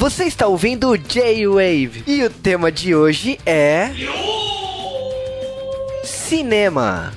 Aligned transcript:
Você 0.00 0.24
está 0.24 0.46
ouvindo 0.46 0.88
o 0.88 0.96
J-Wave 0.96 2.04
e 2.06 2.24
o 2.24 2.30
tema 2.30 2.72
de 2.72 2.94
hoje 2.94 3.38
é. 3.44 3.90
Cinema. 6.02 7.12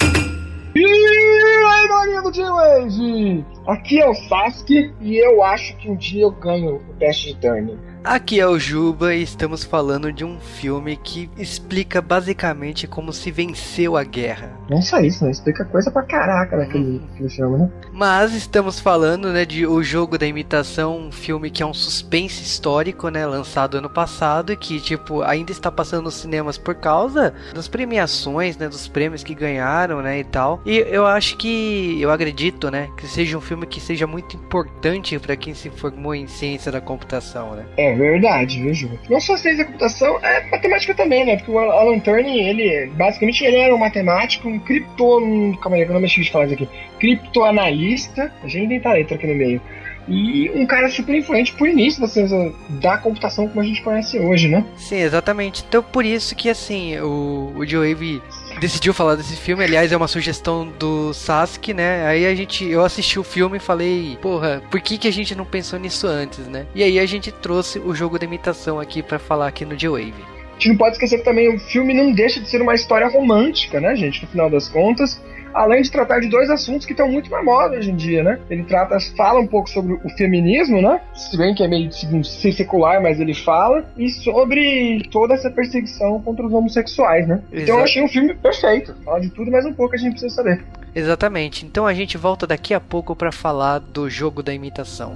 E 0.75 0.85
aí, 0.85 1.87
galerinha 1.87 2.21
do 2.21 2.29
J-Wave! 2.29 3.45
Aqui 3.67 4.01
é 4.01 4.09
o 4.09 4.13
Sasuke 4.13 4.93
e 4.99 5.15
eu 5.15 5.41
acho 5.41 5.77
que 5.77 5.89
um 5.89 5.95
dia 5.95 6.23
eu 6.23 6.31
ganho 6.31 6.75
o 6.75 6.93
teste 6.99 7.33
de 7.33 7.39
turning. 7.39 7.79
Aqui 8.03 8.37
é 8.37 8.45
o 8.45 8.59
Juba 8.59 9.15
e 9.15 9.23
estamos 9.23 9.63
falando 9.63 10.11
de 10.11 10.25
um 10.25 10.37
filme 10.37 10.97
que 10.97 11.29
explica 11.37 12.01
basicamente 12.01 12.85
como 12.85 13.13
se 13.13 13.31
venceu 13.31 13.95
a 13.95 14.03
guerra. 14.03 14.51
Não 14.69 14.81
só 14.81 14.99
isso, 14.99 15.23
né? 15.23 15.31
Explica 15.31 15.63
coisa 15.63 15.89
pra 15.89 16.03
caraca 16.03 16.57
naquele 16.57 17.01
uhum. 17.17 17.29
filme, 17.31 17.57
né? 17.57 17.71
Mas 17.93 18.33
estamos 18.33 18.77
falando, 18.77 19.31
né, 19.31 19.45
de 19.45 19.65
O 19.65 19.81
Jogo 19.81 20.17
da 20.17 20.27
Imitação, 20.27 20.97
um 20.97 21.11
filme 21.13 21.49
que 21.49 21.63
é 21.63 21.65
um 21.65 21.73
suspense 21.73 22.43
histórico, 22.43 23.07
né, 23.07 23.25
lançado 23.25 23.77
ano 23.77 23.89
passado 23.89 24.51
e 24.51 24.57
que, 24.57 24.81
tipo, 24.81 25.21
ainda 25.21 25.51
está 25.51 25.71
passando 25.71 26.03
nos 26.03 26.15
cinemas 26.15 26.57
por 26.57 26.75
causa 26.75 27.33
das 27.53 27.69
premiações, 27.69 28.57
né, 28.57 28.67
dos 28.67 28.87
prêmios 28.87 29.23
que 29.23 29.33
ganharam, 29.33 30.01
né, 30.01 30.19
e 30.19 30.23
tal. 30.25 30.61
E 30.65 30.77
eu 30.77 31.05
acho 31.05 31.37
que, 31.37 32.01
eu 32.01 32.11
acredito, 32.11 32.69
né, 32.69 32.89
que 32.97 33.07
seja 33.07 33.37
um 33.37 33.41
filme 33.41 33.65
que 33.65 33.79
seja 33.79 34.05
muito 34.05 34.35
importante 34.35 35.17
para 35.19 35.37
quem 35.37 35.53
se 35.53 35.69
formou 35.69 36.13
em 36.13 36.27
ciência 36.27 36.71
da 36.71 36.81
computação, 36.81 37.55
né? 37.55 37.65
É 37.77 37.92
verdade, 37.93 38.61
viu, 38.61 38.73
Ju? 38.73 38.99
Não 39.09 39.19
só 39.19 39.37
ciência 39.37 39.63
da 39.63 39.65
computação, 39.65 40.19
é 40.21 40.49
matemática 40.49 40.93
também, 40.93 41.25
né? 41.25 41.37
Porque 41.37 41.51
o 41.51 41.59
Alan 41.59 41.99
Turing, 41.99 42.39
ele, 42.39 42.87
basicamente, 42.95 43.43
ele 43.43 43.57
era 43.57 43.73
um 43.73 43.79
matemático, 43.79 44.47
um 44.47 44.59
cripto... 44.59 45.57
Calma 45.61 45.77
aí, 45.77 45.83
eu 45.83 45.93
não 45.93 45.99
mexi 45.99 46.21
de 46.21 46.31
falar 46.31 46.45
isso 46.45 46.53
aqui. 46.55 46.69
Criptoanalista, 46.99 48.31
a 48.43 48.47
gente 48.47 48.69
tem 48.69 48.79
talento 48.79 49.13
aqui 49.13 49.27
no 49.27 49.35
meio. 49.35 49.61
E 50.07 50.51
um 50.53 50.65
cara 50.65 50.89
super 50.89 51.15
influente 51.15 51.53
por 51.53 51.67
início 51.67 52.01
da 52.01 52.07
ciência 52.07 52.53
da 52.69 52.97
computação 52.97 53.47
como 53.47 53.61
a 53.61 53.63
gente 53.63 53.81
conhece 53.81 54.19
hoje, 54.19 54.49
né? 54.49 54.65
Sim, 54.75 54.97
exatamente. 54.97 55.63
Então 55.67 55.81
por 55.81 56.03
isso 56.03 56.35
que 56.35 56.49
assim, 56.49 56.99
o, 56.99 57.53
o 57.55 57.65
Joe 57.65 57.93
Wave 57.93 58.21
decidiu 58.59 58.93
falar 58.93 59.15
desse 59.15 59.35
filme. 59.35 59.63
Aliás, 59.63 59.91
é 59.91 59.97
uma 59.97 60.07
sugestão 60.07 60.67
do 60.67 61.13
Sasuke, 61.13 61.73
né? 61.73 62.05
Aí 62.05 62.25
a 62.25 62.35
gente, 62.35 62.65
eu 62.65 62.83
assisti 62.83 63.19
o 63.19 63.23
filme 63.23 63.57
e 63.57 63.59
falei, 63.59 64.17
porra, 64.21 64.61
por 64.69 64.81
que, 64.81 64.97
que 64.97 65.07
a 65.07 65.11
gente 65.11 65.35
não 65.35 65.45
pensou 65.45 65.79
nisso 65.79 66.07
antes, 66.07 66.39
né? 66.47 66.65
E 66.73 66.83
aí 66.83 66.99
a 66.99 67.05
gente 67.05 67.31
trouxe 67.31 67.79
o 67.79 67.93
jogo 67.93 68.17
da 68.17 68.25
imitação 68.25 68.79
aqui 68.79 69.01
para 69.01 69.19
falar 69.19 69.47
aqui 69.47 69.65
no 69.65 69.75
J-Wave. 69.75 70.13
A 70.51 70.53
gente 70.53 70.69
não 70.69 70.77
pode 70.77 70.95
esquecer 70.95 71.17
que 71.17 71.25
também 71.25 71.53
o 71.53 71.59
filme 71.59 71.93
não 71.93 72.11
deixa 72.11 72.39
de 72.39 72.47
ser 72.47 72.61
uma 72.61 72.75
história 72.75 73.07
romântica, 73.07 73.81
né, 73.81 73.95
gente? 73.95 74.21
No 74.21 74.27
final 74.27 74.49
das 74.49 74.69
contas 74.69 75.19
além 75.53 75.81
de 75.81 75.91
tratar 75.91 76.19
de 76.19 76.27
dois 76.27 76.49
assuntos 76.49 76.85
que 76.85 76.93
estão 76.93 77.07
muito 77.07 77.29
na 77.29 77.43
moda 77.43 77.77
hoje 77.77 77.91
em 77.91 77.95
dia, 77.95 78.23
né? 78.23 78.39
Ele 78.49 78.63
trata, 78.63 78.97
fala 79.15 79.39
um 79.39 79.47
pouco 79.47 79.69
sobre 79.69 79.93
o 79.93 80.09
feminismo, 80.17 80.81
né? 80.81 81.01
Se 81.13 81.37
bem 81.37 81.53
que 81.53 81.63
é 81.63 81.67
meio 81.67 81.91
secular, 82.23 83.01
mas 83.01 83.19
ele 83.19 83.33
fala, 83.33 83.85
e 83.97 84.09
sobre 84.09 85.07
toda 85.11 85.33
essa 85.33 85.49
perseguição 85.49 86.21
contra 86.21 86.45
os 86.45 86.53
homossexuais, 86.53 87.27
né? 87.27 87.41
Exato. 87.51 87.63
Então 87.63 87.77
eu 87.77 87.83
achei 87.83 88.03
um 88.03 88.07
filme 88.07 88.33
perfeito. 88.33 88.95
Fala 89.03 89.19
de 89.19 89.29
tudo, 89.29 89.51
mas 89.51 89.65
um 89.65 89.73
pouco 89.73 89.95
a 89.95 89.97
gente 89.97 90.11
precisa 90.11 90.33
saber. 90.33 90.63
Exatamente. 90.95 91.65
Então 91.65 91.87
a 91.87 91.93
gente 91.93 92.17
volta 92.17 92.45
daqui 92.45 92.73
a 92.73 92.79
pouco 92.79 93.15
para 93.15 93.31
falar 93.31 93.79
do 93.79 94.09
jogo 94.09 94.43
da 94.43 94.53
imitação. 94.53 95.15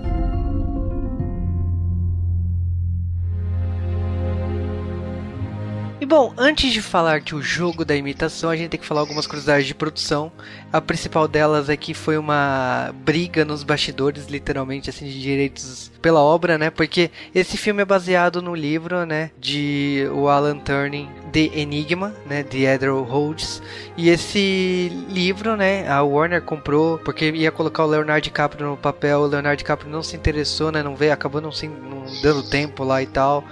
E 6.00 6.06
bom, 6.06 6.32
antes 6.38 6.72
de 6.72 6.80
falar 6.80 7.22
que 7.22 7.34
o 7.34 7.42
jogo 7.42 7.84
da 7.84 7.96
imitação, 7.96 8.52
a 8.52 8.56
gente 8.56 8.70
tem 8.70 8.80
que 8.80 8.86
falar 8.86 9.02
algumas 9.02 9.26
curiosidades 9.26 9.66
de 9.66 9.74
produção. 9.74 10.32
A 10.72 10.80
principal 10.80 11.28
delas 11.28 11.70
é 11.70 11.76
que 11.76 11.92
foi 11.96 12.20
uma 12.20 12.94
briga 13.04 13.44
nos 13.44 13.64
bastidores, 13.64 14.28
literalmente, 14.28 14.92
assim, 14.92 15.06
de 15.08 15.20
direitos 15.20 15.92
pela 16.00 16.20
obra, 16.20 16.56
né? 16.56 16.70
Porque 16.70 17.10
esse 17.34 17.58
filme 17.58 17.82
é 17.82 17.86
baseado 17.86 18.44
no 18.44 18.54
livro, 18.54 19.08
né, 19.08 19.32
de 19.40 20.08
o 20.14 20.28
Alan 20.30 20.60
Turing, 20.60 21.10
The 21.32 21.60
Enigma, 21.60 22.14
né, 22.28 22.44
de 22.44 22.64
Edward 22.64 23.10
Rhodes. 23.10 23.60
E 23.98 24.10
esse 24.10 24.92
livro, 25.10 25.56
né, 25.56 25.90
a 25.90 26.04
Warner 26.04 26.44
comprou 26.44 27.00
porque 27.00 27.32
ia 27.32 27.52
colocar 27.52 27.84
o 27.84 27.88
Leonardo 27.88 28.22
DiCaprio 28.22 28.68
no 28.68 28.78
papel. 28.78 29.22
O 29.22 29.26
Leonardo 29.26 29.58
DiCaprio 29.58 29.90
não 29.90 30.04
se 30.04 30.16
interessou, 30.16 30.72
né, 30.72 30.84
não 30.84 30.96
veio, 30.96 31.12
acabou 31.12 31.42
não, 31.42 31.52
se, 31.52 31.68
não 31.68 32.06
dando 32.22 32.44
tempo 32.44 32.84
lá 32.84 33.02
e 33.02 33.08
tal 33.08 33.44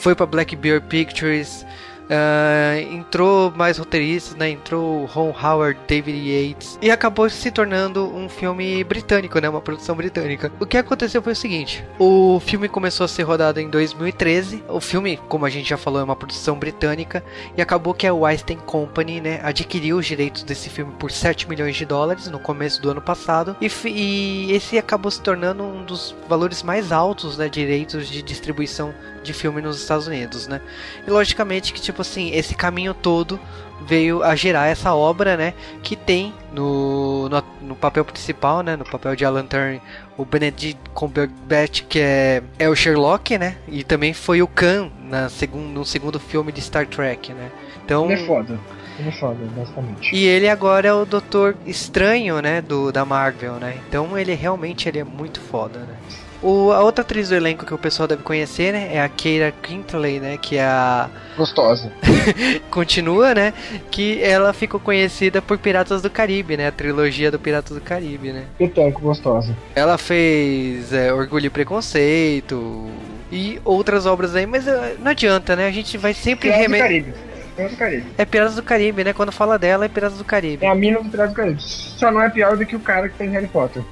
foi 0.00 0.14
para 0.14 0.26
Black 0.26 0.54
Bear 0.56 0.80
Pictures, 0.82 1.64
Uh, 2.06 2.94
entrou 2.94 3.50
mais 3.50 3.78
roteiristas, 3.78 4.36
né? 4.36 4.50
Entrou 4.50 5.06
Ron 5.06 5.34
Howard, 5.42 5.78
David 5.88 6.16
Yates 6.16 6.78
e 6.80 6.88
acabou 6.88 7.28
se 7.28 7.50
tornando 7.50 8.06
um 8.06 8.28
filme 8.28 8.84
britânico, 8.84 9.40
né? 9.40 9.48
Uma 9.48 9.60
produção 9.60 9.96
britânica. 9.96 10.52
O 10.60 10.66
que 10.66 10.78
aconteceu 10.78 11.20
foi 11.20 11.32
o 11.32 11.36
seguinte: 11.36 11.84
o 11.98 12.38
filme 12.38 12.68
começou 12.68 13.04
a 13.04 13.08
ser 13.08 13.24
rodado 13.24 13.58
em 13.58 13.68
2013. 13.68 14.62
O 14.68 14.80
filme, 14.80 15.18
como 15.28 15.44
a 15.44 15.50
gente 15.50 15.68
já 15.68 15.76
falou, 15.76 16.00
é 16.00 16.04
uma 16.04 16.14
produção 16.14 16.56
britânica 16.56 17.24
e 17.56 17.62
acabou 17.62 17.92
que 17.92 18.06
a 18.06 18.14
Weinstein 18.14 18.58
Company, 18.58 19.20
né, 19.20 19.40
adquiriu 19.42 19.96
os 19.96 20.06
direitos 20.06 20.44
desse 20.44 20.70
filme 20.70 20.92
por 20.92 21.10
7 21.10 21.48
milhões 21.48 21.74
de 21.74 21.84
dólares 21.84 22.28
no 22.28 22.38
começo 22.38 22.80
do 22.80 22.90
ano 22.90 23.00
passado 23.00 23.56
e, 23.60 23.68
e 23.88 24.52
esse 24.52 24.78
acabou 24.78 25.10
se 25.10 25.20
tornando 25.20 25.64
um 25.64 25.84
dos 25.84 26.14
valores 26.28 26.62
mais 26.62 26.92
altos, 26.92 27.36
né, 27.36 27.48
direitos 27.48 28.08
de 28.08 28.22
distribuição 28.22 28.94
de 29.26 29.34
filme 29.34 29.60
nos 29.60 29.80
Estados 29.80 30.06
Unidos, 30.06 30.46
né? 30.46 30.60
E 31.06 31.10
logicamente 31.10 31.72
que 31.72 31.80
tipo 31.80 32.00
assim, 32.00 32.30
esse 32.32 32.54
caminho 32.54 32.94
todo 32.94 33.38
veio 33.86 34.22
a 34.22 34.34
gerar 34.34 34.66
essa 34.66 34.94
obra, 34.94 35.36
né, 35.36 35.54
que 35.82 35.94
tem 35.94 36.32
no, 36.52 37.28
no, 37.28 37.42
no, 37.60 37.76
papel 37.76 38.04
principal, 38.04 38.62
né, 38.62 38.76
no 38.76 38.84
papel 38.84 39.14
de 39.14 39.24
Alan 39.24 39.46
Turing, 39.46 39.80
o 40.16 40.24
Benedict 40.24 40.80
Cumberbatch, 40.94 41.82
que 41.82 42.00
é, 42.00 42.42
é 42.58 42.68
o 42.68 42.74
Sherlock, 42.74 43.36
né, 43.38 43.56
e 43.68 43.84
também 43.84 44.14
foi 44.14 44.42
o 44.42 44.48
Khan 44.48 44.90
na 45.08 45.28
segundo, 45.28 45.68
no 45.68 45.84
segundo 45.84 46.18
filme 46.18 46.50
de 46.52 46.60
Star 46.60 46.86
Trek, 46.86 47.32
né. 47.32 47.50
Então, 47.84 48.10
ele 48.10 48.22
é 48.22 48.26
foda. 48.26 48.58
Ele 48.98 49.08
é 49.08 49.12
foda, 49.12 49.38
basicamente. 49.54 50.16
E 50.16 50.24
ele 50.24 50.48
agora 50.48 50.88
é 50.88 50.92
o 50.92 51.04
Doutor 51.04 51.54
Estranho, 51.66 52.40
né, 52.40 52.62
do, 52.62 52.90
da 52.90 53.04
Marvel, 53.04 53.54
né, 53.54 53.78
então 53.88 54.18
ele 54.18 54.34
realmente 54.34 54.88
ele 54.88 54.98
é 54.98 55.04
muito 55.04 55.40
foda, 55.40 55.80
né. 55.80 55.96
O, 56.42 56.70
a 56.72 56.82
outra 56.82 57.02
atriz 57.02 57.28
do 57.28 57.34
elenco 57.34 57.64
que 57.64 57.74
o 57.74 57.78
pessoal 57.78 58.06
deve 58.06 58.22
conhecer, 58.22 58.72
né, 58.72 58.90
é 58.92 59.00
a 59.00 59.08
Keira 59.08 59.52
Kintley, 59.62 60.20
né, 60.20 60.36
que 60.36 60.56
é 60.56 60.64
a... 60.64 61.08
Gostosa. 61.36 61.90
Continua, 62.70 63.34
né, 63.34 63.54
que 63.90 64.22
ela 64.22 64.52
ficou 64.52 64.78
conhecida 64.78 65.40
por 65.40 65.58
Piratas 65.58 66.02
do 66.02 66.10
Caribe, 66.10 66.56
né, 66.56 66.68
a 66.68 66.72
trilogia 66.72 67.30
do 67.30 67.38
Piratas 67.38 67.76
do 67.76 67.80
Caribe, 67.80 68.32
né. 68.32 68.44
Petanco, 68.58 69.00
gostosa. 69.00 69.56
Ela 69.74 69.96
fez 69.96 70.92
é, 70.92 71.12
Orgulho 71.12 71.46
e 71.46 71.50
Preconceito 71.50 72.86
e 73.32 73.60
outras 73.64 74.06
obras 74.06 74.36
aí, 74.36 74.46
mas 74.46 74.66
uh, 74.66 74.70
não 75.00 75.10
adianta, 75.10 75.56
né, 75.56 75.66
a 75.66 75.72
gente 75.72 75.96
vai 75.96 76.14
sempre... 76.14 76.50
Caribe. 76.50 77.14
Piratas 77.56 77.72
do 77.72 77.78
Caribe. 77.78 78.06
É 78.18 78.24
Piratas 78.24 78.54
do 78.56 78.62
Caribe, 78.62 79.04
né, 79.04 79.12
quando 79.12 79.32
fala 79.32 79.58
dela 79.58 79.86
é 79.86 79.88
Piratas 79.88 80.18
do 80.18 80.24
Caribe. 80.24 80.64
É 80.64 80.68
a 80.68 80.74
mina 80.74 81.02
do 81.02 81.08
Piratas 81.08 81.32
do 81.32 81.36
Caribe. 81.36 81.62
Só 81.62 82.10
não 82.10 82.20
é 82.20 82.28
pior 82.28 82.56
do 82.56 82.66
que 82.66 82.76
o 82.76 82.80
cara 82.80 83.08
que 83.08 83.16
tem 83.16 83.30
Harry 83.30 83.48
Potter. 83.48 83.82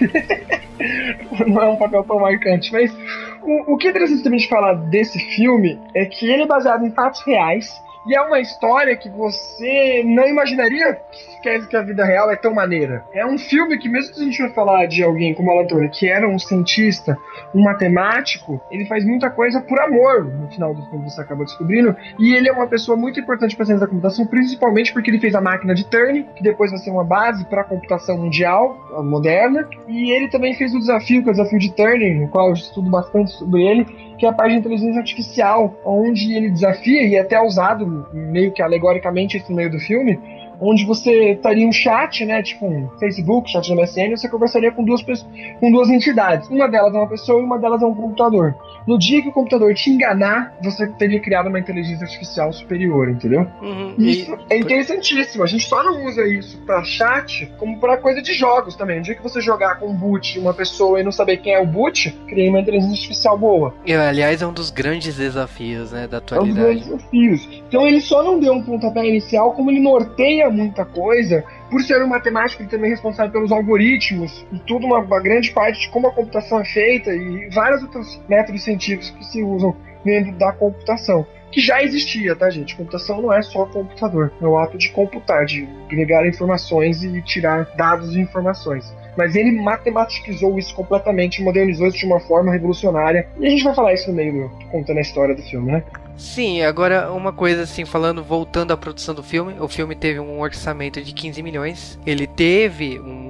não 1.46 1.62
é 1.62 1.68
um 1.68 1.76
papel 1.76 2.04
tão 2.04 2.20
marcante, 2.20 2.72
mas 2.72 2.94
o, 3.42 3.74
o 3.74 3.76
que 3.76 3.88
é 3.88 3.90
interessante 3.90 4.22
também 4.22 4.38
de 4.38 4.48
falar 4.48 4.74
desse 4.74 5.18
filme 5.18 5.78
é 5.94 6.04
que 6.04 6.30
ele 6.30 6.42
é 6.42 6.46
baseado 6.46 6.84
em 6.84 6.90
fatos 6.90 7.22
reais 7.22 7.68
e 8.08 8.14
é 8.14 8.20
uma 8.22 8.40
história 8.40 8.96
que 8.96 9.08
você 9.10 10.02
não 10.04 10.26
imaginaria 10.26 10.98
que 11.42 11.76
a 11.76 11.82
vida 11.82 12.04
real 12.04 12.30
é 12.30 12.36
tão 12.36 12.52
maneira. 12.52 13.04
É 13.12 13.24
um 13.24 13.38
filme 13.38 13.78
que, 13.78 13.88
mesmo 13.88 14.14
que 14.14 14.20
a 14.20 14.24
gente 14.24 14.42
vai 14.42 14.50
falar 14.50 14.86
de 14.86 15.02
alguém 15.02 15.34
como 15.34 15.50
Alan 15.50 15.66
Turing, 15.66 15.88
que 15.88 16.08
era 16.08 16.28
um 16.28 16.38
cientista, 16.38 17.16
um 17.54 17.62
matemático, 17.62 18.60
ele 18.70 18.86
faz 18.86 19.04
muita 19.04 19.30
coisa 19.30 19.60
por 19.60 19.78
amor, 19.80 20.24
no 20.24 20.48
final 20.50 20.74
do 20.74 20.82
filme 20.86 21.08
você 21.08 21.20
acaba 21.20 21.44
descobrindo, 21.44 21.94
e 22.18 22.34
ele 22.34 22.48
é 22.48 22.52
uma 22.52 22.66
pessoa 22.66 22.96
muito 22.96 23.20
importante 23.20 23.54
para 23.54 23.62
a 23.62 23.66
ciência 23.66 23.86
da 23.86 23.90
computação, 23.90 24.26
principalmente 24.26 24.92
porque 24.92 25.10
ele 25.10 25.20
fez 25.20 25.34
a 25.34 25.40
máquina 25.40 25.74
de 25.74 25.84
Turing, 25.84 26.24
que 26.34 26.42
depois 26.42 26.70
vai 26.70 26.80
ser 26.80 26.90
uma 26.90 27.04
base 27.04 27.44
para 27.46 27.60
a 27.60 27.64
computação 27.64 28.18
mundial 28.18 28.76
moderna, 29.04 29.68
e 29.86 30.10
ele 30.12 30.28
também 30.28 30.54
fez 30.54 30.74
o 30.74 30.78
desafio, 30.78 31.22
que 31.22 31.28
é 31.28 31.32
o 31.32 31.34
desafio 31.34 31.58
de 31.58 31.74
Turing, 31.74 32.20
no 32.20 32.28
qual 32.28 32.48
eu 32.48 32.54
estudo 32.54 32.90
bastante 32.90 33.30
sobre 33.32 33.62
ele, 33.62 33.86
que 34.18 34.26
é 34.26 34.28
a 34.28 34.32
parte 34.32 34.52
de 34.52 34.58
inteligência 34.58 34.98
artificial, 34.98 35.74
onde 35.84 36.34
ele 36.34 36.50
desafia, 36.50 37.02
e 37.04 37.14
é 37.14 37.20
até 37.20 37.40
usado 37.40 38.08
meio 38.12 38.52
que 38.52 38.60
alegoricamente 38.60 39.36
esse 39.36 39.52
meio 39.52 39.70
do 39.70 39.78
filme, 39.78 40.18
onde 40.60 40.84
você 40.84 41.32
estaria 41.32 41.66
um 41.66 41.72
chat, 41.72 42.24
né, 42.24 42.42
tipo 42.42 42.66
um 42.66 42.88
Facebook, 42.98 43.50
chat 43.50 43.68
do 43.68 43.80
MSN, 43.80 44.16
você 44.16 44.28
conversaria 44.28 44.72
com 44.72 44.84
duas 44.84 45.02
pessoas, 45.02 45.30
com 45.60 45.70
duas 45.70 45.88
entidades. 45.88 46.48
Uma 46.48 46.68
delas 46.68 46.94
é 46.94 46.98
uma 46.98 47.08
pessoa 47.08 47.40
e 47.40 47.44
uma 47.44 47.58
delas 47.58 47.82
é 47.82 47.86
um 47.86 47.94
computador. 47.94 48.54
No 48.86 48.98
dia 48.98 49.22
que 49.22 49.28
o 49.28 49.32
computador 49.32 49.74
te 49.74 49.90
enganar, 49.90 50.56
você 50.62 50.86
teria 50.86 51.20
criado 51.20 51.48
uma 51.48 51.58
inteligência 51.58 52.04
artificial 52.04 52.52
superior, 52.52 53.10
entendeu? 53.10 53.46
Uhum. 53.60 53.94
Isso 53.98 54.32
e... 54.32 54.54
é 54.54 54.58
interessantíssimo. 54.58 55.44
A 55.44 55.46
gente 55.46 55.64
só 55.68 55.82
não 55.82 56.04
usa 56.06 56.26
isso 56.26 56.58
para 56.62 56.82
chat 56.84 57.52
como 57.58 57.78
para 57.78 57.98
coisa 57.98 58.22
de 58.22 58.32
jogos 58.32 58.74
também. 58.74 58.98
No 58.98 59.02
dia 59.02 59.14
que 59.14 59.22
você 59.22 59.40
jogar 59.40 59.78
com 59.78 59.88
um 59.88 59.94
boot 59.94 60.38
uma 60.38 60.54
pessoa 60.54 61.00
e 61.00 61.02
não 61.02 61.12
saber 61.12 61.38
quem 61.38 61.52
é 61.52 61.60
o 61.60 61.66
boot, 61.66 62.10
cria 62.26 62.48
uma 62.48 62.60
inteligência 62.60 62.94
artificial 62.94 63.38
boa. 63.38 63.74
E, 63.84 63.92
aliás, 63.92 64.42
é 64.42 64.46
um 64.46 64.52
dos 64.52 64.70
grandes 64.70 65.16
desafios, 65.16 65.92
né, 65.92 66.06
da 66.06 66.18
atualidade. 66.18 66.58
É 66.58 66.62
um 66.62 66.74
dos 66.74 66.86
grandes 66.86 66.86
desafios. 66.86 67.62
Então 67.68 67.86
ele 67.86 68.00
só 68.00 68.22
não 68.22 68.40
deu 68.40 68.54
um 68.54 68.62
pontapé 68.62 69.06
inicial, 69.06 69.52
como 69.52 69.70
ele 69.70 69.80
norteia 69.80 70.47
muita 70.50 70.84
coisa 70.84 71.44
por 71.70 71.82
ser 71.82 72.02
um 72.02 72.08
matemático, 72.08 72.62
ele 72.62 72.70
também 72.70 72.88
é 72.90 72.94
responsável 72.94 73.32
pelos 73.32 73.52
algoritmos 73.52 74.46
e 74.52 74.58
tudo 74.60 74.86
uma, 74.86 74.98
uma 74.98 75.20
grande 75.20 75.50
parte 75.50 75.80
de 75.80 75.90
como 75.90 76.08
a 76.08 76.12
computação 76.12 76.60
é 76.60 76.64
feita 76.64 77.14
e 77.14 77.48
vários 77.50 77.82
outros 77.82 78.20
métodos 78.28 78.62
científicos 78.62 79.10
que 79.10 79.24
se 79.24 79.42
usam 79.42 79.76
dentro 80.04 80.32
da 80.32 80.52
computação 80.52 81.26
que 81.50 81.60
já 81.60 81.82
existia, 81.82 82.36
tá, 82.36 82.50
gente? 82.50 82.76
Computação 82.76 83.22
não 83.22 83.32
é 83.32 83.40
só 83.42 83.64
computador, 83.66 84.32
é 84.40 84.46
o 84.46 84.58
ato 84.58 84.76
de 84.76 84.90
computar, 84.90 85.46
de 85.46 85.66
agregar 85.86 86.26
informações 86.26 87.02
e 87.02 87.22
tirar 87.22 87.64
dados 87.76 88.14
e 88.14 88.20
informações. 88.20 88.94
Mas 89.18 89.34
ele 89.34 89.50
matematizou 89.50 90.56
isso 90.60 90.72
completamente, 90.76 91.42
modernizou 91.42 91.88
isso 91.88 91.98
de 91.98 92.06
uma 92.06 92.20
forma 92.20 92.52
revolucionária. 92.52 93.28
E 93.40 93.46
a 93.48 93.50
gente 93.50 93.64
vai 93.64 93.74
falar 93.74 93.92
isso 93.92 94.08
no 94.08 94.14
meio, 94.14 94.32
do, 94.32 94.66
contando 94.70 94.98
a 94.98 95.00
história 95.00 95.34
do 95.34 95.42
filme, 95.42 95.72
né? 95.72 95.82
Sim, 96.16 96.62
agora 96.62 97.12
uma 97.12 97.32
coisa 97.32 97.62
assim, 97.62 97.84
falando, 97.84 98.22
voltando 98.22 98.72
à 98.72 98.76
produção 98.76 99.12
do 99.14 99.22
filme, 99.22 99.54
o 99.58 99.66
filme 99.66 99.96
teve 99.96 100.20
um 100.20 100.40
orçamento 100.40 101.02
de 101.02 101.12
15 101.12 101.42
milhões, 101.42 101.98
ele 102.06 102.28
teve 102.28 103.00
um 103.00 103.27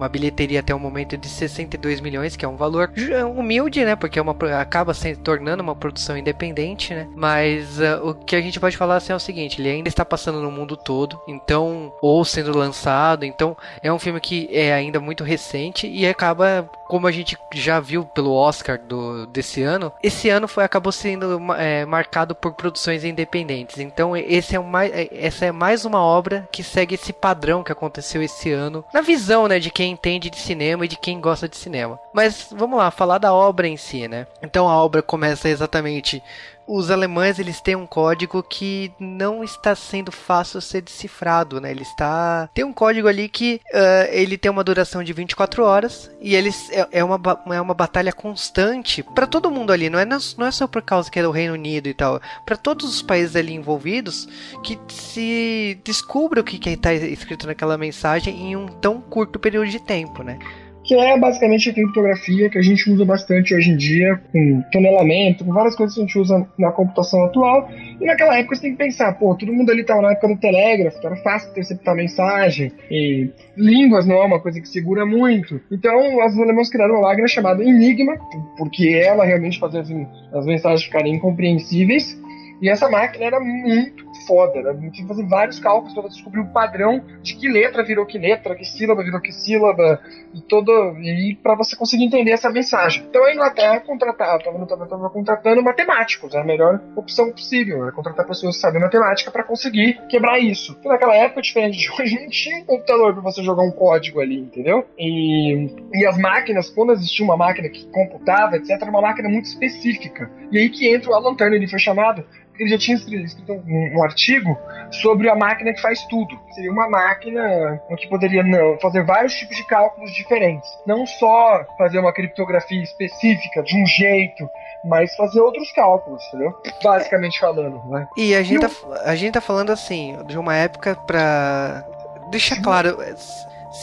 uma 0.00 0.08
bilheteria 0.08 0.60
até 0.60 0.74
o 0.74 0.80
momento 0.80 1.16
de 1.16 1.28
62 1.28 2.00
milhões, 2.00 2.34
que 2.34 2.44
é 2.44 2.48
um 2.48 2.56
valor 2.56 2.90
humilde, 3.36 3.84
né? 3.84 3.94
Porque 3.94 4.18
é 4.18 4.22
uma, 4.22 4.34
acaba 4.58 4.94
se 4.94 5.14
tornando 5.16 5.62
uma 5.62 5.76
produção 5.76 6.16
independente, 6.16 6.94
né? 6.94 7.06
Mas 7.14 7.78
uh, 7.78 8.08
o 8.08 8.14
que 8.14 8.34
a 8.34 8.40
gente 8.40 8.58
pode 8.58 8.76
falar 8.76 8.96
assim, 8.96 9.12
é 9.12 9.16
o 9.16 9.20
seguinte: 9.20 9.60
ele 9.60 9.68
ainda 9.68 9.88
está 9.88 10.04
passando 10.04 10.40
no 10.40 10.50
mundo 10.50 10.76
todo, 10.76 11.20
então, 11.28 11.92
ou 12.00 12.24
sendo 12.24 12.56
lançado, 12.56 13.24
então 13.24 13.56
é 13.82 13.92
um 13.92 13.98
filme 13.98 14.20
que 14.20 14.48
é 14.50 14.72
ainda 14.72 14.98
muito 14.98 15.22
recente 15.22 15.86
e 15.86 16.06
acaba 16.06 16.68
como 16.90 17.06
a 17.06 17.12
gente 17.12 17.38
já 17.54 17.78
viu 17.78 18.04
pelo 18.04 18.32
Oscar 18.32 18.76
do, 18.76 19.24
desse 19.26 19.62
ano, 19.62 19.92
esse 20.02 20.28
ano 20.28 20.48
foi 20.48 20.64
acabou 20.64 20.90
sendo 20.90 21.38
é, 21.56 21.86
marcado 21.86 22.34
por 22.34 22.52
produções 22.52 23.04
independentes. 23.04 23.78
Então 23.78 24.16
esse 24.16 24.56
é 24.56 24.58
mais, 24.58 24.92
é, 24.92 25.08
essa 25.12 25.46
é 25.46 25.52
mais 25.52 25.84
uma 25.84 26.00
obra 26.02 26.48
que 26.50 26.64
segue 26.64 26.96
esse 26.96 27.12
padrão 27.12 27.62
que 27.62 27.70
aconteceu 27.70 28.20
esse 28.20 28.50
ano, 28.50 28.84
na 28.92 29.00
visão, 29.00 29.46
né, 29.46 29.60
de 29.60 29.70
quem 29.70 29.89
entende 29.90 30.30
de 30.30 30.38
cinema 30.38 30.84
e 30.84 30.88
de 30.88 30.96
quem 30.96 31.20
gosta 31.20 31.48
de 31.48 31.56
cinema. 31.56 31.98
Mas 32.12 32.48
vamos 32.50 32.78
lá, 32.78 32.90
falar 32.90 33.18
da 33.18 33.32
obra 33.32 33.68
em 33.68 33.76
si, 33.76 34.08
né? 34.08 34.26
Então 34.42 34.68
a 34.68 34.82
obra 34.82 35.02
começa 35.02 35.48
exatamente 35.48 36.22
os 36.70 36.88
alemães 36.88 37.40
eles 37.40 37.60
têm 37.60 37.74
um 37.74 37.86
código 37.86 38.44
que 38.44 38.92
não 39.00 39.42
está 39.42 39.74
sendo 39.74 40.12
fácil 40.12 40.60
ser 40.60 40.82
decifrado, 40.82 41.60
né? 41.60 41.72
Ele 41.72 41.82
está 41.82 42.48
tem 42.54 42.64
um 42.64 42.72
código 42.72 43.08
ali 43.08 43.28
que 43.28 43.60
uh, 43.74 44.08
ele 44.10 44.38
tem 44.38 44.50
uma 44.50 44.62
duração 44.62 45.02
de 45.02 45.12
24 45.12 45.64
horas 45.64 46.08
e 46.20 46.36
eles 46.36 46.70
é, 46.70 46.86
é 46.92 47.04
uma, 47.04 47.20
é 47.46 47.60
uma 47.60 47.74
batalha 47.74 48.12
constante 48.12 49.02
para 49.02 49.26
todo 49.26 49.50
mundo 49.50 49.72
ali, 49.72 49.90
não 49.90 49.98
é 49.98 50.04
não 50.04 50.46
é 50.46 50.50
só 50.50 50.68
por 50.68 50.82
causa 50.82 51.10
que 51.10 51.18
é 51.18 51.22
do 51.22 51.32
Reino 51.32 51.54
Unido 51.54 51.88
e 51.88 51.94
tal, 51.94 52.20
para 52.46 52.56
todos 52.56 52.88
os 52.88 53.02
países 53.02 53.34
ali 53.34 53.52
envolvidos 53.52 54.28
que 54.62 54.78
se 54.88 55.80
descubra 55.84 56.40
o 56.40 56.44
que 56.44 56.68
está 56.68 56.94
escrito 56.94 57.48
naquela 57.48 57.76
mensagem 57.76 58.50
em 58.50 58.56
um 58.56 58.66
tão 58.66 59.00
curto 59.00 59.40
período 59.40 59.68
de 59.68 59.80
tempo, 59.80 60.22
né? 60.22 60.38
Que 60.82 60.94
é 60.94 61.18
basicamente 61.18 61.70
a 61.70 61.74
criptografia 61.74 62.48
que 62.48 62.58
a 62.58 62.62
gente 62.62 62.90
usa 62.90 63.04
bastante 63.04 63.54
hoje 63.54 63.70
em 63.70 63.76
dia, 63.76 64.20
com 64.32 64.62
tonelamento, 64.72 65.44
com 65.44 65.52
várias 65.52 65.76
coisas 65.76 65.94
que 65.94 66.00
a 66.00 66.04
gente 66.04 66.18
usa 66.18 66.46
na 66.58 66.72
computação 66.72 67.24
atual. 67.24 67.68
E 68.00 68.04
naquela 68.04 68.38
época 68.38 68.56
você 68.56 68.62
tem 68.62 68.72
que 68.72 68.78
pensar, 68.78 69.12
pô, 69.18 69.34
todo 69.34 69.52
mundo 69.52 69.70
ali 69.70 69.82
estava 69.82 70.00
na 70.02 70.12
época 70.12 70.28
do 70.28 70.40
telégrafo, 70.40 70.98
era 71.04 71.16
fácil 71.16 71.50
interceptar 71.50 71.94
mensagem, 71.94 72.72
e 72.90 73.30
línguas 73.56 74.06
não 74.06 74.16
é 74.16 74.24
uma 74.24 74.40
coisa 74.40 74.60
que 74.60 74.68
segura 74.68 75.04
muito. 75.04 75.60
Então, 75.70 76.16
os 76.16 76.38
alemães 76.38 76.70
criaram 76.70 76.94
uma 76.94 77.08
máquina 77.08 77.28
chamada 77.28 77.62
Enigma, 77.62 78.16
porque 78.56 78.88
ela 78.88 79.24
realmente 79.24 79.58
fazia 79.58 79.80
assim, 79.80 80.06
as 80.32 80.46
mensagens 80.46 80.84
ficarem 80.84 81.14
incompreensíveis. 81.14 82.18
E 82.62 82.68
essa 82.68 82.90
máquina 82.90 83.24
era 83.24 83.40
muito 83.40 84.09
foda. 84.26 84.60
Né? 84.62 84.90
Tinha 84.92 85.06
que 85.06 85.08
fazer 85.08 85.26
vários 85.26 85.58
cálculos 85.58 85.94
para 85.94 86.08
descobrir 86.08 86.40
o 86.40 86.52
padrão 86.52 87.02
de 87.22 87.34
que 87.34 87.48
letra 87.48 87.84
virou 87.84 88.06
que 88.06 88.18
letra, 88.18 88.54
que 88.54 88.64
sílaba 88.64 89.02
virou 89.02 89.20
que 89.20 89.32
sílaba, 89.32 90.00
e 90.34 90.40
todo. 90.40 90.70
E 91.00 91.36
para 91.42 91.54
você 91.54 91.76
conseguir 91.76 92.04
entender 92.04 92.30
essa 92.32 92.50
mensagem. 92.50 93.04
Então 93.08 93.24
a 93.24 93.32
Inglaterra 93.32 93.80
contratava, 93.80 94.38
estava 94.38 95.10
contratando 95.10 95.62
matemáticos, 95.62 96.34
é 96.34 96.40
a 96.40 96.44
melhor 96.44 96.80
opção 96.96 97.30
possível, 97.30 97.88
é 97.88 97.92
contratar 97.92 98.26
pessoas 98.26 98.56
que 98.56 98.60
sabem 98.60 98.80
matemática 98.80 99.30
para 99.30 99.44
conseguir 99.44 100.00
quebrar 100.08 100.38
isso. 100.38 100.74
Porque 100.74 100.88
naquela 100.88 101.14
época, 101.14 101.42
diferente 101.42 101.78
de 101.78 101.90
hoje, 101.92 102.20
não 102.20 102.28
tinha 102.28 102.58
um 102.58 102.64
computador 102.64 103.12
para 103.12 103.22
você 103.22 103.42
jogar 103.42 103.62
um 103.62 103.70
código 103.70 104.20
ali, 104.20 104.38
entendeu? 104.38 104.86
E, 104.98 105.70
e 105.92 106.06
as 106.06 106.18
máquinas, 106.18 106.70
quando 106.70 106.92
existia 106.92 107.24
uma 107.24 107.36
máquina 107.36 107.68
que 107.68 107.86
computava, 107.88 108.56
etc., 108.56 108.70
era 108.80 108.90
uma 108.90 109.00
máquina 109.02 109.28
muito 109.28 109.46
específica. 109.46 110.30
E 110.50 110.58
aí 110.58 110.68
que 110.68 110.88
entra 110.92 111.10
o 111.10 111.14
Alan 111.14 111.34
Turner, 111.34 111.54
ele 111.54 111.68
foi 111.68 111.78
chamado 111.78 112.24
ele 112.60 112.68
já 112.68 112.78
tinha 112.78 112.96
escrito 112.96 113.52
um, 113.66 113.96
um, 113.96 114.02
artigo 114.02 114.56
sobre 114.90 115.30
a 115.30 115.34
máquina 115.34 115.72
que 115.72 115.80
faz 115.80 116.04
tudo. 116.04 116.38
Seria 116.52 116.70
uma 116.70 116.90
máquina 116.90 117.80
que 117.96 118.06
poderia 118.06 118.42
não, 118.42 118.78
fazer 118.80 119.02
vários 119.02 119.32
tipos 119.34 119.56
de 119.56 119.64
cálculos 119.66 120.12
diferentes. 120.12 120.68
Não 120.86 121.06
só 121.06 121.64
fazer 121.78 121.98
uma 121.98 122.12
criptografia 122.12 122.82
específica 122.82 123.62
de 123.62 123.82
um 123.82 123.86
jeito, 123.86 124.46
mas 124.84 125.16
fazer 125.16 125.40
outros 125.40 125.72
cálculos, 125.72 126.22
entendeu? 126.28 126.54
Basicamente 126.82 127.40
falando, 127.40 127.82
né? 127.88 128.06
E 128.14 128.34
a 128.34 128.42
gente, 128.42 128.62
e 128.62 128.68
tá, 128.68 129.00
a 129.04 129.16
gente 129.16 129.32
tá 129.32 129.40
falando 129.40 129.70
assim, 129.70 130.18
de 130.26 130.38
uma 130.38 130.54
época 130.54 130.94
pra. 131.06 131.82
Deixa 132.30 132.60
claro, 132.60 132.98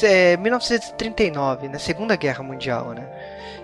é 0.03 0.37
1939, 0.37 1.67
né? 1.67 1.79
Segunda 1.79 2.15
Guerra 2.15 2.43
Mundial, 2.43 2.91
né? 2.91 3.07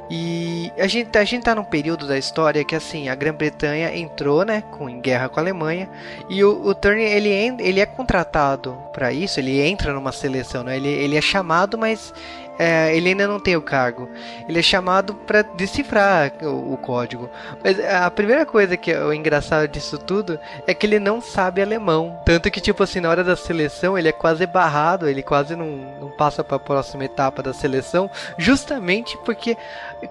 E 0.10 0.72
a 0.78 0.88
gente, 0.88 1.18
a 1.18 1.24
gente 1.24 1.44
tá 1.44 1.56
num 1.56 1.64
período 1.64 2.06
da 2.08 2.18
história 2.18 2.64
que 2.64 2.76
assim, 2.76 3.10
a 3.10 3.16
Grã-Bretanha 3.16 3.96
entrou, 3.98 4.44
né, 4.44 4.62
com, 4.72 4.90
em 4.90 5.00
guerra 5.00 5.30
com 5.30 5.40
a 5.40 5.44
Alemanha, 5.44 5.90
e 6.30 6.44
o, 6.44 6.66
o 6.66 6.76
Turner, 6.76 7.12
ele, 7.12 7.30
ele 7.30 7.80
é 7.80 7.86
contratado 7.86 8.78
para 8.92 9.14
isso, 9.14 9.40
ele 9.40 9.62
entra 9.62 9.94
numa 9.94 10.12
seleção, 10.12 10.64
né, 10.64 10.76
ele, 10.76 10.90
ele 10.90 11.16
é 11.16 11.22
chamado, 11.22 11.78
mas 11.78 12.14
é, 12.58 12.96
ele 12.96 13.10
ainda 13.10 13.28
não 13.28 13.40
tem 13.40 13.56
o 13.56 13.62
cargo. 13.62 14.10
Ele 14.48 14.60
é 14.60 14.62
chamado 14.62 15.14
para 15.14 15.42
decifrar 15.42 16.32
o, 16.42 16.74
o, 16.74 16.78
código. 16.78 17.30
Mas 17.64 17.80
a 17.80 18.10
primeira 18.12 18.46
coisa 18.46 18.78
que 18.78 18.92
é 18.92 19.04
o 19.04 19.14
engraçado 19.14 19.68
disso 19.68 19.98
tudo 19.98 20.40
é 20.68 20.74
que 20.74 20.86
ele 20.86 21.00
não 21.00 21.20
sabe 21.20 21.62
alemão. 21.62 22.20
Tanto 22.26 22.52
que, 22.52 22.62
tipo 22.62 22.84
assim, 22.84 23.00
na 23.00 23.10
hora 23.10 23.24
da 23.24 23.36
seleção 23.36 23.98
ele 23.98 24.08
é 24.08 24.12
quase 24.12 24.46
barrado, 24.46 25.08
ele 25.08 25.24
quase 25.24 25.56
não, 25.56 25.68
não 26.00 26.10
passa 26.12 26.44
para 26.44 26.58
a 26.58 26.60
próxima 26.60 27.06
etapa 27.06 27.42
da 27.42 27.54
seleção, 27.54 28.10
justamente 28.38 29.18
porque 29.26 29.58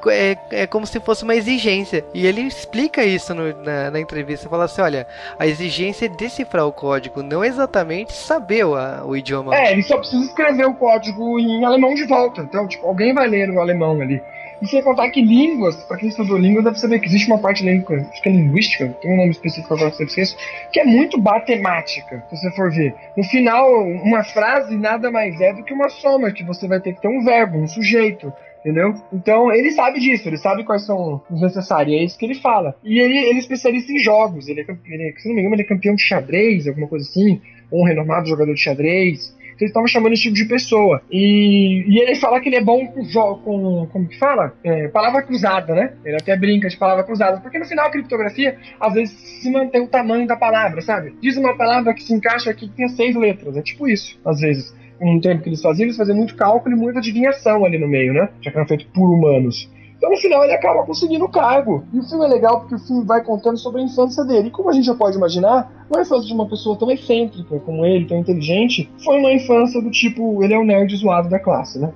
é, 0.09 0.37
é 0.50 0.67
como 0.67 0.87
se 0.87 0.99
fosse 1.00 1.23
uma 1.23 1.35
exigência. 1.35 2.05
E 2.12 2.27
ele 2.27 2.41
explica 2.43 3.05
isso 3.05 3.35
no, 3.35 3.55
na, 3.62 3.91
na, 3.91 4.00
entrevista. 4.00 4.49
Fala 4.49 4.65
assim: 4.65 4.81
olha, 4.81 5.06
a 5.39 5.47
exigência 5.47 6.06
é 6.06 6.09
decifrar 6.09 6.67
o 6.67 6.73
código, 6.73 7.23
não 7.23 7.44
exatamente 7.44 8.12
saber 8.12 8.65
o, 8.65 8.75
a, 8.75 9.05
o 9.05 9.17
idioma. 9.17 9.55
É, 9.55 9.73
ele 9.73 9.83
só 9.83 9.97
precisa 9.99 10.25
escrever 10.25 10.67
o 10.67 10.75
código 10.75 11.39
em 11.39 11.65
alemão 11.65 11.94
de 11.94 12.05
volta. 12.06 12.31
Então, 12.41 12.67
tipo, 12.67 12.86
alguém 12.86 13.12
vai 13.12 13.29
ler 13.29 13.51
o 13.51 13.60
alemão 13.60 14.01
ali. 14.01 14.20
E 14.62 14.67
sem 14.69 14.81
contar 14.81 15.10
que 15.10 15.20
línguas, 15.20 15.74
pra 15.84 15.96
quem 15.96 16.08
estudou 16.08 16.39
línguas, 16.39 16.65
deve 16.65 16.79
saber 16.79 17.01
que 17.01 17.06
existe 17.06 17.27
uma 17.27 17.39
parte 17.39 17.65
língua, 17.65 17.96
acho 17.96 18.22
que 18.22 18.29
é 18.29 18.32
linguística, 18.32 18.89
tem 19.03 19.12
um 19.12 19.17
nome 19.17 19.31
específico 19.31 19.74
agora 19.74 19.91
que 19.91 20.01
eu 20.01 20.06
esqueço, 20.06 20.36
que 20.72 20.79
é 20.79 20.84
muito 20.84 21.20
matemática, 21.20 22.24
se 22.31 22.36
você 22.36 22.51
for 22.53 22.70
ver. 22.70 22.94
No 23.17 23.24
final, 23.24 23.82
uma 23.82 24.22
frase 24.22 24.77
nada 24.77 25.10
mais 25.10 25.41
é 25.41 25.53
do 25.53 25.65
que 25.65 25.74
uma 25.74 25.89
soma, 25.89 26.31
que 26.31 26.44
você 26.44 26.69
vai 26.69 26.81
ter 26.81 26.94
que 26.94 27.03
ter 27.03 27.08
um 27.08 27.24
verbo, 27.24 27.58
um 27.58 27.67
sujeito. 27.67 28.32
Entendeu? 28.60 28.94
Então 29.12 29.53
ele 29.53 29.72
sabe 29.72 29.98
disso, 29.98 30.29
ele 30.29 30.39
sabe 30.39 30.62
quais 30.62 30.86
são 30.86 31.20
os 31.29 31.43
necessários, 31.43 32.01
é 32.01 32.05
isso 32.05 32.17
que 32.17 32.24
ele 32.24 32.36
fala. 32.36 32.77
E 32.84 33.01
ele, 33.01 33.19
ele 33.19 33.39
é 33.39 33.39
especialista 33.39 33.93
em 33.93 33.98
jogos, 33.98 34.46
ele 34.46 34.60
é, 34.60 34.65
ele, 34.86 35.15
se 35.19 35.27
não 35.27 35.34
me 35.34 35.41
engano, 35.41 35.56
ele 35.56 35.62
é 35.62 35.67
campeão 35.67 35.96
de 35.96 36.03
xadrez, 36.03 36.69
alguma 36.69 36.86
coisa 36.86 37.05
assim, 37.05 37.41
ou 37.69 37.82
um 37.82 37.84
renomado 37.84 38.29
jogador 38.29 38.55
de 38.55 38.60
xadrez 38.60 39.34
eles 39.62 39.70
estavam 39.70 39.86
chamando 39.86 40.12
esse 40.12 40.22
tipo 40.22 40.34
de 40.34 40.44
pessoa. 40.44 41.02
E, 41.10 41.84
e 41.86 42.00
ele 42.00 42.16
fala 42.16 42.40
que 42.40 42.48
ele 42.48 42.56
é 42.56 42.64
bom 42.64 42.86
com, 42.86 43.04
com 43.36 43.86
como 43.90 44.08
que 44.08 44.19
fala? 44.19 44.52
É, 44.64 44.88
palavra 44.88 45.22
cruzada, 45.22 45.74
né? 45.74 45.94
Ele 46.04 46.16
até 46.16 46.36
brinca 46.36 46.69
de 46.69 46.76
palavra 46.76 47.04
cruzada, 47.04 47.40
porque 47.40 47.58
no 47.58 47.64
final 47.64 47.86
a 47.86 47.90
criptografia, 47.90 48.58
às 48.81 48.92
vezes, 48.92 49.14
se 49.14 49.50
mantém 49.50 49.82
o 49.82 49.88
tamanho 49.88 50.26
da 50.26 50.36
palavra, 50.36 50.81
sabe? 50.81 51.14
Diz 51.20 51.36
uma 51.36 51.56
palavra 51.56 51.94
que 51.94 52.02
se 52.02 52.12
encaixa 52.12 52.50
aqui 52.50 52.69
que 52.69 52.76
tem 52.76 52.88
seis 52.88 53.14
letras, 53.14 53.56
é 53.56 53.62
tipo 53.62 53.88
isso, 53.88 54.19
às 54.24 54.40
vezes. 54.40 54.74
Um 55.00 55.20
tempo 55.20 55.42
que 55.42 55.48
eles 55.48 55.60
faziam, 55.60 55.86
eles 55.86 55.96
faziam 55.96 56.16
muito 56.16 56.36
cálculo 56.36 56.76
e 56.76 56.78
muita 56.78 57.00
adivinhação 57.00 57.64
ali 57.64 57.76
no 57.78 57.88
meio, 57.88 58.12
né? 58.12 58.28
Já 58.40 58.50
que 58.50 58.56
eram 58.56 58.69
feito 58.69 58.86
por 58.92 59.12
humanos. 59.12 59.69
Então 60.03 60.11
no 60.11 60.17
final 60.17 60.43
ele 60.43 60.53
acaba 60.53 60.82
conseguindo 60.82 61.25
o 61.25 61.29
cargo. 61.29 61.85
E 61.93 62.01
o 62.01 62.03
filme 62.03 62.25
é 62.25 62.29
legal 62.29 62.59
porque 62.59 62.75
o 62.75 62.79
filme 62.81 63.05
vai 63.05 63.23
contando 63.23 63.56
sobre 63.56 63.81
a 63.81 63.85
infância 63.85 64.25
dele. 64.25 64.49
E 64.49 64.51
como 64.51 64.69
a 64.69 64.73
gente 64.73 64.87
já 64.87 64.97
pode 64.97 65.17
imaginar, 65.17 65.87
a 65.94 66.01
infância 66.01 66.27
de 66.27 66.35
uma 66.35 66.49
pessoa 66.49 66.77
tão 66.77 66.91
excêntrica 66.91 67.61
como 67.61 67.87
ele, 67.87 68.06
tão 68.06 68.19
inteligente, 68.19 68.91
foi 69.05 69.21
uma 69.21 69.32
infância 69.32 69.81
do 69.81 69.93
tipo, 69.93 70.43
ele 70.43 70.55
é 70.55 70.59
o 70.59 70.65
nerd 70.65 70.97
zoado 70.97 71.29
da 71.29 71.39
classe, 71.39 71.79
né? 71.79 71.93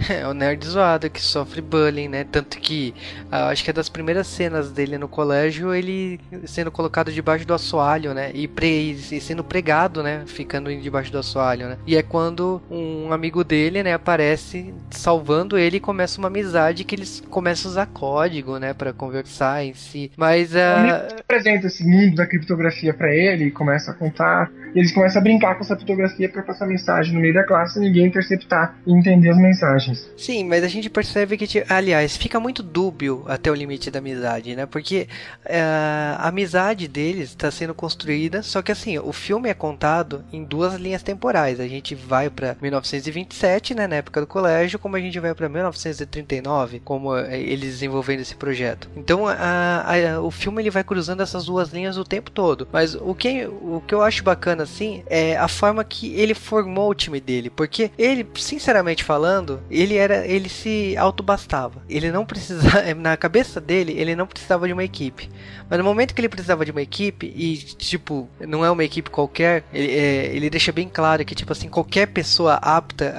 É 0.10 0.26
o 0.26 0.34
nerd 0.34 0.66
zoado 0.66 1.10
que 1.10 1.20
sofre 1.20 1.60
bullying, 1.60 2.08
né? 2.08 2.24
Tanto 2.24 2.58
que 2.58 2.94
uh, 3.26 3.50
acho 3.50 3.62
que 3.62 3.70
é 3.70 3.72
das 3.72 3.88
primeiras 3.88 4.26
cenas 4.26 4.70
dele 4.72 4.98
no 4.98 5.08
colégio, 5.08 5.74
ele 5.74 6.20
sendo 6.46 6.70
colocado 6.70 7.12
debaixo 7.12 7.46
do 7.46 7.54
assoalho, 7.54 8.12
né? 8.14 8.30
E, 8.34 8.48
pre 8.48 8.92
e 8.92 9.20
sendo 9.20 9.44
pregado, 9.44 10.02
né? 10.02 10.24
Ficando 10.26 10.74
debaixo 10.74 11.12
do 11.12 11.18
assoalho, 11.18 11.68
né? 11.68 11.78
E 11.86 11.96
é 11.96 12.02
quando 12.02 12.60
um 12.70 13.12
amigo 13.12 13.44
dele, 13.44 13.82
né, 13.82 13.92
aparece 13.92 14.72
salvando 14.90 15.58
ele 15.58 15.76
e 15.76 15.80
começa 15.80 16.18
uma 16.18 16.28
amizade 16.28 16.84
que 16.84 16.94
eles 16.94 17.22
começam 17.30 17.68
a 17.68 17.72
usar 17.72 17.86
código, 17.86 18.58
né, 18.58 18.72
para 18.74 18.92
conversar 18.92 19.64
em 19.64 19.74
si. 19.74 20.10
Mas 20.16 20.52
uh... 20.54 21.18
apresenta 21.20 21.66
esse 21.66 21.84
mundo 21.84 22.16
da 22.16 22.26
criptografia 22.26 22.94
para 22.94 23.14
ele 23.14 23.46
e 23.46 23.50
começa 23.50 23.90
a 23.90 23.94
contar 23.94 24.50
E 24.74 24.78
eles 24.78 24.92
começam 24.92 25.20
a 25.20 25.22
brincar 25.22 25.54
com 25.54 25.62
essa 25.62 25.76
fotografia 25.76 26.28
para 26.28 26.42
passar 26.42 26.66
mensagem 26.66 27.14
no 27.14 27.20
meio 27.20 27.34
da 27.34 27.44
classe 27.44 27.78
e 27.78 27.82
ninguém 27.82 28.06
interceptar 28.06 28.76
e 28.86 28.92
entender 28.92 29.30
as 29.30 29.38
mensagens. 29.38 30.08
Sim, 30.16 30.44
mas 30.44 30.62
a 30.64 30.68
gente 30.68 30.88
percebe 30.88 31.36
que, 31.36 31.64
aliás, 31.68 32.16
fica 32.16 32.38
muito 32.38 32.62
dúbio 32.62 33.24
até 33.26 33.50
o 33.50 33.54
limite 33.54 33.90
da 33.90 33.98
amizade, 33.98 34.54
né? 34.54 34.66
Porque 34.66 35.08
uh, 35.44 36.16
a 36.18 36.28
amizade 36.28 36.86
deles 36.88 37.30
está 37.30 37.50
sendo 37.50 37.74
construída, 37.74 38.42
só 38.42 38.62
que 38.62 38.72
assim, 38.72 38.98
o 38.98 39.12
filme 39.12 39.48
é 39.48 39.54
contado 39.54 40.24
em 40.32 40.44
duas 40.44 40.74
linhas 40.74 41.02
temporais. 41.02 41.60
A 41.60 41.68
gente 41.68 41.94
vai 41.94 42.30
para 42.30 42.56
1927, 42.60 43.74
né, 43.74 43.86
na 43.86 43.96
época 43.96 44.20
do 44.20 44.26
colégio, 44.26 44.78
como 44.78 44.96
a 44.96 45.00
gente 45.00 45.18
vai 45.18 45.34
para 45.34 45.48
1939, 45.48 46.80
como 46.80 47.16
eh, 47.16 47.40
eles 47.40 47.72
desenvolvendo 47.72 48.20
esse 48.20 48.34
projeto. 48.34 48.88
Então, 48.96 49.26
a, 49.26 49.84
a, 49.84 50.20
o 50.20 50.30
filme 50.30 50.62
ele 50.62 50.70
vai 50.70 50.84
cruzando 50.84 51.22
essas 51.22 51.46
duas 51.46 51.70
linhas 51.70 51.96
o 51.96 52.04
tempo 52.04 52.30
todo. 52.30 52.68
Mas 52.72 52.94
o 52.94 53.14
que, 53.14 53.46
o 53.46 53.82
que 53.86 53.94
eu 53.94 54.02
acho 54.02 54.22
bacana 54.22 54.59
assim 54.60 55.02
é 55.06 55.36
a 55.36 55.48
forma 55.48 55.84
que 55.84 56.14
ele 56.14 56.34
formou 56.34 56.90
o 56.90 56.94
time 56.94 57.20
dele, 57.20 57.50
porque 57.50 57.90
ele, 57.98 58.26
sinceramente 58.36 59.04
falando, 59.04 59.60
ele 59.70 59.96
era 59.96 60.26
ele 60.26 60.48
se 60.48 60.96
autobastava. 60.96 61.82
Ele 61.88 62.10
não 62.10 62.24
precisava 62.24 62.92
na 62.94 63.16
cabeça 63.16 63.60
dele, 63.60 63.92
ele 63.96 64.14
não 64.14 64.26
precisava 64.26 64.66
de 64.66 64.72
uma 64.72 64.84
equipe. 64.84 65.30
Mas 65.68 65.78
no 65.78 65.84
momento 65.84 66.14
que 66.14 66.20
ele 66.20 66.28
precisava 66.28 66.64
de 66.64 66.70
uma 66.70 66.82
equipe 66.82 67.32
e 67.34 67.56
tipo, 67.56 68.28
não 68.40 68.64
é 68.64 68.70
uma 68.70 68.84
equipe 68.84 69.08
qualquer, 69.08 69.64
ele, 69.72 69.92
é, 69.92 70.26
ele 70.34 70.50
deixa 70.50 70.72
bem 70.72 70.88
claro 70.88 71.24
que 71.24 71.34
tipo 71.34 71.52
assim, 71.52 71.68
qualquer 71.68 72.06
pessoa 72.06 72.54
apta 72.54 73.14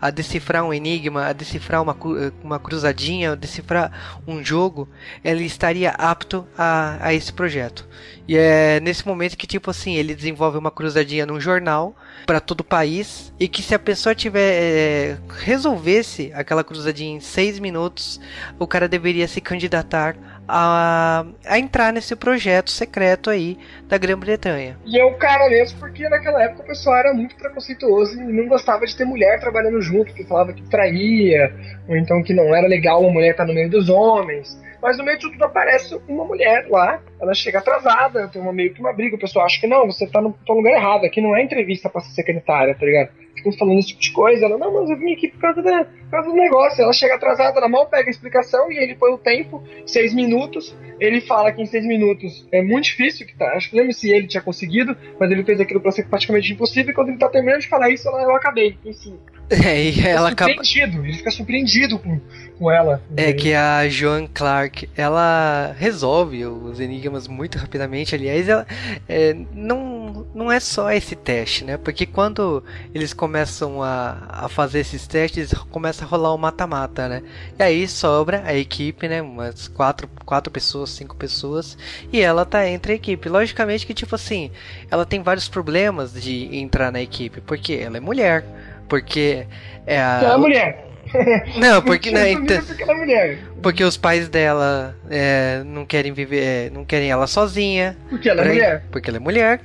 a, 0.00 0.06
a 0.06 0.10
decifrar 0.10 0.64
um 0.64 0.72
enigma, 0.72 1.26
a 1.26 1.32
decifrar 1.32 1.82
uma, 1.82 1.96
uma 2.42 2.58
cruzadinha, 2.58 3.32
a 3.32 3.34
decifrar 3.34 4.20
um 4.26 4.42
jogo, 4.42 4.88
ele 5.22 5.44
estaria 5.44 5.90
apto 5.90 6.46
a, 6.56 6.96
a 7.00 7.12
esse 7.14 7.32
projeto. 7.32 7.86
E 8.26 8.36
é 8.36 8.80
nesse 8.80 9.06
momento 9.06 9.36
que, 9.36 9.46
tipo 9.46 9.70
assim, 9.70 9.96
ele 9.96 10.14
desenvolve 10.14 10.56
uma 10.56 10.70
cruzadinha 10.70 11.26
num 11.26 11.38
jornal 11.38 11.94
para 12.26 12.40
todo 12.40 12.60
o 12.60 12.64
país 12.64 13.32
e 13.38 13.46
que 13.46 13.62
se 13.62 13.74
a 13.74 13.78
pessoa 13.78 14.14
tiver 14.14 14.52
é, 14.54 15.16
resolvesse 15.40 16.32
aquela 16.34 16.64
cruzadinha 16.64 17.16
em 17.16 17.20
seis 17.20 17.58
minutos, 17.58 18.20
o 18.58 18.66
cara 18.66 18.88
deveria 18.88 19.28
se 19.28 19.40
candidatar 19.40 20.16
a, 20.48 21.24
a 21.46 21.58
entrar 21.58 21.92
nesse 21.92 22.14
projeto 22.16 22.70
secreto 22.70 23.30
aí 23.30 23.58
da 23.88 23.98
Grã-Bretanha. 23.98 24.78
E 24.86 24.98
é 24.98 25.04
o 25.04 25.14
cara 25.14 25.48
mesmo, 25.48 25.78
porque 25.78 26.08
naquela 26.08 26.42
época 26.42 26.62
o 26.62 26.66
pessoal 26.66 26.96
era 26.96 27.14
muito 27.14 27.34
preconceituoso 27.36 28.20
e 28.20 28.24
não 28.24 28.48
gostava 28.48 28.86
de 28.86 28.96
ter 28.96 29.04
mulher 29.04 29.40
trabalhando 29.40 29.80
junto, 29.80 30.14
que 30.14 30.24
falava 30.24 30.52
que 30.52 30.62
traía, 30.62 31.52
ou 31.88 31.96
então 31.96 32.22
que 32.22 32.34
não 32.34 32.54
era 32.54 32.66
legal 32.66 33.02
uma 33.02 33.12
mulher 33.12 33.32
estar 33.32 33.46
no 33.46 33.54
meio 33.54 33.70
dos 33.70 33.88
homens. 33.88 34.58
Mas 34.84 34.98
no 34.98 35.04
meio 35.04 35.16
de 35.16 35.30
tudo 35.30 35.42
aparece 35.42 35.98
uma 36.06 36.26
mulher 36.26 36.66
lá, 36.68 37.00
ela 37.18 37.32
chega 37.32 37.58
atrasada, 37.58 38.28
tem 38.28 38.42
uma, 38.42 38.52
meio 38.52 38.74
que 38.74 38.80
uma 38.80 38.92
briga, 38.92 39.16
o 39.16 39.18
pessoal 39.18 39.46
acha 39.46 39.58
que 39.58 39.66
não, 39.66 39.86
você 39.86 40.06
tá 40.06 40.20
no, 40.20 40.34
tá 40.34 40.52
no 40.52 40.56
lugar 40.56 40.74
errado, 40.74 41.06
aqui 41.06 41.22
não 41.22 41.34
é 41.34 41.42
entrevista 41.42 41.88
pra 41.88 42.02
ser 42.02 42.10
secretária, 42.10 42.74
tá 42.74 42.84
ligado? 42.84 43.08
Ficam 43.34 43.50
falando 43.52 43.78
esse 43.78 43.88
tipo 43.88 44.02
de 44.02 44.12
coisa, 44.12 44.44
ela, 44.44 44.58
não, 44.58 44.74
mas 44.74 44.90
eu 44.90 44.98
vim 44.98 45.14
aqui 45.14 45.28
por 45.28 45.40
causa, 45.40 45.62
da, 45.62 45.86
causa 46.14 46.30
do 46.30 46.36
negócio, 46.36 46.82
ela 46.82 46.92
chega 46.92 47.14
atrasada, 47.14 47.58
ela 47.58 47.68
mal 47.68 47.86
pega 47.86 48.08
a 48.08 48.10
explicação 48.10 48.70
e 48.70 48.78
ele 48.78 48.94
põe 48.94 49.12
o 49.12 49.18
tempo, 49.18 49.62
seis 49.86 50.14
minutos, 50.14 50.74
ele 50.98 51.20
fala 51.20 51.52
que 51.52 51.62
em 51.62 51.66
seis 51.66 51.84
minutos 51.84 52.46
é 52.52 52.62
muito 52.62 52.84
difícil, 52.84 53.26
que 53.26 53.36
tá, 53.36 53.52
acho 53.54 53.70
que 53.70 53.76
lembro 53.76 53.92
se 53.92 54.10
ele 54.10 54.26
tinha 54.26 54.42
conseguido, 54.42 54.96
mas 55.18 55.30
ele 55.30 55.44
fez 55.44 55.60
aquilo 55.60 55.80
pra 55.80 55.90
ser 55.90 56.06
praticamente 56.06 56.52
impossível, 56.52 56.92
e 56.92 56.94
quando 56.94 57.08
ele 57.08 57.18
tá 57.18 57.28
terminando 57.28 57.60
de 57.60 57.68
falar 57.68 57.90
isso, 57.90 58.08
ela, 58.08 58.22
eu 58.22 58.34
acabei, 58.34 58.78
enfim. 58.84 59.18
É, 59.64 59.90
e 59.90 60.00
ela 60.00 60.30
acaba. 60.30 60.50
Ele 60.50 61.12
fica 61.12 61.30
surpreendido 61.30 61.98
com, 61.98 62.20
com 62.58 62.70
ela. 62.70 63.02
É 63.16 63.32
que 63.32 63.52
a 63.52 63.86
Joan 63.88 64.26
Clark 64.26 64.88
ela 64.96 65.74
resolve 65.78 66.44
os 66.46 66.80
enigmas 66.80 67.28
muito 67.28 67.58
rapidamente. 67.58 68.14
Aliás, 68.14 68.48
ela 68.48 68.66
é, 69.08 69.36
não, 69.52 70.26
não 70.34 70.50
é 70.50 70.58
só 70.58 70.90
esse 70.90 71.14
teste, 71.14 71.64
né? 71.64 71.76
Porque 71.76 72.06
quando 72.06 72.64
eles 72.94 73.12
começam 73.12 73.82
a, 73.82 74.26
a 74.28 74.48
fazer 74.48 74.80
esses 74.80 75.06
testes, 75.06 75.52
começa 75.70 76.03
a 76.04 76.08
rolar 76.08 76.32
o 76.32 76.34
um 76.34 76.38
mata-mata, 76.38 77.08
né? 77.08 77.22
E 77.58 77.62
aí 77.62 77.88
sobra 77.88 78.42
a 78.44 78.54
equipe, 78.54 79.08
né? 79.08 79.20
Umas 79.20 79.68
quatro, 79.68 80.08
quatro 80.24 80.50
pessoas, 80.52 80.90
cinco 80.90 81.16
pessoas. 81.16 81.76
E 82.12 82.20
ela 82.20 82.44
tá 82.44 82.68
entre 82.68 82.92
a 82.92 82.96
equipe. 82.96 83.28
Logicamente 83.28 83.86
que, 83.86 83.94
tipo 83.94 84.14
assim, 84.14 84.50
ela 84.90 85.04
tem 85.04 85.22
vários 85.22 85.48
problemas 85.48 86.12
de 86.12 86.56
entrar 86.56 86.92
na 86.92 87.00
equipe. 87.00 87.40
Porque 87.40 87.74
ela 87.74 87.96
é 87.96 88.00
mulher 88.00 88.44
porque 88.88 89.46
é 89.86 89.98
a. 89.98 90.20
Ela 90.22 90.34
é 90.34 90.36
mulher. 90.36 90.84
Não, 91.58 91.82
porque, 91.82 92.10
né, 92.10 92.30
então, 92.32 92.58
é 92.88 92.94
mulher. 92.94 93.38
Porque 93.62 93.84
os 93.84 93.96
pais 93.96 94.28
dela 94.28 94.96
é, 95.08 95.62
não 95.64 95.86
querem 95.86 96.12
viver, 96.12 96.42
é, 96.42 96.70
não 96.70 96.84
querem 96.84 97.10
ela 97.10 97.26
sozinha. 97.26 97.96
Porque 98.08 98.28
ela 98.28 98.42
é 98.42 98.48
mulher. 98.48 98.84
Porque 98.90 99.10
ela 99.10 99.16
é 99.16 99.20
mulher. 99.20 99.60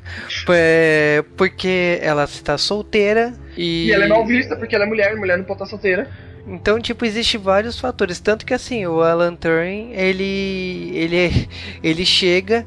Porque 1.37 1.99
ela 2.01 2.23
está 2.25 2.57
solteira 2.57 3.33
e. 3.57 3.87
E 3.87 3.91
ela 3.91 4.05
é 4.05 4.07
mal 4.07 4.25
vista 4.25 4.55
porque 4.55 4.75
ela 4.75 4.85
é 4.85 4.87
mulher, 4.87 5.15
mulher 5.15 5.37
não 5.37 5.45
pode 5.45 5.63
estar 5.63 5.69
solteira. 5.69 6.07
Então, 6.47 6.79
tipo, 6.79 7.05
existe 7.05 7.37
vários 7.37 7.79
fatores, 7.79 8.19
tanto 8.19 8.45
que 8.45 8.53
assim, 8.53 8.85
o 8.85 9.01
Alan 9.01 9.35
Turing, 9.35 9.91
ele 9.93 10.91
ele 10.93 11.47
ele 11.83 12.05
chega 12.05 12.65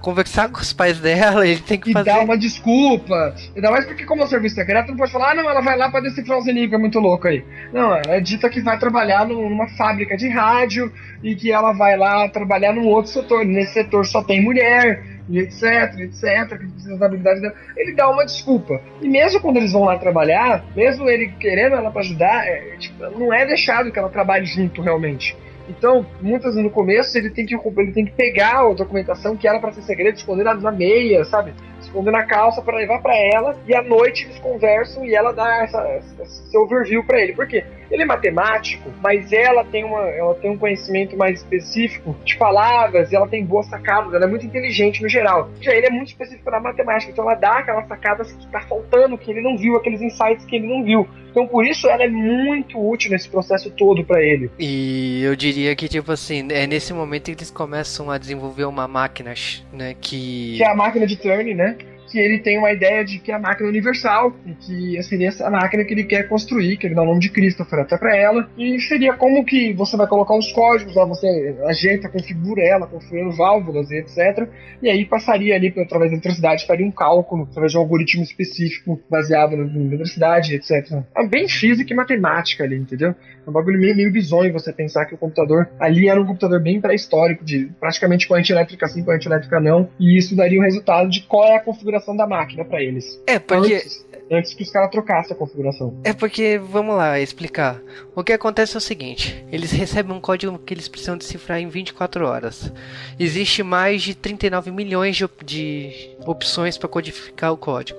conversar 0.00 0.48
com 0.48 0.60
os 0.60 0.72
pais 0.72 0.98
dela, 0.98 1.46
ele 1.48 1.60
tem 1.60 1.78
que 1.78 1.90
e 1.90 1.92
fazer. 1.92 2.10
dar 2.10 2.20
uma 2.20 2.36
desculpa. 2.36 3.34
Ainda 3.54 3.70
mais 3.70 3.84
porque, 3.84 4.04
como 4.04 4.22
é 4.22 4.24
um 4.24 4.28
serviço 4.28 4.54
secreto, 4.54 4.88
não 4.88 4.96
pode 4.96 5.12
falar, 5.12 5.32
ah, 5.32 5.34
não, 5.34 5.48
ela 5.48 5.60
vai 5.60 5.76
lá 5.76 5.90
pra 5.90 6.00
decifrar 6.00 6.38
os 6.38 6.46
enigmas, 6.46 6.78
é 6.78 6.80
muito 6.80 6.98
louco 6.98 7.28
aí. 7.28 7.44
Não, 7.72 7.94
ela 7.94 8.16
é 8.16 8.20
dita 8.20 8.48
que 8.48 8.60
vai 8.60 8.78
trabalhar 8.78 9.26
numa 9.26 9.68
fábrica 9.76 10.16
de 10.16 10.28
rádio 10.28 10.92
e 11.22 11.34
que 11.34 11.50
ela 11.52 11.72
vai 11.72 11.96
lá 11.96 12.28
trabalhar 12.28 12.72
num 12.72 12.86
outro 12.86 13.12
setor. 13.12 13.44
Nesse 13.44 13.74
setor 13.74 14.06
só 14.06 14.22
tem 14.22 14.42
mulher, 14.42 15.14
e 15.28 15.38
etc, 15.38 15.98
etc, 16.00 16.58
que 16.58 16.66
precisa 16.66 16.98
da 16.98 17.06
habilidade 17.06 17.40
dela. 17.40 17.54
Ele 17.76 17.92
dá 17.94 18.10
uma 18.10 18.24
desculpa. 18.24 18.80
E 19.00 19.08
mesmo 19.08 19.40
quando 19.40 19.56
eles 19.56 19.72
vão 19.72 19.84
lá 19.84 19.98
trabalhar, 19.98 20.64
mesmo 20.76 21.08
ele 21.08 21.28
querendo 21.40 21.76
ela 21.76 21.90
pra 21.90 22.00
ajudar, 22.02 22.46
é, 22.46 22.76
tipo, 22.78 23.02
não 23.18 23.32
é 23.32 23.46
deixado 23.46 23.90
que 23.90 23.98
ela 23.98 24.10
trabalhe 24.10 24.44
junto 24.44 24.82
realmente. 24.82 25.36
Então, 25.68 26.04
muitas 26.20 26.54
no 26.56 26.70
começo 26.70 27.16
ele 27.16 27.30
tem 27.30 27.46
que 27.46 27.54
ele 27.54 27.92
tem 27.92 28.04
que 28.04 28.12
pegar 28.12 28.60
a 28.60 28.74
documentação 28.74 29.36
que 29.36 29.48
era 29.48 29.58
para 29.58 29.72
ser 29.72 29.82
segredo, 29.82 30.16
esconder 30.16 30.44
na, 30.44 30.70
meia, 30.70 31.24
sabe? 31.24 31.54
Esconder 31.80 32.10
na 32.10 32.24
calça 32.24 32.60
para 32.60 32.76
levar 32.76 33.00
para 33.00 33.14
ela 33.16 33.56
e 33.66 33.74
à 33.74 33.82
noite 33.82 34.24
eles 34.26 34.38
conversam 34.38 35.04
e 35.04 35.14
ela 35.14 35.32
dá 35.32 35.62
essa, 35.62 35.80
essa, 35.88 36.22
esse 36.22 36.56
overview 36.56 37.04
para 37.04 37.20
ele. 37.20 37.32
Por 37.32 37.46
quê? 37.46 37.64
Ele 37.90 38.02
é 38.02 38.06
matemático, 38.06 38.90
mas 39.02 39.32
ela 39.32 39.64
tem, 39.64 39.84
uma, 39.84 40.02
ela 40.08 40.34
tem 40.34 40.50
um 40.50 40.58
conhecimento 40.58 41.16
mais 41.16 41.40
específico 41.40 42.14
de 42.24 42.36
palavras 42.36 43.12
ela 43.12 43.28
tem 43.28 43.44
boas 43.44 43.66
sacadas, 43.66 44.12
ela 44.12 44.24
é 44.24 44.28
muito 44.28 44.44
inteligente 44.44 45.02
no 45.02 45.08
geral. 45.08 45.50
Já 45.60 45.74
ele 45.74 45.86
é 45.86 45.90
muito 45.90 46.08
específico 46.08 46.50
na 46.50 46.60
matemática, 46.60 47.10
então 47.10 47.24
ela 47.24 47.34
dá 47.34 47.58
aquelas 47.58 47.86
sacadas 47.86 48.32
que 48.32 48.44
está 48.44 48.60
faltando, 48.62 49.16
que 49.16 49.30
ele 49.30 49.40
não 49.40 49.56
viu, 49.56 49.76
aqueles 49.76 50.02
insights 50.02 50.44
que 50.44 50.56
ele 50.56 50.66
não 50.66 50.82
viu. 50.84 51.08
Então 51.34 51.48
por 51.48 51.66
isso 51.66 51.88
ela 51.88 52.04
é 52.04 52.08
muito 52.08 52.78
útil 52.78 53.10
nesse 53.10 53.28
processo 53.28 53.68
todo 53.68 54.04
para 54.04 54.22
ele. 54.22 54.48
E 54.56 55.20
eu 55.24 55.34
diria 55.34 55.74
que 55.74 55.88
tipo 55.88 56.12
assim, 56.12 56.46
é 56.52 56.64
nesse 56.64 56.94
momento 56.94 57.24
que 57.24 57.32
eles 57.32 57.50
começam 57.50 58.08
a 58.08 58.16
desenvolver 58.16 58.66
uma 58.66 58.86
máquina, 58.86 59.34
né, 59.72 59.96
que 60.00 60.54
que 60.56 60.62
é 60.62 60.70
a 60.70 60.76
máquina 60.76 61.06
de 61.06 61.16
Turing, 61.16 61.54
né? 61.54 61.76
Que 62.14 62.20
ele 62.20 62.38
tem 62.38 62.56
uma 62.56 62.70
ideia 62.70 63.04
de 63.04 63.18
que 63.18 63.32
é 63.32 63.34
a 63.34 63.40
máquina 63.40 63.68
universal 63.68 64.32
e 64.46 64.52
que 64.54 65.02
seria 65.02 65.26
essa 65.26 65.50
máquina 65.50 65.84
que 65.84 65.92
ele 65.92 66.04
quer 66.04 66.28
construir, 66.28 66.76
que 66.76 66.86
ele 66.86 66.94
dá 66.94 67.02
o 67.02 67.06
nome 67.06 67.18
de 67.18 67.28
Christopher 67.28 67.80
até 67.80 67.98
para 67.98 68.16
ela, 68.16 68.48
e 68.56 68.78
seria 68.82 69.14
como 69.14 69.44
que 69.44 69.72
você 69.72 69.96
vai 69.96 70.06
colocar 70.06 70.36
os 70.36 70.52
códigos 70.52 70.94
lá, 70.94 71.04
você 71.04 71.56
ajeita, 71.66 72.08
configura 72.08 72.62
ela, 72.62 72.86
configurando 72.86 73.36
válvulas 73.36 73.90
e 73.90 73.96
etc. 73.96 74.48
E 74.80 74.88
aí 74.88 75.04
passaria 75.04 75.56
ali 75.56 75.74
através 75.76 76.12
da 76.12 76.14
eletricidade, 76.14 76.68
faria 76.68 76.86
um 76.86 76.90
cálculo 76.92 77.48
através 77.50 77.72
de 77.72 77.78
um 77.78 77.80
algoritmo 77.80 78.22
específico 78.22 79.00
baseado 79.10 79.56
na 79.56 79.64
eletricidade, 79.64 80.54
etc. 80.54 81.02
É 81.16 81.26
bem 81.26 81.48
física 81.48 81.92
e 81.92 81.96
matemática 81.96 82.62
ali, 82.62 82.76
entendeu? 82.76 83.12
É 83.44 83.50
um 83.50 83.52
bagulho 83.52 83.78
meio, 83.78 83.96
meio 83.96 84.12
bizonho 84.12 84.52
você 84.52 84.72
pensar 84.72 85.04
que 85.04 85.14
o 85.14 85.18
computador 85.18 85.68
ali 85.80 86.08
era 86.08 86.20
um 86.20 86.24
computador 86.24 86.60
bem 86.60 86.80
pré-histórico, 86.80 87.44
de 87.44 87.70
praticamente 87.80 88.28
corrente 88.28 88.52
elétrica 88.52 88.86
sim, 88.86 89.02
corrente 89.02 89.26
elétrica 89.26 89.58
não, 89.58 89.88
e 89.98 90.16
isso 90.16 90.36
daria 90.36 90.58
o 90.58 90.62
um 90.62 90.64
resultado 90.64 91.10
de 91.10 91.22
qual 91.22 91.44
é 91.44 91.56
a 91.56 91.60
configuração 91.60 92.03
da 92.16 92.26
máquina 92.26 92.64
para 92.64 92.82
eles. 92.82 93.20
É, 93.26 93.38
porque. 93.38 93.74
Antes, 93.76 94.04
antes 94.30 94.54
que 94.54 94.62
os 94.62 94.70
caras 94.70 94.90
trocassem 94.90 95.34
a 95.34 95.38
configuração. 95.38 95.98
É 96.04 96.12
porque, 96.12 96.58
vamos 96.58 96.96
lá, 96.96 97.20
explicar. 97.20 97.80
O 98.14 98.22
que 98.22 98.32
acontece 98.32 98.74
é 98.74 98.78
o 98.78 98.80
seguinte: 98.80 99.44
eles 99.50 99.70
recebem 99.70 100.16
um 100.16 100.20
código 100.20 100.58
que 100.58 100.74
eles 100.74 100.88
precisam 100.88 101.16
decifrar 101.16 101.60
em 101.60 101.68
24 101.68 102.26
horas. 102.26 102.72
Existe 103.18 103.62
mais 103.62 104.02
de 104.02 104.14
39 104.14 104.70
milhões 104.70 105.16
de, 105.16 105.28
de 105.44 106.10
opções 106.26 106.78
para 106.78 106.88
codificar 106.88 107.52
o 107.52 107.56
código. 107.56 107.98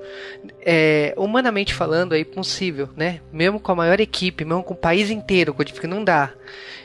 É, 0.67 1.13
humanamente 1.15 1.75
falando, 1.75 2.15
é 2.15 2.19
impossível, 2.19 2.89
né? 2.98 3.22
Mesmo 3.31 3.60
com 3.60 3.72
a 3.72 3.75
maior 3.75 4.00
equipe, 4.00 4.43
mesmo 4.43 4.63
com 4.63 4.74
o 4.74 4.77
país 4.77 5.12
inteiro 5.12 5.53
codificando, 5.53 5.95
não 5.95 6.03
dá. 6.03 6.34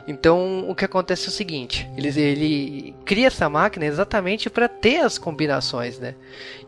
Então, 0.07 0.69
o 0.69 0.75
que 0.75 0.85
acontece 0.85 1.27
é 1.27 1.29
o 1.29 1.33
seguinte: 1.33 1.89
ele, 1.97 2.09
ele 2.21 2.95
cria 3.05 3.29
essa 3.29 3.49
máquina 3.49 3.87
exatamente 3.87 4.51
para 4.51 4.69
ter 4.69 4.99
as 4.99 5.17
combinações, 5.17 5.99
né? 5.99 6.15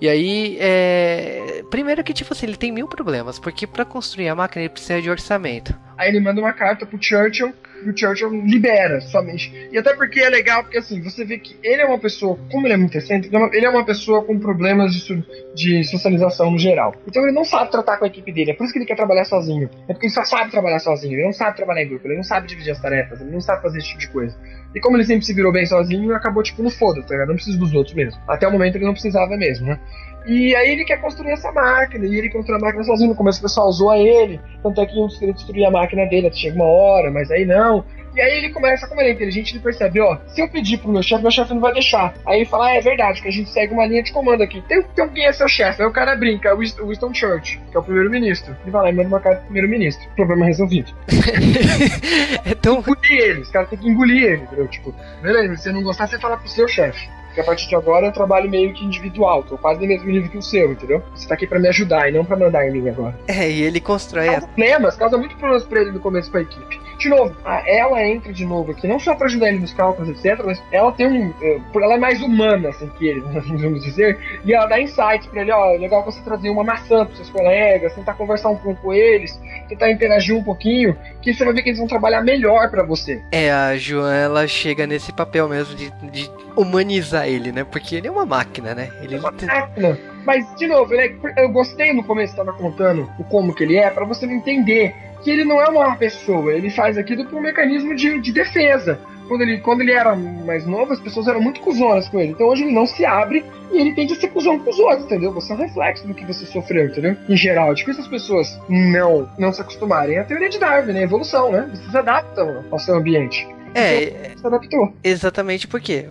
E 0.00 0.09
aí, 0.09 0.57
é... 0.61 1.62
primeiro 1.71 2.02
que 2.02 2.14
tipo 2.14 2.33
assim, 2.33 2.47
ele 2.47 2.57
tem 2.57 2.73
mil 2.73 2.88
problemas, 2.88 3.38
porque 3.38 3.66
para 3.66 3.85
construir 3.85 4.28
a 4.28 4.35
máquina 4.35 4.62
ele 4.62 4.71
precisa 4.71 5.02
de 5.02 5.11
orçamento. 5.11 5.75
Aí 5.99 6.09
ele 6.09 6.21
manda 6.21 6.40
uma 6.40 6.52
carta 6.52 6.87
pro 6.87 7.02
Churchill 7.02 7.52
que 7.83 7.91
o 7.91 7.97
Churchill 7.97 8.31
libera 8.31 9.01
somente. 9.01 9.53
E 9.71 9.79
até 9.79 9.95
porque 9.95 10.21
é 10.21 10.29
legal, 10.29 10.62
porque 10.62 10.79
assim, 10.79 11.01
você 11.01 11.25
vê 11.25 11.39
que 11.39 11.57
ele 11.62 11.83
é 11.83 11.87
uma 11.87 11.99
pessoa, 11.99 12.39
como 12.51 12.67
ele 12.67 12.75
é 12.75 12.77
muito 12.77 12.97
excêntrico, 12.97 13.37
ele 13.53 13.67
é 13.67 13.71
uma 13.71 13.85
pessoa 13.85 14.25
com 14.25 14.39
problemas 14.39 14.95
de, 14.95 15.25
de 15.55 15.85
socialização 15.85 16.51
no 16.51 16.59
geral. 16.59 16.95
Então 17.07 17.23
ele 17.23 17.33
não 17.33 17.45
sabe 17.45 17.71
tratar 17.71 17.97
com 17.97 18.05
a 18.05 18.09
equipe 18.09 18.33
dele, 18.33 18.53
é 18.53 18.55
por 18.55 18.65
isso 18.65 18.73
que 18.73 18.79
ele 18.79 18.87
quer 18.87 18.97
trabalhar 18.97 19.25
sozinho. 19.25 19.69
É 19.89 19.93
porque 19.93 20.07
ele 20.07 20.15
só 20.15 20.25
sabe 20.25 20.51
trabalhar 20.51 20.79
sozinho, 20.79 21.15
ele 21.15 21.25
não 21.25 21.33
sabe 21.33 21.57
trabalhar 21.57 21.83
em 21.83 21.89
grupo, 21.89 22.07
ele 22.07 22.17
não 22.17 22.23
sabe 22.23 22.47
dividir 22.47 22.73
as 22.73 22.81
tarefas, 22.81 23.21
ele 23.21 23.31
não 23.31 23.41
sabe 23.41 23.62
fazer 23.62 23.79
esse 23.79 23.89
tipo 23.89 24.01
de 24.01 24.09
coisa. 24.09 24.37
E 24.75 24.81
como 24.81 24.97
ele 24.97 25.05
sempre 25.05 25.25
se 25.25 25.35
virou 25.35 25.53
bem 25.53 25.67
sozinho, 25.67 26.15
acabou 26.15 26.43
tipo 26.43 26.62
no 26.62 26.71
foda, 26.71 27.03
tá 27.03 27.12
ligado? 27.12 27.29
Não 27.29 27.35
precisa 27.35 27.59
dos 27.59 27.75
outros 27.75 27.95
mesmo. 27.95 28.21
Até 28.27 28.49
o 28.49 28.53
momento 28.53 28.77
ele 28.77 28.85
não 28.85 28.93
precisava 28.93 29.37
mesmo, 29.37 29.67
né? 29.67 29.79
E 30.26 30.55
aí 30.55 30.71
ele 30.71 30.85
quer 30.85 31.00
construir 31.00 31.33
essa 31.33 31.50
máquina, 31.52 32.07
e 32.07 32.17
ele 32.17 32.31
construiu 32.31 32.59
a 32.59 32.61
máquina 32.61 32.85
sozinho. 32.85 33.11
No 33.11 33.17
começo 33.17 33.38
o 33.38 33.43
pessoal 33.43 33.71
zoa 33.73 33.99
ele, 33.99 34.41
tanto 34.62 34.81
é 34.81 34.87
que 34.87 34.99
uns 34.99 35.19
queriam 35.19 35.35
destruir 35.35 35.64
a 35.64 35.71
máquina 35.71 36.07
dele, 36.07 36.33
chega 36.33 36.57
uma 36.57 36.67
hora, 36.67 37.11
mas 37.11 37.31
aí 37.31 37.45
não. 37.45 37.85
E 38.14 38.21
aí 38.21 38.38
ele 38.38 38.50
começa, 38.50 38.87
como 38.87 39.00
ele 39.00 39.11
é 39.11 39.12
inteligente, 39.12 39.52
ele 39.52 39.62
percebe, 39.62 39.99
ó, 40.00 40.19
se 40.26 40.41
eu 40.41 40.49
pedir 40.49 40.76
pro 40.79 40.93
meu 40.93 41.02
chefe, 41.02 41.23
meu 41.23 41.31
chefe 41.31 41.55
não 41.55 41.62
vai 41.62 41.73
deixar. 41.73 42.14
Aí 42.26 42.41
ele 42.41 42.45
fala, 42.45 42.67
ah, 42.67 42.75
é 42.75 42.81
verdade, 42.81 43.23
que 43.23 43.29
a 43.29 43.31
gente 43.31 43.49
segue 43.49 43.73
uma 43.73 43.87
linha 43.87 44.02
de 44.02 44.12
comando 44.12 44.43
aqui. 44.43 44.62
Tem, 44.69 44.83
tem 44.83 45.09
quem 45.09 45.25
é 45.25 45.33
seu 45.33 45.49
chefe? 45.49 45.81
Aí 45.81 45.88
o 45.88 45.93
cara 45.93 46.14
brinca, 46.14 46.50
é 46.50 46.55
o 46.55 46.59
Winston 46.59 47.14
Church, 47.14 47.59
que 47.71 47.76
é 47.76 47.81
o 47.81 47.83
primeiro-ministro. 47.83 48.55
Ele 48.62 48.71
vai 48.71 48.83
lá 48.83 48.91
e 48.91 48.93
manda 48.93 49.09
uma 49.09 49.21
carta 49.21 49.38
pro 49.38 49.47
primeiro-ministro. 49.47 50.07
Problema 50.14 50.45
resolvido. 50.45 50.93
é 52.45 52.55
tão... 52.55 52.81
Engolir 52.81 53.12
ele, 53.12 53.41
os 53.41 53.50
caras 53.50 53.71
têm 53.71 53.79
que 53.79 53.88
engolir 53.88 54.25
ele, 54.25 54.43
entendeu? 54.43 54.69
Tipo, 54.69 54.95
beleza, 55.23 55.57
se 55.57 55.62
você 55.62 55.73
não 55.73 55.83
gostar, 55.83 56.07
você 56.07 56.19
fala 56.19 56.37
pro 56.37 56.49
seu 56.49 56.69
chefe. 56.69 57.09
Porque 57.33 57.41
a 57.41 57.45
partir 57.45 57.67
de 57.67 57.75
agora 57.75 58.07
eu 58.07 58.12
trabalho 58.12 58.49
meio 58.49 58.75
que 58.75 58.85
individual, 58.85 59.43
tô 59.43 59.57
quase 59.57 59.81
no 59.81 59.87
mesmo 59.87 60.07
nível 60.07 60.31
que 60.31 60.37
o 60.37 60.43
seu, 60.43 60.71
entendeu? 60.71 61.03
Você 61.15 61.27
tá 61.27 61.33
aqui 61.33 61.47
pra 61.47 61.59
me 61.59 61.67
ajudar 61.69 62.07
e 62.07 62.12
não 62.12 62.27
pra 62.27 62.37
mandar 62.37 62.69
em 62.69 62.71
mim 62.71 62.87
agora. 62.91 63.19
É, 63.27 63.51
e 63.51 63.62
ele 63.62 63.81
constrói. 63.81 64.27
Causa 64.27 64.47
problemas, 64.47 64.97
causa 64.97 65.17
muito 65.17 65.37
problemas 65.37 65.65
pra 65.65 65.81
ele 65.81 65.93
no 65.93 66.01
começo 66.01 66.31
com 66.31 66.37
a 66.37 66.43
equipe. 66.43 66.79
De 67.03 67.09
novo, 67.09 67.35
ela 67.67 68.07
entra 68.07 68.33
de 68.33 68.47
novo 68.47 68.71
aqui, 68.71 68.87
não 68.87 69.01
só 69.01 69.13
pra 69.17 69.27
ajudar 69.27 69.49
ele 69.49 69.59
nos 69.59 69.75
cálculos, 69.75 70.09
etc., 70.09 70.41
mas 70.47 70.63
ela 70.71 70.93
tem 70.93 71.09
um. 71.09 71.35
Eh, 71.43 71.61
ela 71.75 71.95
é 71.95 71.99
mais 71.99 72.23
humana, 72.23 72.69
assim, 72.69 72.89
que 72.97 73.09
ele, 73.09 73.21
vamos 73.59 73.83
dizer, 73.83 74.17
e 74.45 74.55
ela 74.55 74.67
dá 74.67 74.81
insights 74.81 75.27
pra 75.27 75.43
ele: 75.43 75.51
ó, 75.51 75.73
legal 75.73 76.05
você 76.05 76.23
trazer 76.23 76.49
uma 76.49 76.63
maçã 76.63 77.05
pros 77.05 77.17
seus 77.17 77.31
colegas, 77.31 77.93
tentar 77.95 78.15
conversar 78.15 78.51
um 78.51 78.57
pouco 78.57 78.81
com 78.83 78.93
eles, 78.93 79.37
tentar 79.69 79.91
interagir 79.91 80.37
um 80.37 80.45
pouquinho, 80.45 80.97
que 81.21 81.35
você 81.35 81.45
vai 81.45 81.53
ver 81.55 81.63
que 81.63 81.71
eles 81.71 81.81
vão 81.81 81.89
trabalhar 81.89 82.23
melhor 82.23 82.71
para 82.71 82.85
você. 82.85 83.21
É, 83.33 83.51
a 83.51 83.77
Joan, 83.77 84.15
ela 84.15 84.47
chega 84.47 84.87
nesse 84.87 85.13
papel 85.13 85.49
mesmo 85.49 85.75
de, 85.75 85.91
de 86.13 86.31
humanizar 86.57 87.27
ele, 87.27 87.51
né? 87.51 87.65
Porque 87.65 87.97
ele 87.97 88.07
é 88.07 88.13
uma 88.13 88.25
máquina, 88.25 88.77
né? 88.77 88.93
Ele 89.03 89.17
é 89.17 89.19
uma 89.19 89.33
máquina. 89.33 89.99
Mas, 90.25 90.55
de 90.55 90.69
novo, 90.69 90.95
é, 90.95 91.13
eu 91.37 91.49
gostei 91.49 91.93
no 91.93 92.05
começo, 92.05 92.37
tava 92.37 92.53
contando 92.53 93.11
o 93.19 93.25
como 93.25 93.53
que 93.53 93.65
ele 93.65 93.77
é, 93.77 93.91
para 93.91 94.05
você 94.05 94.25
entender 94.25 94.95
que 95.23 95.31
ele 95.31 95.45
não 95.45 95.61
é 95.61 95.69
uma 95.69 95.97
pessoa, 95.97 96.52
ele 96.52 96.71
faz 96.71 96.99
aquilo 96.99 97.25
por 97.25 97.38
um 97.38 97.43
mecanismo 97.43 97.95
de, 97.95 98.21
de 98.21 98.33
defesa. 98.33 98.99
Quando 99.29 99.43
ele, 99.43 99.59
quando 99.59 99.81
ele 99.81 99.93
era 99.93 100.14
mais 100.14 100.67
novo, 100.67 100.93
as 100.93 101.00
pessoas 101.00 101.26
eram 101.26 101.41
muito 101.41 101.61
cuzonas 101.61 102.09
com 102.09 102.21
ele. 102.21 102.33
Então 102.33 102.49
hoje 102.49 102.64
ele 102.64 102.73
não 102.73 102.87
se 102.87 103.05
abre 103.05 103.45
e 103.71 103.81
ele 103.81 103.95
tende 103.95 104.12
a 104.12 104.17
ser 104.17 104.29
cuzão 104.29 104.59
com 104.59 104.69
os 104.69 104.79
outros, 104.79 105.07
entendeu? 105.07 105.33
Você 105.33 105.52
é 105.52 105.57
um 105.57 105.59
reflexo 105.59 106.07
do 106.07 106.12
que 106.12 106.26
você 106.26 106.45
sofreu, 106.45 106.87
entendeu? 106.87 107.17
Em 107.29 107.37
geral, 107.37 107.71
é 107.71 107.75
difícil 107.75 108.02
as 108.02 108.09
pessoas 108.09 108.61
não, 108.69 109.31
não 109.38 109.52
se 109.52 109.61
acostumarem. 109.61 110.17
É 110.17 110.21
a 110.21 110.25
teoria 110.25 110.50
de 110.50 110.59
Darwin, 110.59 110.93
né? 110.93 111.00
A 111.00 111.05
evolução, 111.05 111.50
né? 111.50 111.71
Vocês 111.73 111.95
adaptam 111.95 112.64
ao 112.71 112.79
seu 112.79 112.97
ambiente. 112.97 113.49
É, 113.75 114.33
se 114.37 114.47
adaptou. 114.47 114.93
Exatamente 115.02 115.67
porque 115.67 116.07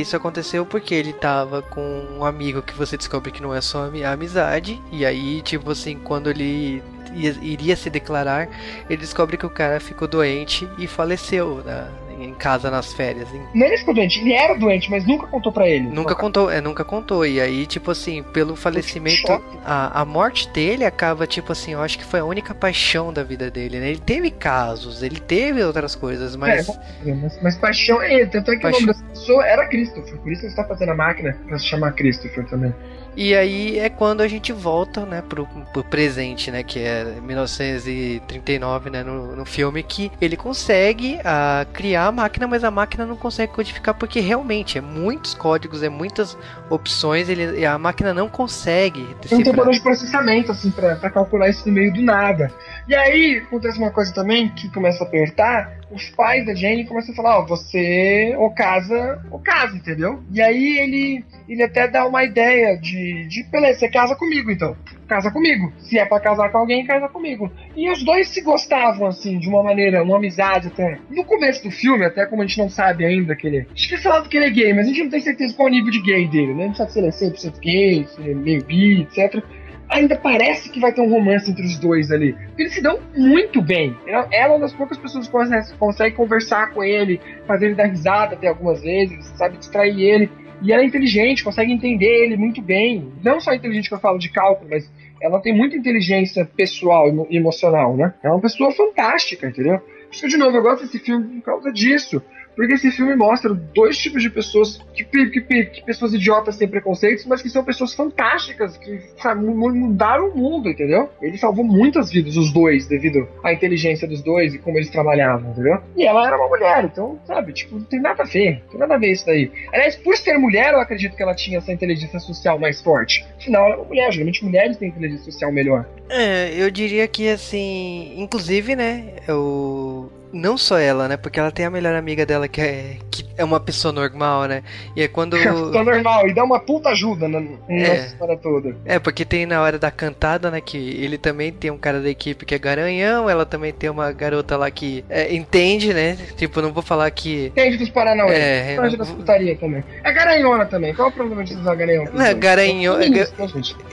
isso 0.00 0.16
aconteceu 0.16 0.64
porque 0.64 0.94
ele 0.94 1.12
tava 1.12 1.60
com 1.60 2.06
um 2.18 2.24
amigo 2.24 2.62
que 2.62 2.72
você 2.72 2.96
descobre 2.96 3.30
que 3.30 3.42
não 3.42 3.54
é 3.54 3.60
só 3.60 3.90
amizade, 4.06 4.80
e 4.90 5.04
aí, 5.04 5.42
tipo 5.42 5.70
assim, 5.70 5.98
quando 6.02 6.30
ele 6.30 6.82
iria 7.14 7.76
se 7.76 7.88
declarar, 7.88 8.48
ele 8.88 9.00
descobre 9.00 9.36
que 9.36 9.46
o 9.46 9.50
cara 9.50 9.80
ficou 9.80 10.08
doente 10.08 10.68
e 10.78 10.86
faleceu 10.86 11.62
né, 11.64 11.88
em 12.18 12.34
casa 12.34 12.70
nas 12.70 12.92
férias. 12.92 13.28
Não 13.54 13.66
ele 13.66 13.78
ficou 13.78 13.94
doente, 13.94 14.20
ele 14.20 14.32
era 14.32 14.54
doente, 14.54 14.90
mas 14.90 15.06
nunca 15.06 15.26
contou 15.26 15.52
para 15.52 15.68
ele. 15.68 15.88
Nunca 15.88 16.14
contou, 16.14 16.50
é, 16.50 16.60
nunca 16.60 16.84
contou. 16.84 17.26
E 17.26 17.40
aí, 17.40 17.66
tipo 17.66 17.90
assim, 17.90 18.22
pelo 18.22 18.56
falecimento, 18.56 19.42
a, 19.64 20.00
a 20.00 20.04
morte 20.04 20.48
dele 20.48 20.84
acaba, 20.84 21.26
tipo 21.26 21.52
assim, 21.52 21.72
eu 21.72 21.80
acho 21.80 21.98
que 21.98 22.04
foi 22.04 22.20
a 22.20 22.24
única 22.24 22.54
paixão 22.54 23.12
da 23.12 23.22
vida 23.22 23.50
dele, 23.50 23.80
né? 23.80 23.90
Ele 23.90 24.00
teve 24.00 24.30
casos, 24.30 25.02
ele 25.02 25.20
teve 25.20 25.62
outras 25.62 25.94
coisas, 25.94 26.36
mas. 26.36 26.68
É, 26.68 27.14
mas, 27.14 27.42
mas, 27.42 27.56
paixão 27.56 28.00
é 28.00 28.14
ele, 28.14 28.26
tanto 28.26 28.50
é 28.50 28.56
que 28.56 28.62
paixão... 28.62 28.82
o 28.82 28.86
nome 28.86 28.92
dessa 28.92 29.04
pessoa 29.04 29.46
era 29.46 29.66
Christopher, 29.66 30.18
por 30.18 30.32
isso 30.32 30.42
ele 30.42 30.48
está 30.48 30.64
fazendo 30.64 30.90
a 30.90 30.94
máquina 30.94 31.36
pra 31.46 31.58
se 31.58 31.66
chamar 31.66 31.92
Christopher 31.92 32.44
também. 32.46 32.74
E 33.16 33.34
aí 33.34 33.78
é 33.78 33.88
quando 33.88 34.20
a 34.20 34.28
gente 34.28 34.52
volta, 34.52 35.06
né, 35.06 35.22
pro, 35.22 35.46
pro 35.72 35.84
presente, 35.84 36.50
né, 36.50 36.62
que 36.62 36.80
é 36.80 37.04
1939, 37.20 38.90
né, 38.90 39.02
no, 39.02 39.36
no 39.36 39.44
filme, 39.44 39.82
que 39.82 40.10
ele 40.20 40.36
consegue 40.36 41.16
uh, 41.16 41.70
criar 41.72 42.06
a 42.06 42.12
máquina, 42.12 42.46
mas 42.46 42.64
a 42.64 42.70
máquina 42.70 43.06
não 43.06 43.16
consegue 43.16 43.52
codificar 43.52 43.94
porque 43.94 44.20
realmente 44.20 44.78
é 44.78 44.80
muitos 44.80 45.34
códigos, 45.34 45.82
é 45.82 45.88
muitas 45.88 46.36
opções, 46.68 47.28
ele, 47.28 47.64
a 47.64 47.78
máquina 47.78 48.12
não 48.12 48.28
consegue 48.28 49.02
decifrar. 49.20 49.38
Não 49.38 49.44
tem 49.44 49.54
poder 49.54 49.72
de 49.72 49.80
processamento, 49.80 50.52
assim, 50.52 50.70
pra, 50.70 50.96
pra 50.96 51.10
calcular 51.10 51.48
isso 51.48 51.68
no 51.68 51.74
meio 51.74 51.92
do 51.92 52.02
nada. 52.02 52.52
E 52.88 52.94
aí 52.94 53.38
acontece 53.38 53.78
uma 53.78 53.90
coisa 53.90 54.12
também 54.12 54.48
que 54.48 54.68
começa 54.68 55.04
a 55.04 55.06
apertar, 55.06 55.72
os 55.90 56.10
pais 56.10 56.44
da 56.44 56.54
Jane 56.54 56.84
começam 56.84 57.12
a 57.12 57.16
falar, 57.16 57.38
ó, 57.38 57.42
oh, 57.42 57.46
você 57.46 58.34
ou 58.36 58.50
casa 58.50 59.22
ou 59.30 59.38
casa, 59.38 59.76
entendeu? 59.76 60.22
E 60.30 60.42
aí 60.42 60.78
ele 60.78 61.24
ele 61.48 61.62
até 61.62 61.86
dá 61.86 62.06
uma 62.06 62.24
ideia 62.24 62.76
de, 62.76 63.03
de 63.28 63.42
beleza, 63.44 63.80
você 63.80 63.88
casa 63.88 64.14
comigo 64.16 64.50
então. 64.50 64.76
Casa 65.06 65.30
comigo. 65.30 65.72
Se 65.78 65.98
é 65.98 66.06
para 66.06 66.20
casar 66.20 66.50
com 66.50 66.58
alguém, 66.58 66.86
casa 66.86 67.08
comigo. 67.08 67.50
E 67.76 67.90
os 67.90 68.02
dois 68.02 68.28
se 68.28 68.40
gostavam, 68.40 69.06
assim, 69.06 69.38
de 69.38 69.48
uma 69.48 69.62
maneira, 69.62 70.02
uma 70.02 70.16
amizade 70.16 70.68
até. 70.68 70.98
No 71.10 71.24
começo 71.24 71.62
do 71.62 71.70
filme, 71.70 72.04
até 72.04 72.24
como 72.26 72.42
a 72.42 72.46
gente 72.46 72.58
não 72.58 72.68
sabe 72.68 73.04
ainda 73.04 73.36
que 73.36 73.46
ele. 73.46 73.66
Acho 73.72 73.88
que 73.88 73.94
é 73.94 73.98
falado 73.98 74.28
que 74.28 74.36
ele 74.36 74.46
é 74.46 74.50
gay, 74.50 74.72
mas 74.72 74.86
a 74.86 74.88
gente 74.88 75.02
não 75.02 75.10
tem 75.10 75.20
certeza 75.20 75.54
qual 75.54 75.68
é 75.68 75.70
o 75.70 75.74
nível 75.74 75.90
de 75.90 76.00
gay 76.00 76.26
dele, 76.28 76.54
né? 76.54 76.66
Não 76.68 76.74
sabe 76.74 76.92
se 76.92 76.98
ele 76.98 77.08
é 77.08 77.10
100% 77.10 77.60
gay, 77.60 78.06
se 78.06 78.20
ele 78.20 78.32
é 78.32 78.34
meio 78.34 78.64
bi, 78.64 79.02
etc 79.02 79.42
ainda 79.88 80.16
parece 80.16 80.70
que 80.70 80.80
vai 80.80 80.92
ter 80.92 81.00
um 81.00 81.10
romance 81.10 81.50
entre 81.50 81.64
os 81.64 81.78
dois 81.78 82.10
ali. 82.10 82.36
Eles 82.58 82.74
se 82.74 82.82
dão 82.82 82.98
muito 83.16 83.62
bem. 83.62 83.96
Ela 84.06 84.28
é 84.32 84.46
uma 84.46 84.58
das 84.58 84.72
poucas 84.72 84.98
pessoas 84.98 85.28
que 85.28 85.76
consegue 85.78 86.16
conversar 86.16 86.72
com 86.72 86.82
ele, 86.82 87.20
fazer 87.46 87.66
ele 87.66 87.74
dar 87.74 87.86
risada 87.86 88.34
até 88.34 88.48
algumas 88.48 88.80
vezes, 88.82 89.26
sabe, 89.36 89.58
distrair 89.58 90.00
ele. 90.00 90.30
E 90.62 90.72
ela 90.72 90.82
é 90.82 90.86
inteligente, 90.86 91.44
consegue 91.44 91.72
entender 91.72 92.24
ele 92.24 92.36
muito 92.36 92.62
bem. 92.62 93.12
Não 93.22 93.40
só 93.40 93.52
inteligente 93.52 93.88
que 93.88 93.94
eu 93.94 94.00
falo 94.00 94.18
de 94.18 94.30
cálculo, 94.30 94.70
mas 94.70 94.90
ela 95.20 95.40
tem 95.40 95.54
muita 95.54 95.76
inteligência 95.76 96.44
pessoal 96.44 97.08
e 97.30 97.36
emocional, 97.36 97.96
né? 97.96 98.14
É 98.22 98.28
uma 98.28 98.40
pessoa 98.40 98.70
fantástica, 98.72 99.46
entendeu? 99.48 99.80
Acho 100.10 100.20
que, 100.22 100.28
de 100.28 100.36
novo, 100.36 100.56
eu 100.56 100.62
gosto 100.62 100.82
desse 100.82 100.98
filme 100.98 101.40
por 101.40 101.44
causa 101.44 101.72
disso. 101.72 102.22
Porque 102.56 102.74
esse 102.74 102.90
filme 102.90 103.14
mostra 103.16 103.52
dois 103.52 103.98
tipos 103.98 104.22
de 104.22 104.30
pessoas, 104.30 104.80
que, 104.94 105.04
que, 105.04 105.40
que, 105.40 105.82
pessoas 105.84 106.14
idiotas 106.14 106.56
têm 106.56 106.68
preconceitos, 106.68 107.26
mas 107.26 107.42
que 107.42 107.48
são 107.48 107.64
pessoas 107.64 107.94
fantásticas, 107.94 108.76
que 108.76 109.00
sabe, 109.20 109.44
mudaram 109.44 110.28
o 110.28 110.36
mundo, 110.36 110.68
entendeu? 110.68 111.10
Ele 111.20 111.36
salvou 111.36 111.64
muitas 111.64 112.10
vidas, 112.10 112.36
os 112.36 112.52
dois, 112.52 112.86
devido 112.86 113.28
à 113.42 113.52
inteligência 113.52 114.06
dos 114.06 114.22
dois 114.22 114.54
e 114.54 114.58
como 114.58 114.78
eles 114.78 114.90
trabalhavam, 114.90 115.50
entendeu? 115.50 115.78
E 115.96 116.04
ela 116.04 116.26
era 116.26 116.36
uma 116.36 116.48
mulher, 116.48 116.84
então, 116.84 117.18
sabe, 117.26 117.52
tipo, 117.52 117.76
não 117.76 117.84
tem 117.84 118.00
nada 118.00 118.22
a 118.22 118.26
ver, 118.26 118.62
não 118.64 118.70
tem 118.70 118.80
nada 118.80 118.94
a 118.94 118.98
ver 118.98 119.12
isso 119.12 119.26
daí. 119.26 119.50
Aliás, 119.72 119.96
por 119.96 120.16
ser 120.16 120.38
mulher, 120.38 120.72
eu 120.72 120.80
acredito 120.80 121.16
que 121.16 121.22
ela 121.22 121.34
tinha 121.34 121.58
essa 121.58 121.72
inteligência 121.72 122.18
social 122.18 122.58
mais 122.58 122.80
forte. 122.80 123.24
Afinal, 123.36 123.66
ela 123.66 123.74
é 123.74 123.78
uma 123.78 123.86
mulher, 123.86 124.12
geralmente 124.12 124.44
mulheres 124.44 124.76
têm 124.76 124.88
inteligência 124.88 125.30
social 125.30 125.52
melhor. 125.52 125.86
É, 126.08 126.52
eu 126.54 126.70
diria 126.70 127.08
que, 127.08 127.28
assim, 127.28 128.14
inclusive, 128.16 128.76
né, 128.76 129.14
eu 129.26 130.10
não 130.34 130.58
só 130.58 130.78
ela, 130.78 131.08
né? 131.08 131.16
Porque 131.16 131.38
ela 131.38 131.50
tem 131.50 131.64
a 131.64 131.70
melhor 131.70 131.94
amiga 131.94 132.26
dela 132.26 132.48
que 132.48 132.60
é, 132.60 132.98
que 133.10 133.24
é 133.36 133.44
uma 133.44 133.60
pessoa 133.60 133.92
normal, 133.92 134.44
né? 134.44 134.62
E 134.96 135.02
é 135.02 135.08
quando. 135.08 135.36
pessoa 135.38 135.84
normal, 135.84 136.28
e 136.28 136.34
dá 136.34 136.44
uma 136.44 136.60
puta 136.60 136.90
ajuda 136.90 137.28
na, 137.28 137.40
na 137.40 137.48
é. 137.68 138.06
história 138.06 138.36
toda. 138.36 138.76
É, 138.84 138.98
porque 138.98 139.24
tem 139.24 139.46
na 139.46 139.60
hora 139.60 139.78
da 139.78 139.90
cantada, 139.90 140.50
né? 140.50 140.60
Que 140.60 140.76
ele 140.76 141.18
também 141.18 141.52
tem 141.52 141.70
um 141.70 141.78
cara 141.78 142.00
da 142.00 142.08
equipe 142.08 142.44
que 142.44 142.54
é 142.54 142.58
garanhão, 142.58 143.28
ela 143.28 143.44
também 143.44 143.72
tem 143.72 143.90
uma 143.90 144.12
garota 144.12 144.56
lá 144.56 144.70
que 144.70 145.04
é, 145.08 145.34
entende, 145.34 145.92
né? 145.92 146.16
Tipo, 146.36 146.60
não 146.60 146.72
vou 146.72 146.82
falar 146.82 147.10
que. 147.10 147.46
Entende 147.46 147.76
dos 147.78 147.90
Paranauê. 147.90 148.34
É, 148.34 148.74
entende 148.74 148.96
das 148.96 149.10
putaria 149.10 149.56
também. 149.56 149.84
É 150.02 150.12
garanhona 150.12 150.66
também. 150.66 150.94
Qual 150.94 151.08
é 151.08 151.10
o 151.10 151.14
problema 151.14 151.44
de 151.44 151.54
usar 151.54 151.74
garanhão? 151.74 152.08
Não, 152.12 152.24
é 152.24 152.34
garanhona. 152.34 153.04
É, 153.04 153.28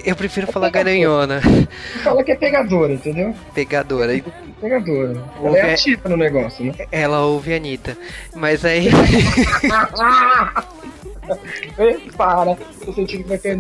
eu 0.06 0.16
prefiro 0.16 0.48
é 0.50 0.52
falar 0.52 0.70
garanhona. 0.70 1.42
Fala 2.04 2.24
que 2.24 2.32
é 2.32 2.36
pegadora, 2.36 2.94
entendeu? 2.94 3.34
Pegadora. 3.54 4.22
Pegadora. 4.60 5.24
Ela 5.44 5.58
é 5.58 5.74
ativa 5.74 6.10
no 6.10 6.18
negócio, 6.18 6.66
né? 6.66 6.74
Ela 6.92 7.26
ouve 7.26 7.54
a 7.54 7.58
Anitta. 7.58 7.98
Mas 8.36 8.64
aí. 8.64 8.90
Para, 12.18 12.56
tô 12.84 12.94
sentindo 12.94 13.24
que 13.24 13.30
vai 13.30 13.38
ter 13.38 13.56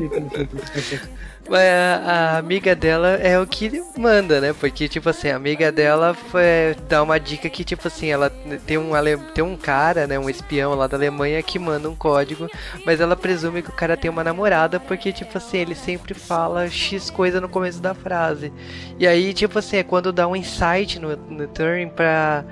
Mas 1.49 1.61
a, 1.61 2.01
a, 2.05 2.37
amiga 2.37 2.75
dela 2.75 3.15
é 3.15 3.39
o 3.39 3.47
que 3.47 3.81
manda, 3.97 4.41
né? 4.41 4.53
Porque, 4.53 4.87
tipo 4.87 5.09
assim, 5.09 5.29
a 5.29 5.35
amiga 5.35 5.71
dela 5.71 6.13
foi 6.13 6.75
dar 6.89 7.03
uma 7.03 7.19
dica 7.19 7.49
que, 7.49 7.63
tipo 7.63 7.87
assim, 7.87 8.09
ela 8.09 8.29
tem 8.65 8.77
um, 8.77 8.91
tem 9.33 9.43
um 9.43 9.55
cara, 9.55 10.05
né? 10.05 10.19
Um 10.19 10.29
espião 10.29 10.75
lá 10.75 10.87
da 10.87 10.97
Alemanha 10.97 11.41
que 11.41 11.57
manda 11.57 11.89
um 11.89 11.95
código, 11.95 12.47
mas 12.85 12.99
ela 12.99 13.15
presume 13.15 13.61
que 13.61 13.69
o 13.69 13.73
cara 13.73 13.95
tem 13.95 14.11
uma 14.11 14.23
namorada, 14.23 14.79
porque, 14.79 15.13
tipo 15.13 15.37
assim, 15.37 15.57
ele 15.57 15.75
sempre 15.75 16.13
fala 16.13 16.69
X 16.69 17.09
coisa 17.09 17.39
no 17.39 17.49
começo 17.49 17.81
da 17.81 17.93
frase. 17.93 18.51
E 18.99 19.07
aí, 19.07 19.33
tipo 19.33 19.59
assim, 19.59 19.77
é 19.77 19.83
quando 19.83 20.11
dá 20.11 20.27
um 20.27 20.35
insight 20.35 20.99
no, 20.99 21.15
no 21.15 21.47
Turing 21.47 21.89
pra 21.89 22.43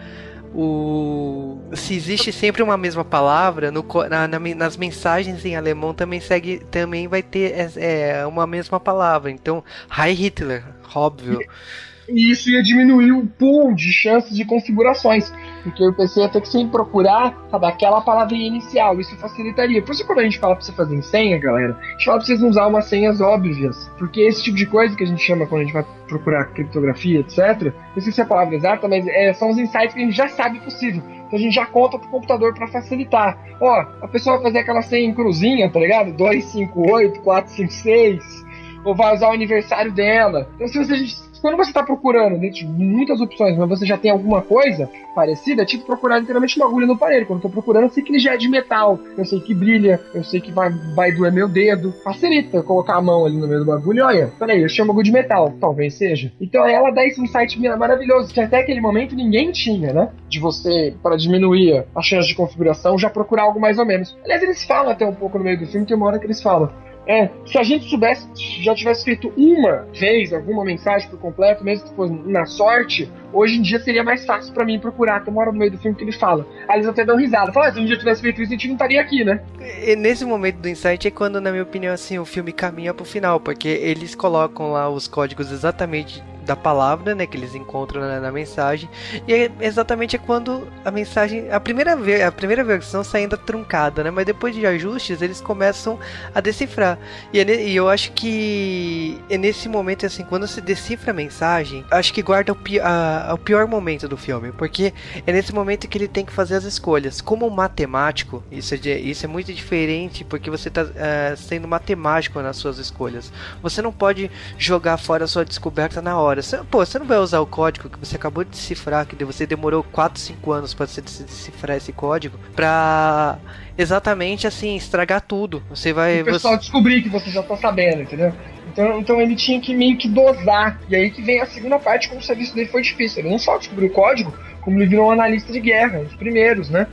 o 0.54 1.60
se 1.74 1.94
existe 1.94 2.32
sempre 2.32 2.64
uma 2.64 2.78
mesma 2.78 3.06
palavra 3.06 3.72
no, 3.72 3.86
na, 4.10 4.28
na, 4.28 4.40
nas 4.40 4.76
mensagens 4.78 5.46
em 5.46 5.56
alemão 5.56 5.94
também 5.94 6.20
segue 6.20 6.60
também 6.72 7.08
vai 7.08 7.22
ter 7.22 7.54
é, 7.78 8.20
é 8.20 8.26
uma 8.26 8.48
mesma 8.48 8.80
palavra. 8.80 9.32
Então 9.32 9.64
Hi 9.90 10.14
Hitler 10.14 10.64
óbvio 10.94 11.40
e 12.12 12.32
isso 12.32 12.50
ia 12.50 12.62
diminuir 12.64 13.12
o 13.12 13.26
pool 13.26 13.74
de 13.74 13.92
chances 13.92 14.36
de 14.36 14.46
configurações, 14.46 15.32
porque 15.64 15.88
o 15.88 15.94
PC 15.94 16.22
ia 16.22 16.30
ter 16.30 16.42
que 16.42 16.48
sempre 16.48 16.72
procurar 16.72 17.36
sabe, 17.50 17.66
aquela 17.66 18.02
palavrinha 18.02 18.48
inicial, 18.48 19.00
isso 19.00 19.16
facilitaria. 19.18 19.82
Por 19.82 19.92
isso, 19.92 20.06
quando 20.06 20.20
a 20.20 20.24
gente 20.24 20.40
fala 20.40 20.56
pra 20.56 20.64
você 20.64 20.72
fazer 20.72 20.96
em 20.96 21.02
senha, 21.02 21.38
galera, 21.38 21.78
a 21.80 21.92
gente 21.92 22.06
fala 22.06 22.18
pra 22.18 22.26
vocês 22.26 22.42
não 22.42 22.50
usar 22.50 22.68
umas 22.68 22.86
senhas 22.86 23.22
óbvias, 23.22 23.90
porque 23.98 24.22
esse 24.22 24.44
tipo 24.44 24.58
de 24.58 24.66
coisa 24.66 24.96
que 24.96 25.04
a 25.04 25.08
gente 25.08 25.22
chama 25.22 25.46
quando 25.48 25.62
a 25.62 25.64
gente 25.66 25.74
vai 25.74 25.86
procurar 26.08 26.46
criptografia, 26.46 27.20
etc., 27.20 27.74
não 27.96 28.02
sei 28.02 28.12
se 28.12 28.22
é 28.22 28.24
a 28.24 28.28
palavra 28.28 28.56
exata, 28.56 28.88
mas 28.88 29.06
é, 29.08 29.34
são 29.34 29.50
os 29.50 29.58
insights 29.58 29.94
que 29.94 30.02
a 30.02 30.06
gente 30.06 30.16
já 30.16 30.28
sabe 30.28 30.60
possível. 30.60 31.04
Então 31.30 31.38
a 31.38 31.42
gente 31.42 31.54
já 31.54 31.66
conta 31.66 32.00
pro 32.00 32.10
computador 32.10 32.54
para 32.56 32.68
facilitar. 32.68 33.38
Ó, 33.62 33.86
a 34.02 34.08
pessoa 34.08 34.38
vai 34.38 34.46
fazer 34.46 34.60
aquela 34.60 34.82
senha 34.82 35.08
em 35.08 35.14
cruzinha, 35.14 35.70
tá 35.70 35.80
ligado? 35.80 36.12
258, 36.14 37.22
456, 37.22 38.46
ou 38.84 38.96
vai 38.96 39.14
usar 39.14 39.30
o 39.30 39.34
aniversário 39.34 39.92
dela. 39.92 40.50
Então 40.56 40.68
se 40.68 40.78
você 40.78 41.29
quando 41.42 41.58
você 41.58 41.70
está 41.70 41.84
procurando 41.84 42.40
dentro 42.40 42.60
de 42.60 42.68
muitas 42.68 43.22
opções, 43.22 43.58
mas 43.58 43.70
você 43.70 43.86
já 43.86 43.98
tem 43.98 44.12
alguma 44.12 44.42
coisa 44.42 44.90
parecida, 45.16 45.62
é 45.62 45.66
tipo 45.66 45.86
procurar 45.86 46.20
literalmente 46.20 46.58
uma 46.58 46.68
agulha 46.68 46.88
no 46.88 46.94
aparelho. 46.94 47.26
Quando 47.26 47.40
eu 47.40 47.44
tô 47.44 47.50
procurando, 47.50 47.84
eu 47.84 47.90
sei 47.90 48.04
que 48.04 48.12
ele 48.12 48.20
já 48.20 48.34
é 48.34 48.38
de 48.38 48.48
metal, 48.48 49.00
eu 49.18 49.26
sei 49.26 49.40
que 49.40 49.54
brilha, 49.54 50.00
eu 50.14 50.24
sei 50.24 50.40
que 50.40 50.52
vai, 50.52 50.70
vai 50.96 51.12
doer 51.12 51.32
meu 51.32 51.48
dedo. 51.48 51.94
Facilita 52.04 52.64
colocar 52.64 52.96
a 52.96 53.02
mão 53.02 53.26
ali 53.26 53.38
no 53.38 53.48
meio 53.48 53.60
do 53.60 53.66
bagulho 53.66 54.00
olha, 54.06 54.32
peraí, 54.40 54.62
eu 54.62 54.70
chamo 54.70 54.92
agulha 54.92 55.04
de 55.04 55.12
metal, 55.12 55.54
talvez 55.60 55.96
seja. 55.96 56.32
Então 56.40 56.66
ela 56.66 56.92
dá 56.92 57.06
esse 57.06 57.22
insight 57.22 57.60
maravilhoso, 57.60 58.34
que 58.34 58.40
até 58.40 58.60
aquele 58.60 58.82
momento 58.82 59.16
ninguém 59.16 59.52
tinha, 59.52 59.94
né? 59.94 60.10
De 60.28 60.40
você, 60.40 60.94
para 61.02 61.18
diminuir 61.18 61.86
a 61.96 62.02
chance 62.02 62.28
de 62.28 62.36
configuração, 62.36 62.98
já 62.98 63.10
procurar 63.10 63.44
algo 63.44 63.60
mais 63.60 63.78
ou 63.78 63.86
menos. 63.86 64.18
Aliás, 64.24 64.42
eles 64.42 64.64
falam 64.64 64.92
até 64.92 65.06
um 65.06 65.14
pouco 65.14 65.38
no 65.38 65.44
meio 65.44 65.60
do 65.60 65.66
filme, 65.66 65.86
tem 65.86 65.96
uma 65.96 66.08
hora 66.08 66.20
que 66.20 66.26
eles 66.26 66.42
falam 66.42 66.70
é, 67.10 67.28
se 67.44 67.58
a 67.58 67.64
gente 67.64 67.90
soubesse, 67.90 68.28
já 68.62 68.76
tivesse 68.76 69.04
feito 69.04 69.34
uma 69.36 69.88
vez 70.00 70.32
alguma 70.32 70.64
mensagem 70.64 71.10
por 71.10 71.18
completo, 71.20 71.64
mesmo 71.64 71.90
que 71.90 71.96
fosse 71.96 72.14
na 72.14 72.46
sorte, 72.46 73.12
hoje 73.34 73.56
em 73.58 73.64
dia 73.64 73.80
seria 73.80 74.04
mais 74.04 74.24
fácil 74.28 74.54
para 74.54 74.64
mim 74.64 74.78
procurar. 74.78 75.24
Tem 75.24 75.34
uma 75.34 75.42
hora 75.42 75.52
no 75.52 75.58
meio 75.58 75.72
do 75.72 75.80
filme 75.80 75.98
que 75.98 76.04
ele 76.04 76.12
fala. 76.12 76.46
Aí 76.68 76.78
eles 76.78 76.88
até 76.88 77.04
dão 77.04 77.18
risada. 77.18 77.52
Fala, 77.52 77.70
ah, 77.70 77.74
se 77.74 77.80
um 77.80 77.86
dia 77.86 77.98
tivesse 77.98 78.22
feito 78.22 78.40
isso, 78.44 78.52
a 78.52 78.56
gente 78.56 78.68
não 78.68 78.76
estaria 78.76 79.02
aqui, 79.02 79.24
né? 79.24 79.42
E 79.60 79.96
nesse 79.96 80.24
momento 80.24 80.58
do 80.58 80.70
insight 80.70 81.08
é 81.08 81.10
quando, 81.10 81.42
na 81.42 81.50
minha 81.50 81.64
opinião, 81.64 81.92
assim, 81.92 82.20
o 82.20 82.26
filme 82.26 82.52
caminha 82.52 82.94
pro 82.94 83.04
final, 83.04 83.40
porque 83.40 83.68
eles 83.68 84.14
colocam 84.14 84.72
lá 84.72 84.88
os 84.88 85.08
códigos 85.08 85.52
exatamente 85.52 86.24
da 86.50 86.56
palavra, 86.56 87.14
né, 87.14 87.28
que 87.28 87.38
eles 87.38 87.54
encontram 87.54 88.02
na, 88.02 88.20
na, 88.20 88.32
mensagem. 88.32 88.90
E 89.28 89.34
é 89.34 89.52
exatamente 89.62 90.16
é 90.16 90.20
quando 90.20 90.68
a 90.84 90.90
mensagem, 90.90 91.52
a 91.52 91.60
primeira 91.60 91.94
a 92.28 92.32
primeira 92.32 92.64
versão 92.64 93.04
sai 93.04 93.22
ainda 93.22 93.38
truncada, 93.38 94.04
né, 94.04 94.10
mas 94.10 94.26
depois 94.26 94.56
de 94.56 94.66
ajustes 94.66 95.22
eles 95.22 95.40
começam 95.40 96.00
a 96.34 96.42
decifrar. 96.42 96.98
E, 97.32 97.40
é, 97.40 97.68
e 97.68 97.76
eu 97.76 97.88
acho 97.88 98.12
que 98.14 99.22
é 99.30 99.38
nesse 99.38 99.70
momento 99.70 100.08
assim, 100.08 100.24
quando 100.24 100.48
se 100.48 100.60
decifra 100.60 101.12
a 101.12 101.14
mensagem, 101.14 101.86
acho 101.92 102.12
que 102.12 102.24
guarda 102.24 102.52
o, 102.52 102.56
pi, 102.56 102.80
a, 102.80 103.30
o 103.32 103.38
pior 103.38 103.68
momento 103.68 104.08
do 104.08 104.18
filme, 104.18 104.52
porque 104.52 104.92
é 105.28 105.32
nesse 105.32 105.54
momento 105.54 105.88
que 105.88 106.00
ele 106.00 106.08
tem 106.08 106.26
que 106.26 106.34
fazer 106.34 106.56
as 106.56 106.64
escolhas. 106.64 107.22
Como 107.22 107.48
matemático, 107.52 108.44
isso 108.52 108.74
é, 108.74 108.98
isso 108.98 109.24
é 109.24 109.28
muito 109.28 109.54
diferente, 109.54 110.24
porque 110.24 110.50
você 110.50 110.70
está 110.70 110.82
uh, 110.82 110.92
é, 110.96 111.36
sendo 111.36 111.68
matemático 111.68 112.42
nas 112.42 112.58
suas 112.58 112.80
escolhas. 112.80 113.32
Você 113.62 113.84
não 113.84 113.92
pode 113.92 114.32
jogar 114.58 114.98
fora 114.98 115.26
a 115.26 115.28
sua 115.28 115.46
descoberta 115.46 116.02
na 116.02 116.18
hora. 116.18 116.39
Você, 116.42 116.58
pô, 116.70 116.86
você 116.86 117.00
não 117.00 117.06
vai 117.06 117.18
usar 117.18 117.40
o 117.40 117.46
código 117.46 117.90
que 117.90 118.00
você 118.00 118.16
acabou 118.16 118.44
de 118.44 118.52
decifrar, 118.52 119.06
que 119.06 119.24
você 119.24 119.46
demorou 119.46 119.84
4, 119.84 120.20
5 120.20 120.52
anos 120.52 120.74
para 120.74 120.88
você 120.88 121.02
decifrar 121.02 121.78
esse 121.78 121.92
código, 121.92 122.38
pra 122.56 123.38
exatamente 123.78 124.48
assim, 124.48 124.76
estragar 124.76 125.22
tudo. 125.22 125.64
Você 125.70 125.94
vai. 125.94 126.22
O 126.22 126.26
pessoal 126.26 126.56
você... 126.56 126.62
descobrir 126.62 127.02
que 127.02 127.10
você 127.10 127.30
já 127.30 127.44
tá 127.44 127.56
sabendo, 127.58 128.02
entendeu? 128.02 128.34
Então, 128.72 129.00
então 129.00 129.22
ele 129.22 129.36
tinha 129.36 129.60
que 129.60 129.74
meio 129.76 129.98
que 129.98 130.08
dosar. 130.08 130.80
E 130.90 130.96
aí 130.96 131.10
que 131.10 131.22
vem 131.22 131.42
a 131.42 131.46
segunda 131.46 131.80
parte, 131.80 132.08
como 132.08 132.22
o 132.22 132.24
serviço 132.24 132.56
dele 132.56 132.70
foi 132.70 132.82
difícil. 132.82 133.20
Ele 133.20 133.30
não 133.30 133.40
só 133.40 133.58
descobriu 133.58 133.90
o 133.90 133.94
código, 133.94 134.34
como 134.62 134.78
ele 134.78 134.88
virou 134.88 135.08
um 135.08 135.12
analista 135.12 135.52
de 135.52 135.60
guerra, 135.60 136.00
os 136.00 136.16
primeiros, 136.16 136.70
né? 136.70 136.88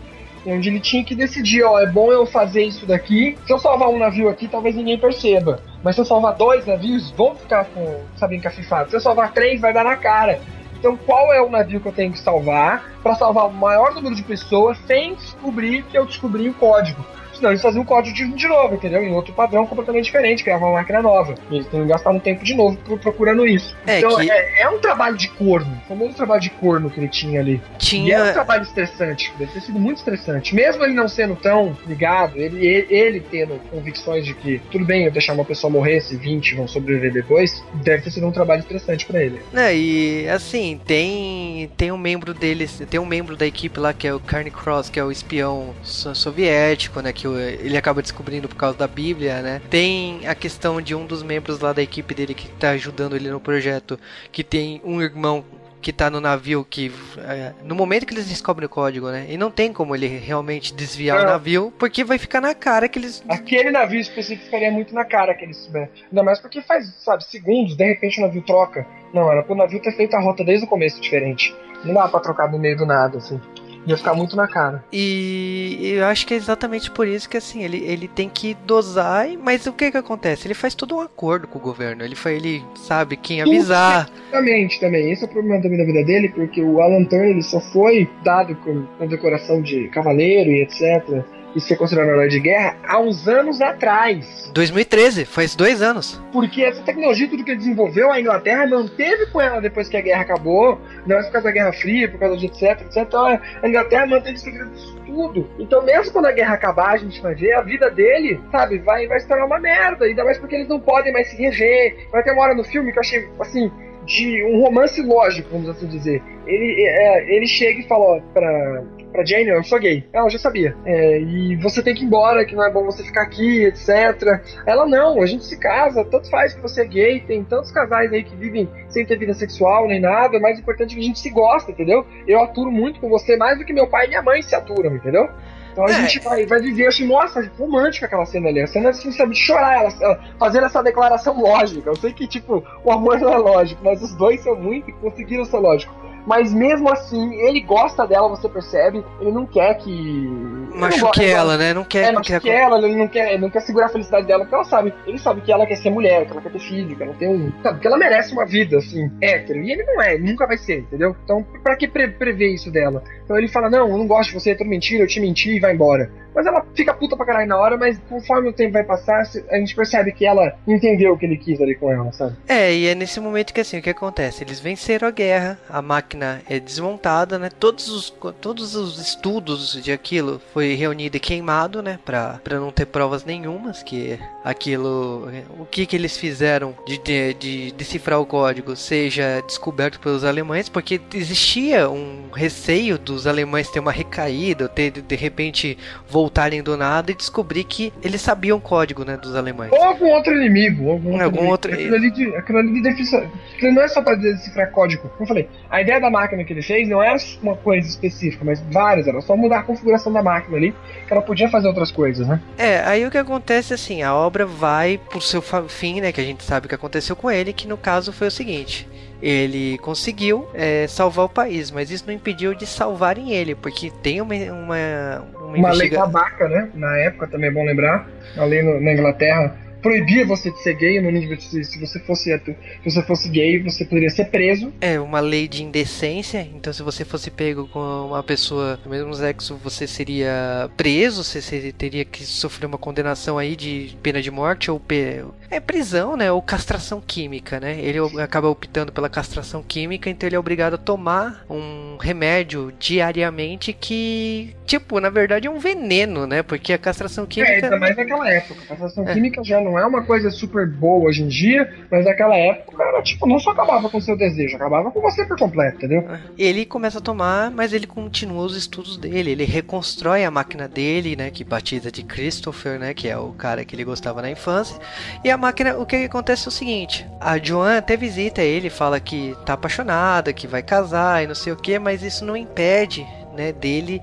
Onde 0.47 0.69
ele 0.69 0.81
tinha 0.81 1.05
que 1.05 1.15
decidir, 1.15 1.63
ó, 1.65 1.79
é 1.79 1.87
bom 1.87 2.13
eu 2.13 2.25
fazer 2.25 2.65
isso 2.65 2.87
daqui. 2.87 3.37
Se 3.47 3.53
eu 3.53 3.59
salvar 3.59 3.89
um 3.89 3.99
navio 3.99 4.29
aqui, 4.29 4.47
talvez 4.47 4.75
ninguém 4.75 4.99
perceba. 4.99 5.61
Mas 5.83 5.95
se 5.95 6.01
eu 6.01 6.05
salvar 6.05 6.35
dois 6.35 6.67
navios, 6.67 7.11
vão 7.11 7.35
ficar 7.35 7.65
com, 7.67 8.03
sabe, 8.17 8.37
encafifados. 8.37 8.91
Se 8.91 8.97
eu 8.97 9.01
salvar 9.01 9.33
três, 9.33 9.61
vai 9.61 9.73
dar 9.73 9.85
na 9.85 9.97
cara. 9.97 10.41
Então, 10.79 10.97
qual 10.97 11.33
é 11.33 11.41
o 11.41 11.51
navio 11.51 11.81
que 11.81 11.89
eu 11.89 11.93
tenho 11.93 12.13
que 12.13 12.19
salvar 12.19 12.93
para 13.03 13.15
salvar 13.15 13.47
o 13.49 13.53
maior 13.53 13.95
número 13.95 14.15
de 14.15 14.23
pessoas 14.23 14.79
sem 14.87 15.15
descobrir 15.15 15.83
que 15.85 15.97
eu 15.97 16.05
descobri 16.05 16.49
o 16.49 16.55
código? 16.55 17.05
Senão 17.37 17.51
eles 17.51 17.63
faziam 17.63 17.83
o 17.83 17.87
código 17.87 18.15
de, 18.15 18.27
de 18.33 18.49
novo, 18.49 18.75
entendeu? 18.75 19.03
Em 19.03 19.13
outro 19.13 19.33
padrão 19.33 19.67
completamente 19.67 20.05
diferente, 20.05 20.43
criavam 20.43 20.69
uma 20.69 20.79
máquina 20.79 21.03
nova. 21.03 21.35
E 21.51 21.57
eles 21.57 21.69
que 21.69 21.85
gastar 21.85 22.11
um 22.11 22.19
tempo 22.19 22.45
de 22.45 22.55
novo 22.55 22.77
procurando 22.99 23.47
isso. 23.47 23.77
É 23.87 23.99
então 23.99 24.17
que... 24.17 24.31
é, 24.31 24.63
é, 24.63 24.69
um 24.69 24.79
trabalho 24.79 25.17
de 25.17 25.29
corno. 25.29 25.81
O 25.85 25.89
famoso 25.89 26.15
trabalho 26.15 26.41
de 26.41 26.51
corno 26.51 26.91
que 26.91 26.99
ele 26.99 27.09
tinha 27.09 27.41
ali. 27.41 27.61
Tinha... 27.79 28.09
E 28.09 28.13
é 28.13 28.31
um 28.31 28.33
trabalho 28.33 28.63
estressante. 28.63 29.33
Deve 29.39 29.53
ter 29.53 29.61
sido 29.61 29.79
muito 29.79 29.99
estressante. 29.99 30.55
Mesmo 30.55 30.85
ele 30.85 30.95
não 30.95 31.09
sendo 31.09 31.37
tão 31.37 31.77
ligado, 31.87 32.37
ele, 32.37 32.67
ele, 32.67 32.87
ele 32.91 33.21
tendo 33.21 33.61
convicções 33.71 34.25
de 34.25 34.35
que 34.35 34.61
tudo 34.71 34.85
bem 34.85 35.05
eu 35.05 35.11
deixar 35.11 35.33
uma 35.33 35.45
pessoa 35.45 35.71
morrer 35.71 36.01
se 36.01 36.17
20 36.17 36.55
vão 36.55 36.69
sobreviver 36.69 37.13
depois, 37.13 37.63
deve 37.75 38.03
ter 38.03 38.11
sido 38.11 38.27
um 38.27 38.33
trabalho 38.33 38.61
estressante 38.61 39.07
para 39.07 39.23
ele. 39.23 39.41
É, 39.55 39.75
e 39.75 40.29
assim, 40.29 40.81
tem, 40.87 41.71
tem 41.77 41.93
um 41.93 41.99
membro 41.99 42.33
deles, 42.33 42.83
tem 42.89 43.01
um 43.01 43.07
membro 43.07 43.37
da 43.37 43.47
equipe 43.47 43.79
lá 43.79 43.93
que 43.93 44.07
é 44.07 44.15
o 44.15 44.21
Carney 44.21 44.51
Cross, 44.51 44.89
que 44.89 44.99
é 44.99 45.05
o 45.05 45.11
espião 45.11 45.75
soviético, 45.83 47.01
né? 47.01 47.13
Que 47.13 47.26
que 47.35 47.67
ele 47.67 47.77
acaba 47.77 48.03
descobrindo 48.03 48.49
por 48.49 48.57
causa 48.57 48.77
da 48.77 48.87
Bíblia, 48.87 49.43
né? 49.43 49.61
Tem 49.71 50.27
a 50.27 50.35
questão 50.35 50.81
de 50.81 50.95
um 50.95 51.07
dos 51.07 51.23
membros 51.23 51.61
lá 51.61 51.73
da 51.73 51.83
equipe 51.83 52.15
dele 52.15 52.35
que 52.35 52.49
tá 52.49 52.71
ajudando 52.71 53.17
ele 53.17 53.31
no 53.31 53.41
projeto, 53.41 53.99
que 54.31 54.45
tem 54.45 54.81
um 54.85 55.01
irmão 55.01 55.45
que 55.87 55.93
tá 55.93 56.11
no 56.11 56.21
navio 56.21 56.67
que 56.69 56.91
é, 57.19 57.53
no 57.63 57.75
momento 57.75 58.07
que 58.07 58.13
eles 58.13 58.29
descobrem 58.29 58.67
o 58.67 58.69
código, 58.69 59.09
né? 59.09 59.27
E 59.29 59.37
não 59.37 59.53
tem 59.53 59.73
como 59.73 59.95
ele 59.95 60.09
realmente 60.09 60.75
desviar 60.75 61.19
não. 61.19 61.25
o 61.25 61.29
navio, 61.29 61.73
porque 61.79 62.03
vai 62.03 62.19
ficar 62.19 62.41
na 62.41 62.55
cara 62.55 62.89
que 62.89 62.99
eles 62.99 63.23
Aquele 63.29 63.71
navio 63.71 64.01
específico 64.01 64.47
ficaria 64.47 64.73
muito 64.73 64.93
na 64.93 65.05
cara 65.05 65.33
que 65.33 65.45
eles 65.45 65.57
souber. 65.59 65.89
Ainda 66.09 66.25
mais 66.25 66.41
porque 66.41 66.61
faz, 66.61 66.93
sabe, 66.99 67.25
segundos, 67.25 67.77
de 67.77 67.85
repente 67.85 68.19
o 68.19 68.23
navio 68.23 68.43
troca. 68.43 68.85
Não, 69.15 69.31
era 69.31 69.45
pro 69.45 69.55
navio 69.55 69.81
ter 69.81 69.93
feito 69.93 70.17
a 70.17 70.21
rota 70.21 70.43
desde 70.43 70.67
o 70.67 70.69
começo 70.69 71.01
diferente. 71.01 71.55
Não 71.85 71.95
dá 71.95 72.09
para 72.09 72.19
trocar 72.19 72.51
no 72.51 72.59
meio 72.59 72.77
do 72.77 72.85
nada 72.85 73.19
assim. 73.19 73.41
Ia 73.87 73.97
ficar 73.97 74.15
muito 74.15 74.37
na 74.37 74.49
cara. 74.49 74.85
E 74.93 75.95
eu 75.97 76.05
acho 76.07 76.27
que 76.27 76.35
é 76.35 76.37
exatamente 76.37 76.91
por 76.91 77.07
isso 77.07 77.29
que 77.29 77.37
assim, 77.37 77.63
ele, 77.63 77.79
ele 77.85 78.09
tem 78.09 78.29
que 78.29 78.55
dosar, 78.67 79.29
mas 79.41 79.67
o 79.67 79.73
que 79.73 79.91
que 79.91 79.97
acontece? 79.97 80.47
Ele 80.47 80.55
faz 80.55 80.75
todo 80.75 80.97
um 80.97 81.01
acordo 81.01 81.47
com 81.47 81.59
o 81.59 81.63
governo. 81.63 82.03
Ele 82.03 82.17
foi, 82.17 82.35
ele 82.35 82.65
sabe 82.75 83.17
quem 83.17 83.41
avisar. 83.41 84.11
Exatamente, 84.29 84.81
também. 84.81 85.13
Esse 85.13 85.25
é 85.25 85.27
o 85.27 85.31
problema 85.31 85.63
também 85.63 85.79
da 85.79 85.85
vida 85.85 86.05
dele, 86.05 86.29
porque 86.31 86.61
o 86.61 86.81
Alan 86.81 87.05
Turner 87.05 87.31
ele 87.31 87.43
só 87.43 87.61
foi 87.61 88.11
dado 88.25 88.57
com, 88.57 88.85
com 88.99 89.07
decoração 89.07 89.63
de 89.63 89.89
cavaleiro 89.89 90.51
e 90.51 90.63
etc 90.63 91.25
e 91.57 91.61
ser 91.61 91.77
considerado 91.77 92.11
herói 92.11 92.29
de 92.29 92.39
guerra 92.39 92.77
há 92.87 93.01
uns 93.01 93.27
anos 93.27 93.63
atrás. 93.63 94.51
2013, 94.53 95.25
faz 95.25 95.57
dois 95.57 95.81
anos. 95.81 96.21
Porque 96.31 96.63
essa 96.63 96.83
tecnologia, 96.83 97.27
tudo 97.27 97.43
que 97.43 97.51
ele 97.51 97.59
desenvolveu, 97.59 98.13
a 98.13 98.21
Inglaterra 98.21 98.67
manteve 98.67 99.27
com 99.27 99.41
ela 99.41 99.59
depois 99.59 99.89
que 99.89 99.97
a 99.97 100.03
guerra 100.03 100.21
acabou, 100.21 100.79
não 101.07 101.19
é 101.19 101.23
por 101.23 101.33
causa 101.33 101.49
da 101.49 101.53
Guerra 101.53 101.73
Fria, 101.73 102.09
por 102.11 102.19
causa 102.19 102.37
de 102.37 102.47
etc, 102.47 102.81
etc. 102.83 102.97
Então 102.99 103.27
a 103.27 103.69
Inglaterra 103.69 104.07
manteve 104.07 104.39
segredo 104.39 104.71
disso 104.71 104.97
tudo. 105.07 105.49
Então, 105.59 105.83
mesmo 105.83 106.13
quando 106.13 106.27
a 106.27 106.33
guerra 106.33 106.55
acabar, 106.55 106.91
a 106.91 106.97
gente 106.97 107.21
vai 107.23 107.35
ver, 107.35 107.55
a 107.55 107.63
vida 107.63 107.91
dele, 107.91 108.41
sabe, 108.51 108.79
vai, 108.79 109.07
vai 109.07 109.19
se 109.19 109.27
tornar 109.27 109.47
uma 109.47 109.59
merda. 109.59 110.05
Ainda 110.05 110.25
mais 110.25 110.39
porque 110.39 110.57
eles 110.57 110.69
não 110.69 110.79
podem 110.79 111.13
mais 111.13 111.29
se 111.29 111.37
reger. 111.37 112.09
Vai 112.11 112.23
ter 112.23 112.33
uma 112.33 112.43
hora 112.43 112.55
no 112.55 112.65
filme 112.65 112.93
que 112.93 112.99
eu 112.99 113.01
achei, 113.01 113.29
assim, 113.41 113.71
de 114.07 114.45
um 114.45 114.61
romance 114.63 115.03
lógico, 115.03 115.51
vamos 115.51 115.69
assim 115.69 115.87
dizer. 115.87 116.23
Ele, 116.47 116.87
é, 116.87 117.35
ele 117.35 117.47
chega 117.47 117.81
e 117.81 117.89
fala, 117.89 118.05
ó, 118.05 118.21
pra, 118.33 118.85
pra 119.13 119.25
Jane, 119.25 119.49
eu 119.49 119.65
sou 119.65 119.81
gay. 119.81 120.05
Ela 120.13 120.29
já 120.29 120.39
sabia. 120.39 120.77
É, 120.85 121.21
e 121.21 121.57
você 121.57 121.83
tem 121.83 121.95
que 121.95 122.05
ir 122.05 122.07
embora, 122.07 122.45
que 122.45 122.55
não 122.55 122.65
é 122.65 122.71
bom 122.71 122.85
você 122.85 123.03
ficar 123.03 123.23
aqui, 123.23 123.65
etc. 123.65 124.41
Ela, 124.65 124.87
não, 124.87 125.21
a 125.21 125.27
gente 125.27 125.45
se 125.45 125.59
casa, 125.59 126.05
tanto 126.05 126.31
faz 126.31 126.55
que 126.55 126.63
você 126.63 126.83
é 126.83 126.87
gay, 126.87 127.21
tem 127.21 127.43
tantos 127.43 127.73
casais 127.73 128.13
aí 128.13 128.23
que 128.23 128.37
vivem 128.37 128.69
sem 128.89 129.05
ter 129.05 129.19
vida 129.19 129.35
sexual 129.35 129.89
nem 129.89 130.01
nada, 130.01 130.39
o 130.39 130.41
mais 130.41 130.59
importante 130.59 130.93
é 130.93 130.95
que 130.95 131.01
a 131.01 131.07
gente 131.07 131.19
se 131.19 131.31
gosta, 131.31 131.73
entendeu? 131.73 132.07
Eu 132.29 132.41
aturo 132.41 132.71
muito 132.71 133.01
com 133.01 133.09
você 133.09 133.37
mais 133.37 133.59
do 133.59 133.65
que 133.65 133.73
meu 133.73 133.89
pai 133.89 134.07
e 134.07 134.09
minha 134.09 134.23
mãe 134.23 134.41
se 134.41 134.55
aturam, 134.55 134.95
entendeu? 134.95 135.29
Então 135.77 135.85
a 135.85 135.91
é. 135.91 135.93
gente 135.93 136.21
vai, 136.21 136.47
vai 136.47 136.59
viver, 136.59 136.87
assim, 136.87 137.07
nossa, 137.07 137.51
romântica 137.59 138.07
aquela 138.07 138.25
cena 138.25 138.49
ali. 138.49 138.63
A 138.63 138.67
cena 138.67 138.89
assim, 138.89 139.13
sabe, 139.13 139.35
de 139.35 139.39
chorar, 139.39 139.77
ela, 139.77 139.93
ela 140.01 140.21
fazendo 140.39 140.65
essa 140.65 140.83
declaração 140.83 141.39
lógica. 141.39 141.91
Eu 141.91 141.97
sei 141.97 142.15
que, 142.15 142.27
tipo, 142.27 142.65
o 142.83 142.91
amor 142.91 143.21
não 143.21 143.31
é 143.31 143.37
lógico, 143.37 143.83
mas 143.85 144.03
os 144.03 144.15
dois 144.15 144.41
são 144.43 144.57
muito 144.57 144.89
e 144.89 144.93
conseguiram 144.95 145.45
ser 145.45 145.59
lógicos. 145.59 145.95
mas 146.27 146.53
mesmo 146.53 146.91
assim, 146.91 147.35
ele 147.43 147.61
gosta 147.61 148.07
dela, 148.07 148.29
você 148.29 148.49
percebe, 148.49 149.05
ele 149.21 149.31
não 149.31 149.47
quer 149.47 149.75
que. 149.75 150.27
Machuque 150.75 151.25
ela, 151.25 151.57
né? 151.57 151.73
Não 151.73 151.85
quer. 151.85 152.09
É, 152.09 152.13
não 152.13 152.21
quer 152.21 152.45
ela, 152.47 152.79
ele 152.79 152.97
não 152.97 153.09
quer, 153.09 153.33
ele 153.33 153.43
não 153.43 153.51
quer 153.51 153.61
segurar 153.61 153.87
a 153.87 153.91
felicidade 153.91 154.27
dela, 154.27 154.45
porque 154.45 154.55
ela 154.55 154.65
sabe, 154.65 154.93
ele 155.07 155.19
sabe 155.19 155.41
que 155.43 155.53
ela 155.53 155.67
quer 155.67 155.77
ser 155.77 155.91
mulher, 155.91 156.27
que 156.27 156.33
ela 156.33 156.41
quer 156.41 156.53
ter 156.53 156.59
filho, 156.59 156.97
que 156.97 157.03
ela 157.03 157.15
tem 157.15 157.29
um. 157.29 157.53
Sabe, 157.63 157.81
que 157.81 157.87
ela 157.87 157.97
merece 157.97 158.33
uma 158.33 158.45
vida, 158.45 158.79
assim, 158.79 159.11
hétero. 159.21 159.61
E 159.63 159.71
ele 159.71 159.85
não 159.85 160.03
é, 160.03 160.19
nunca 160.19 160.47
vai 160.47 160.59
ser, 160.59 160.81
entendeu? 160.81 161.15
Então, 161.23 161.47
pra 161.63 161.77
que 161.77 161.87
pre 161.87 162.09
prever 162.09 162.49
isso 162.49 162.71
dela? 162.71 163.03
Então 163.27 163.37
ele 163.37 163.49
fala, 163.49 163.69
não, 163.69 163.89
eu 163.89 163.99
não 163.99 164.07
gosto 164.07 164.29
de 164.29 164.35
você, 164.35 164.53
é 164.53 164.55
tudo 164.55 164.71
mentira, 164.71 165.03
eu 165.03 165.09
te 165.09 165.21
menti 165.21 165.57
e 165.57 165.61
vai 165.61 165.75
embora. 165.75 166.09
Mas 166.33 166.47
ela 166.47 166.65
fica 166.75 166.95
puta 166.95 167.17
pra 167.17 167.25
caralho 167.25 167.49
na 167.49 167.59
hora, 167.59 167.77
mas 167.79 167.99
conforme 168.11 168.51
o 168.51 168.53
tempo 168.53 168.75
vai 168.75 168.85
passar, 168.85 169.23
a 169.51 169.57
gente 169.57 169.75
percebe 169.75 170.13
que 170.13 170.27
ela 170.27 170.55
entendeu 170.69 171.15
o 171.15 171.19
que 171.19 171.25
ele 171.25 171.39
quis 171.39 171.59
ali 171.63 171.75
com 171.75 171.91
ela, 171.91 172.13
sabe? 172.13 172.37
É, 172.47 172.73
e 172.73 172.87
é 172.87 172.95
nesse 172.95 173.19
momento 173.19 173.55
que 173.55 173.61
assim, 173.61 173.79
o 173.79 173.83
que 173.83 173.89
acontece? 173.89 174.45
Eles 174.45 174.61
venceram 174.61 175.09
a 175.09 175.11
guerra, 175.11 175.59
a 175.69 175.81
máquina 175.81 176.43
é 176.49 176.61
desmontada, 176.61 177.39
né? 177.39 177.49
Todos 177.59 177.89
os, 177.89 178.11
todos 178.39 178.75
os 178.75 178.99
estudos 178.99 179.83
de 179.83 179.91
aquilo 179.91 180.41
foi 180.53 180.75
reunido 180.75 181.17
e 181.17 181.21
queimado, 181.21 181.83
né? 181.83 181.99
Pra, 182.05 182.39
pra 182.45 182.61
não 182.61 182.71
ter 182.71 182.85
provas 182.85 183.25
nenhumas 183.25 183.83
que 183.83 184.19
aquilo. 184.45 185.31
O 185.59 185.65
que 185.65 185.87
que 185.87 185.97
eles 185.97 186.19
fizeram 186.19 186.75
de, 186.87 186.99
de, 186.99 187.35
de 187.35 187.73
decifrar 187.73 188.21
o 188.21 188.27
código 188.27 188.77
seja 188.77 189.43
descoberto 189.47 189.99
pelos 189.99 190.23
alemães, 190.23 190.69
porque 190.69 191.01
existia 191.15 191.89
um 191.89 192.29
receio 192.31 192.99
dos 193.17 193.27
alemães 193.27 193.69
ter 193.69 193.81
uma 193.81 193.93
recaída, 193.93 194.69
ter 194.69 194.91
de 194.91 195.17
repente 195.17 195.77
voltar 196.09 196.37
voltarem 196.37 196.63
do 196.63 196.77
nada 196.77 197.11
e 197.11 197.15
descobrir 197.15 197.65
que 197.65 197.93
eles 198.03 198.21
sabiam 198.21 198.59
o 198.59 198.61
código, 198.61 199.05
né, 199.05 199.17
dos 199.17 199.35
alemães. 199.35 199.73
Ou 199.73 199.83
algum 199.83 200.07
outro 200.11 200.35
inimigo, 200.35 200.91
algum 200.91 201.13
outro, 201.13 201.25
algum 201.25 201.47
outro... 201.47 201.73
Aquilo 201.73 201.95
ali 201.95 202.11
de, 202.11 202.37
aquilo 202.37 202.59
ali 202.59 202.73
de 202.75 202.83
definição, 202.83 203.31
não 203.63 203.83
é 203.83 203.89
só 203.89 204.03
para 204.03 204.17
decifrar 204.17 204.71
código. 204.71 205.09
Como 205.09 205.23
eu 205.23 205.27
falei, 205.27 205.49
a 205.71 205.81
ideia 205.81 206.01
da 206.01 206.11
máquina 206.11 206.45
que 206.45 206.53
ele 206.53 206.63
fez 206.63 206.89
não 206.89 207.03
era 207.03 207.17
uma 207.43 207.57
coisa 207.57 207.89
específica, 207.89 208.45
mas 208.45 208.61
várias, 208.71 209.07
era 209.07 209.21
só 209.23 209.35
mudar 209.37 209.61
a 209.61 209.63
configuração 209.63 210.13
da 210.13 210.23
máquina 210.23 210.57
ali, 210.57 210.75
que 211.07 211.13
ela 211.13 211.23
podia 211.23 211.49
fazer 211.49 211.69
outras 211.69 211.91
coisas, 211.91 212.27
né? 212.27 212.41
É, 212.59 212.81
aí 212.81 213.07
o 213.07 213.11
que 213.11 213.19
acontece 213.19 213.73
assim, 213.73 214.03
a 214.03 214.15
obra 214.15 214.45
vai 214.45 215.01
por 215.11 215.23
seu 215.23 215.41
fim, 215.69 216.01
né, 216.01 216.13
que 216.13 216.21
a 216.21 216.25
gente 216.25 216.45
sabe 216.45 216.67
o 216.67 216.69
que 216.69 216.75
aconteceu 216.75 217.17
com 217.17 217.31
ele, 217.31 217.53
que 217.53 217.67
no 217.67 217.79
caso 217.79 218.13
foi 218.13 218.29
o 218.29 218.31
seguinte, 218.31 218.87
ele 219.23 219.79
conseguiu 219.79 220.49
é, 220.55 220.87
salvar 220.87 221.25
o 221.25 221.29
país, 221.29 221.71
mas 221.71 221.91
isso 221.91 222.05
não 222.07 222.15
impediu 222.15 222.55
de 222.55 222.67
salvarem 222.67 223.33
ele, 223.33 223.55
porque 223.55 223.91
tem 224.03 224.21
uma, 224.21 224.35
uma, 224.35 225.25
uma, 225.41 225.59
uma 225.59 225.73
lei 225.73 225.91
babaca, 225.91 226.49
né? 226.49 226.71
Na 226.75 226.97
época 226.99 227.27
também 227.27 227.49
é 227.49 227.53
bom 227.53 227.65
lembrar, 227.65 228.09
a 228.37 228.45
lei 228.45 228.63
no, 228.63 228.81
na 228.81 228.93
Inglaterra 228.93 229.57
proibia 229.87 230.27
você 230.27 230.51
de 230.51 230.61
ser 230.61 230.75
gay 230.75 231.01
no 231.01 231.13
nível 231.13 231.37
de 231.37 231.65
se 231.65 231.79
você 231.79 232.01
fosse 232.01 232.27
se 232.27 232.57
você 232.85 233.03
fosse 233.03 233.29
gay, 233.29 233.63
você 233.63 233.85
poderia 233.85 234.11
ser 234.11 234.25
preso. 234.25 234.73
É 234.81 234.99
uma 234.99 235.21
lei 235.21 235.47
de 235.47 235.63
indecência, 235.63 236.41
então 236.41 236.73
se 236.73 236.83
você 236.83 237.05
fosse 237.05 237.31
pego 237.31 237.69
com 237.69 237.79
uma 238.09 238.21
pessoa 238.21 238.81
do 238.83 238.91
mesmo 238.91 239.15
sexo, 239.15 239.57
você 239.63 239.87
seria 239.87 240.69
preso, 240.77 241.23
você 241.23 241.73
teria 241.73 242.05
que 242.05 242.25
sofrer 242.25 242.67
uma 242.67 242.79
condenação 242.79 243.39
aí 243.39 243.55
de 243.55 243.97
pena 244.03 244.21
de 244.21 244.29
morte 244.29 244.73
ou 244.73 244.81
pe... 244.81 245.25
é 245.49 245.61
prisão, 245.61 246.17
né, 246.17 246.33
ou 246.33 246.43
castração 246.43 247.01
química, 247.01 247.61
né? 247.61 247.79
Ele 247.79 248.01
acaba 248.21 248.49
optando 248.49 248.91
pela 248.91 249.09
castração 249.09 249.63
química, 249.63 250.11
então 250.11 250.29
ele 250.29 250.35
é 250.35 250.39
obrigado 250.39 250.75
a 250.75 250.79
tomar 250.79 251.45
um 251.49 251.97
remédio 252.01 252.73
diariamente 252.77 253.73
que, 253.73 254.56
tipo, 254.67 255.01
na 255.01 255.09
verdade 255.09 255.47
é 255.47 255.51
um 255.51 255.59
veneno, 255.59 256.27
né? 256.27 256.43
Porque 256.43 256.73
a 256.73 256.79
castração 256.79 257.25
é, 257.25 257.27
química 257.27 257.53
É, 257.53 257.65
ainda 257.65 257.79
mais 257.79 257.97
naquela 257.97 258.29
época. 258.29 258.61
A 258.65 258.67
castração 258.67 259.09
é. 259.09 259.15
química 259.15 259.43
já 259.45 259.61
não 259.61 259.79
é 259.79 259.87
uma 259.87 260.03
coisa 260.03 260.31
super 260.31 260.67
boa 260.67 261.09
hoje 261.09 261.23
em 261.23 261.29
dia, 261.29 261.73
mas 261.91 262.05
naquela 262.05 262.37
época 262.37 262.83
era 262.83 263.03
tipo, 263.03 263.27
não 263.27 263.39
só 263.39 263.51
acabava 263.51 263.89
com 263.89 263.99
o 263.99 264.03
seu 264.03 264.17
desejo, 264.17 264.57
acabava 264.57 264.91
com 264.91 265.01
você 265.01 265.25
por 265.25 265.39
completo, 265.39 265.77
entendeu? 265.77 266.07
Ele 266.37 266.67
começa 266.67 266.99
a 266.99 267.01
tomar, 267.01 267.51
mas 267.51 267.73
ele 267.73 267.87
continua 267.87 268.45
os 268.45 268.57
estudos 268.57 268.97
dele, 268.97 269.31
ele 269.31 269.45
reconstrói 269.45 270.25
a 270.25 270.31
máquina 270.31 270.69
dele, 270.69 271.17
né, 271.17 271.31
que 271.31 271.45
batiza 271.45 271.91
de 271.91 272.03
Christopher, 272.03 272.79
né, 272.79 272.93
que 272.93 273.09
é 273.09 273.17
o 273.17 273.33
cara 273.33 273.65
que 273.65 273.75
ele 273.75 273.85
gostava 273.85 274.21
na 274.21 274.31
infância. 274.31 274.77
E 275.25 275.31
a 275.31 275.37
máquina, 275.37 275.77
o 275.77 275.87
que 275.87 275.97
acontece 275.97 276.47
é 276.47 276.49
o 276.49 276.53
seguinte, 276.53 277.07
a 277.21 277.39
Joan 277.39 277.79
até 277.79 277.97
visita 277.97 278.43
ele, 278.43 278.69
fala 278.69 278.99
que 278.99 279.37
tá 279.45 279.53
apaixonada, 279.53 280.33
que 280.33 280.47
vai 280.47 280.63
casar 280.63 281.23
e 281.23 281.27
não 281.27 281.35
sei 281.35 281.53
o 281.53 281.57
que, 281.57 281.79
mas 281.79 282.03
isso 282.03 282.25
não 282.25 282.37
impede 282.37 283.07
né, 283.37 283.53
dele 283.53 284.01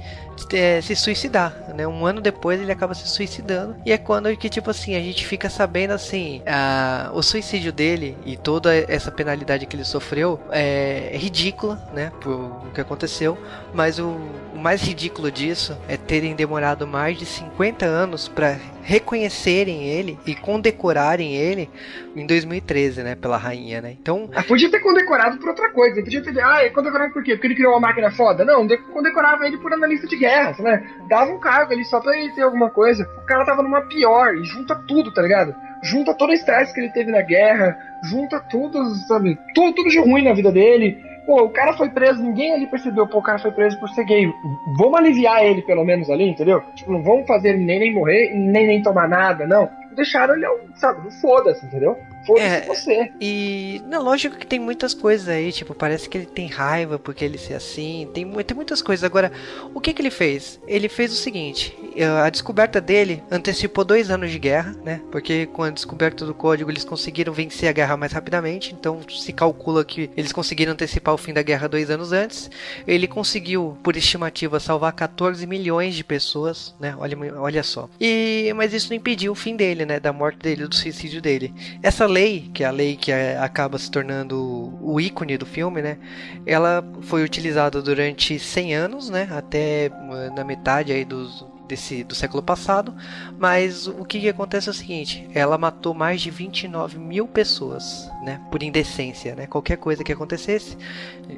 é, 0.51 0.81
se 0.81 0.95
suicidar, 0.95 1.53
né? 1.75 1.87
Um 1.87 2.05
ano 2.05 2.21
depois 2.21 2.61
ele 2.61 2.71
acaba 2.71 2.93
se 2.93 3.07
suicidando 3.07 3.75
e 3.85 3.91
é 3.91 3.97
quando 3.97 4.35
que 4.37 4.49
tipo 4.49 4.69
assim 4.69 4.95
a 4.95 4.99
gente 4.99 5.25
fica 5.25 5.49
sabendo 5.49 5.91
assim 5.91 6.41
a, 6.45 7.11
o 7.13 7.21
suicídio 7.21 7.71
dele 7.71 8.17
e 8.25 8.37
toda 8.37 8.75
essa 8.75 9.11
penalidade 9.11 9.65
que 9.65 9.75
ele 9.75 9.83
sofreu 9.83 10.39
é 10.51 11.11
ridícula, 11.15 11.81
né? 11.93 12.11
Por 12.21 12.33
o 12.33 12.71
que 12.73 12.81
aconteceu, 12.81 13.37
mas 13.73 13.99
o, 13.99 14.17
o 14.53 14.57
mais 14.57 14.81
ridículo 14.81 15.31
disso 15.31 15.77
é 15.87 15.97
terem 15.97 16.35
demorado 16.35 16.87
mais 16.87 17.17
de 17.17 17.25
50 17.25 17.85
anos 17.85 18.27
para 18.27 18.57
reconhecerem 18.83 19.87
ele 19.87 20.19
e 20.25 20.35
condecorarem 20.35 21.35
ele 21.35 21.69
em 22.15 22.27
2013, 22.27 23.01
né, 23.01 23.15
pela 23.15 23.37
rainha, 23.37 23.81
né? 23.81 23.95
Então, 23.99 24.29
ah, 24.35 24.43
podia 24.43 24.69
ter 24.69 24.79
condecorado 24.81 25.37
por 25.37 25.49
outra 25.49 25.69
coisa, 25.69 26.01
podia 26.01 26.21
ter, 26.21 26.37
ah, 26.39 26.69
condecorado 26.71 27.13
por 27.13 27.23
quê? 27.23 27.33
Porque 27.33 27.47
ele 27.47 27.55
criou 27.55 27.73
uma 27.73 27.79
máquina 27.79 28.11
foda? 28.11 28.43
Não, 28.43 28.67
condecorava 28.91 29.47
ele 29.47 29.57
por 29.57 29.73
analista 29.73 30.05
de 30.05 30.17
guerra, 30.23 30.55
né? 30.59 30.83
Dava 31.09 31.31
um 31.31 31.39
cargo 31.39 31.73
ali 31.73 31.83
só 31.83 31.99
pra 31.99 32.17
ele 32.17 32.33
ter 32.33 32.43
alguma 32.43 32.69
coisa. 32.69 33.03
O 33.17 33.25
cara 33.25 33.45
tava 33.45 33.61
numa 33.61 33.81
pior 33.81 34.35
e 34.35 34.43
junta 34.45 34.75
tudo, 34.87 35.13
tá 35.13 35.21
ligado? 35.21 35.53
Junta 35.83 36.13
todo 36.13 36.29
o 36.29 36.33
estresse 36.33 36.73
que 36.73 36.79
ele 36.79 36.93
teve 36.93 37.11
na 37.11 37.21
guerra, 37.21 37.77
junta 38.03 38.39
tudo, 38.39 38.83
sabe? 39.07 39.37
Tudo, 39.53 39.73
tudo 39.73 39.89
de 39.89 39.99
ruim 39.99 40.23
na 40.23 40.33
vida 40.33 40.51
dele. 40.51 41.03
Pô, 41.25 41.43
o 41.43 41.49
cara 41.49 41.73
foi 41.73 41.89
preso, 41.89 42.21
ninguém 42.21 42.53
ali 42.53 42.67
percebeu, 42.67 43.07
pô, 43.07 43.19
o 43.19 43.23
cara 43.23 43.39
foi 43.39 43.51
preso 43.51 43.79
por 43.79 43.89
ser 43.89 44.05
gay. 44.05 44.31
Vamos 44.77 44.99
aliviar 44.99 45.43
ele, 45.43 45.61
pelo 45.61 45.85
menos, 45.85 46.09
ali, 46.09 46.27
entendeu? 46.27 46.61
Tipo, 46.75 46.91
não 46.91 47.01
vamos 47.01 47.27
fazer 47.27 47.57
nem, 47.57 47.79
nem 47.79 47.93
morrer, 47.93 48.33
nem 48.33 48.67
nem 48.67 48.81
tomar 48.81 49.07
nada, 49.07 49.47
não. 49.47 49.69
Deixaram 49.95 50.35
ele, 50.35 50.45
sabe, 50.75 51.09
foda-se, 51.21 51.65
entendeu? 51.65 51.97
Foda-se 52.25 52.45
é, 52.45 52.61
você. 52.61 53.11
E, 53.19 53.81
na 53.85 53.99
lógico 53.99 54.37
que 54.37 54.47
tem 54.47 54.59
muitas 54.59 54.93
coisas 54.93 55.27
aí, 55.27 55.51
tipo, 55.51 55.73
parece 55.73 56.07
que 56.07 56.17
ele 56.17 56.25
tem 56.25 56.47
raiva 56.47 56.97
porque 56.97 57.23
ele 57.23 57.37
ser 57.37 57.55
assim, 57.55 58.09
tem, 58.13 58.29
tem 58.43 58.55
muitas 58.55 58.81
coisas. 58.81 59.03
Agora, 59.03 59.31
o 59.73 59.79
que 59.79 59.93
que 59.93 60.01
ele 60.01 60.11
fez? 60.11 60.59
Ele 60.67 60.87
fez 60.87 61.11
o 61.11 61.15
seguinte, 61.15 61.75
eh, 61.95 62.05
a 62.05 62.29
descoberta 62.29 62.79
dele 62.79 63.23
antecipou 63.29 63.83
dois 63.83 64.09
anos 64.09 64.31
de 64.31 64.39
guerra, 64.39 64.75
né? 64.83 65.01
Porque 65.11 65.45
com 65.47 65.63
a 65.63 65.69
descoberta 65.69 66.25
do 66.25 66.33
código 66.33 66.69
eles 66.69 66.83
conseguiram 66.83 67.33
vencer 67.33 67.69
a 67.69 67.73
guerra 67.73 67.97
mais 67.97 68.11
rapidamente, 68.11 68.73
então 68.73 69.01
se 69.09 69.33
calcula 69.33 69.83
que 69.83 70.09
eles 70.15 70.31
conseguiram 70.31 70.73
antecipar 70.73 71.13
o 71.13 71.17
fim 71.17 71.33
da 71.33 71.41
guerra 71.41 71.67
dois 71.67 71.89
anos 71.89 72.11
antes. 72.11 72.49
Ele 72.87 73.07
conseguiu, 73.07 73.77
por 73.83 73.95
estimativa, 73.95 74.59
salvar 74.59 74.93
14 74.93 75.45
milhões 75.45 75.95
de 75.95 76.03
pessoas, 76.03 76.73
né? 76.79 76.95
Olha, 76.97 77.17
olha 77.39 77.63
só. 77.63 77.89
E, 77.99 78.51
mas 78.55 78.73
isso 78.73 78.89
não 78.89 78.97
impediu 78.97 79.31
o 79.31 79.35
fim 79.35 79.55
dele, 79.55 79.85
né? 79.85 79.99
Da 79.99 80.13
morte 80.13 80.37
dele, 80.39 80.67
do 80.67 80.75
suicídio 80.75 81.21
dele. 81.21 81.53
Essa 81.81 82.05
lei, 82.13 82.49
que 82.53 82.63
é 82.63 82.67
a 82.67 82.71
lei 82.71 82.95
que 82.95 83.11
é, 83.11 83.37
acaba 83.37 83.77
se 83.77 83.89
tornando 83.89 84.73
o 84.81 85.01
ícone 85.01 85.37
do 85.37 85.45
filme, 85.45 85.81
né? 85.81 85.97
Ela 86.45 86.83
foi 87.01 87.23
utilizada 87.23 87.81
durante 87.81 88.37
100 88.37 88.75
anos, 88.75 89.09
né? 89.09 89.27
Até 89.31 89.89
na 90.35 90.43
metade 90.43 90.91
aí 90.91 91.03
dos 91.03 91.45
desse, 91.67 92.03
do 92.03 92.15
século 92.15 92.41
passado, 92.41 92.93
mas 93.37 93.87
o 93.87 94.05
que, 94.05 94.19
que, 94.19 94.29
acontece 94.29 94.67
é 94.67 94.71
o 94.71 94.73
seguinte: 94.73 95.27
ela 95.33 95.57
matou 95.57 95.93
mais 95.93 96.21
de 96.21 96.29
29 96.29 96.97
mil 96.97 97.27
pessoas, 97.27 98.09
né, 98.23 98.39
por 98.51 98.63
indecência, 98.63 99.35
né? 99.35 99.47
Qualquer 99.47 99.77
coisa 99.77 100.03
que 100.03 100.11
acontecesse 100.11 100.77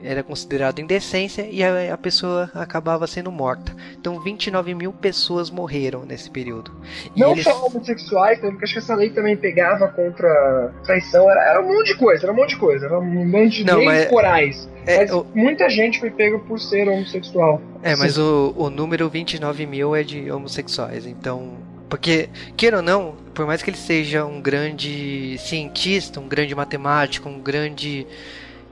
era 0.03 0.23
considerado 0.23 0.79
indecência 0.79 1.47
e 1.49 1.63
a, 1.63 1.93
a 1.93 1.97
pessoa 1.97 2.49
acabava 2.53 3.05
sendo 3.07 3.31
morta. 3.31 3.75
Então, 3.99 4.19
29 4.19 4.73
mil 4.73 4.91
pessoas 4.91 5.49
morreram 5.49 6.05
nesse 6.05 6.29
período. 6.29 6.71
E 7.15 7.19
Não 7.19 7.31
eles... 7.31 7.43
só 7.43 7.65
homossexuais, 7.65 8.39
porque 8.39 8.63
acho 8.63 8.73
que 8.73 8.79
essa 8.79 8.95
lei 8.95 9.09
também 9.09 9.37
pegava 9.37 9.87
contra 9.89 10.73
traição, 10.83 11.29
era, 11.29 11.41
era 11.49 11.61
um 11.61 11.67
monte 11.67 11.87
de 11.87 11.97
coisa, 11.97 12.25
era 12.25 12.33
um 12.33 12.35
monte 12.35 12.49
de 12.49 12.57
coisa, 12.57 12.85
era 12.85 12.99
um 12.99 13.25
monte 13.25 13.57
de 13.57 13.65
Não, 13.65 13.77
leis 13.77 13.85
mas... 13.85 14.05
corais. 14.07 14.69
É, 14.87 14.99
mas 14.99 15.11
o... 15.11 15.25
muita 15.33 15.69
gente 15.69 15.99
foi 15.99 16.11
pego 16.11 16.39
por 16.39 16.59
ser 16.59 16.87
homossexual. 16.87 17.61
É, 17.81 17.95
mas 17.95 18.17
o, 18.17 18.53
o 18.55 18.69
número 18.69 19.09
29 19.09 19.65
mil 19.65 19.95
é 19.95 20.03
de 20.03 20.14
homossexuais, 20.31 21.05
então. 21.05 21.57
Porque, 21.89 22.29
queira 22.57 22.77
ou 22.77 22.83
não, 22.83 23.15
por 23.33 23.45
mais 23.45 23.61
que 23.61 23.69
ele 23.69 23.77
seja 23.77 24.25
um 24.25 24.41
grande 24.41 25.37
cientista, 25.37 26.19
um 26.19 26.27
grande 26.27 26.55
matemático, 26.55 27.29
um 27.29 27.39
grande 27.39 28.07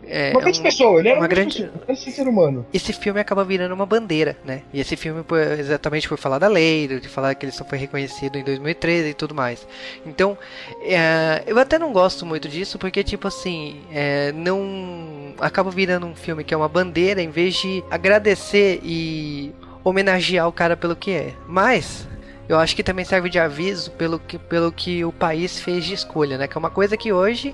é, 0.08 0.32
uma 0.32 0.42
grande 0.42 0.60
um, 0.60 0.64
pessoa, 0.64 1.00
ele 1.00 1.10
era 1.10 1.20
uma 1.20 1.28
grande 1.28 1.70
ser 1.96 2.28
humano. 2.28 2.66
Esse 2.74 2.94
filme 2.94 3.20
acaba 3.20 3.44
virando 3.44 3.74
uma 3.74 3.86
bandeira, 3.86 4.38
né? 4.44 4.64
E 4.74 4.80
esse 4.80 4.96
filme, 4.96 5.24
exatamente 5.58 6.08
por 6.08 6.18
falar 6.18 6.40
da 6.40 6.48
lei, 6.48 6.88
de 6.88 7.08
falar 7.08 7.36
que 7.36 7.46
ele 7.46 7.52
só 7.52 7.64
foi 7.64 7.78
reconhecido 7.78 8.38
em 8.38 8.44
2013 8.44 9.10
e 9.10 9.14
tudo 9.14 9.34
mais. 9.34 9.66
Então, 10.06 10.38
é, 10.82 11.44
eu 11.46 11.58
até 11.58 11.80
não 11.80 11.92
gosto 11.92 12.26
muito 12.26 12.48
disso, 12.48 12.78
porque, 12.78 13.04
tipo 13.04 13.28
assim, 13.28 13.82
é, 13.92 14.32
não. 14.34 15.34
acaba 15.40 15.72
virando 15.72 16.06
um 16.06 16.16
filme 16.16 16.44
que 16.44 16.54
é 16.54 16.58
uma 16.58 16.70
bandeira 16.70 17.22
em 17.22 17.30
vez 17.30 17.56
de 17.56 17.84
agradecer 17.90 18.80
e 18.84 19.54
homenagear 19.84 20.48
o 20.48 20.52
cara 20.52 20.78
pelo 20.78 20.96
que 20.96 21.12
é. 21.12 21.34
Mas, 21.48 22.08
eu 22.48 22.58
acho 22.58 22.76
que 22.76 22.84
também 22.84 23.06
serve 23.06 23.30
de 23.30 23.40
aviso 23.40 23.92
pelo 23.92 24.20
que, 24.20 24.38
pelo 24.38 24.72
que 24.72 25.04
o 25.04 25.12
país 25.12 25.60
fez 25.60 25.86
de 25.86 25.94
escolha, 25.94 26.38
né? 26.38 26.48
Que 26.48 26.58
é 26.58 26.60
uma 26.60 26.70
coisa 26.70 26.98
que 26.98 27.12
hoje 27.12 27.54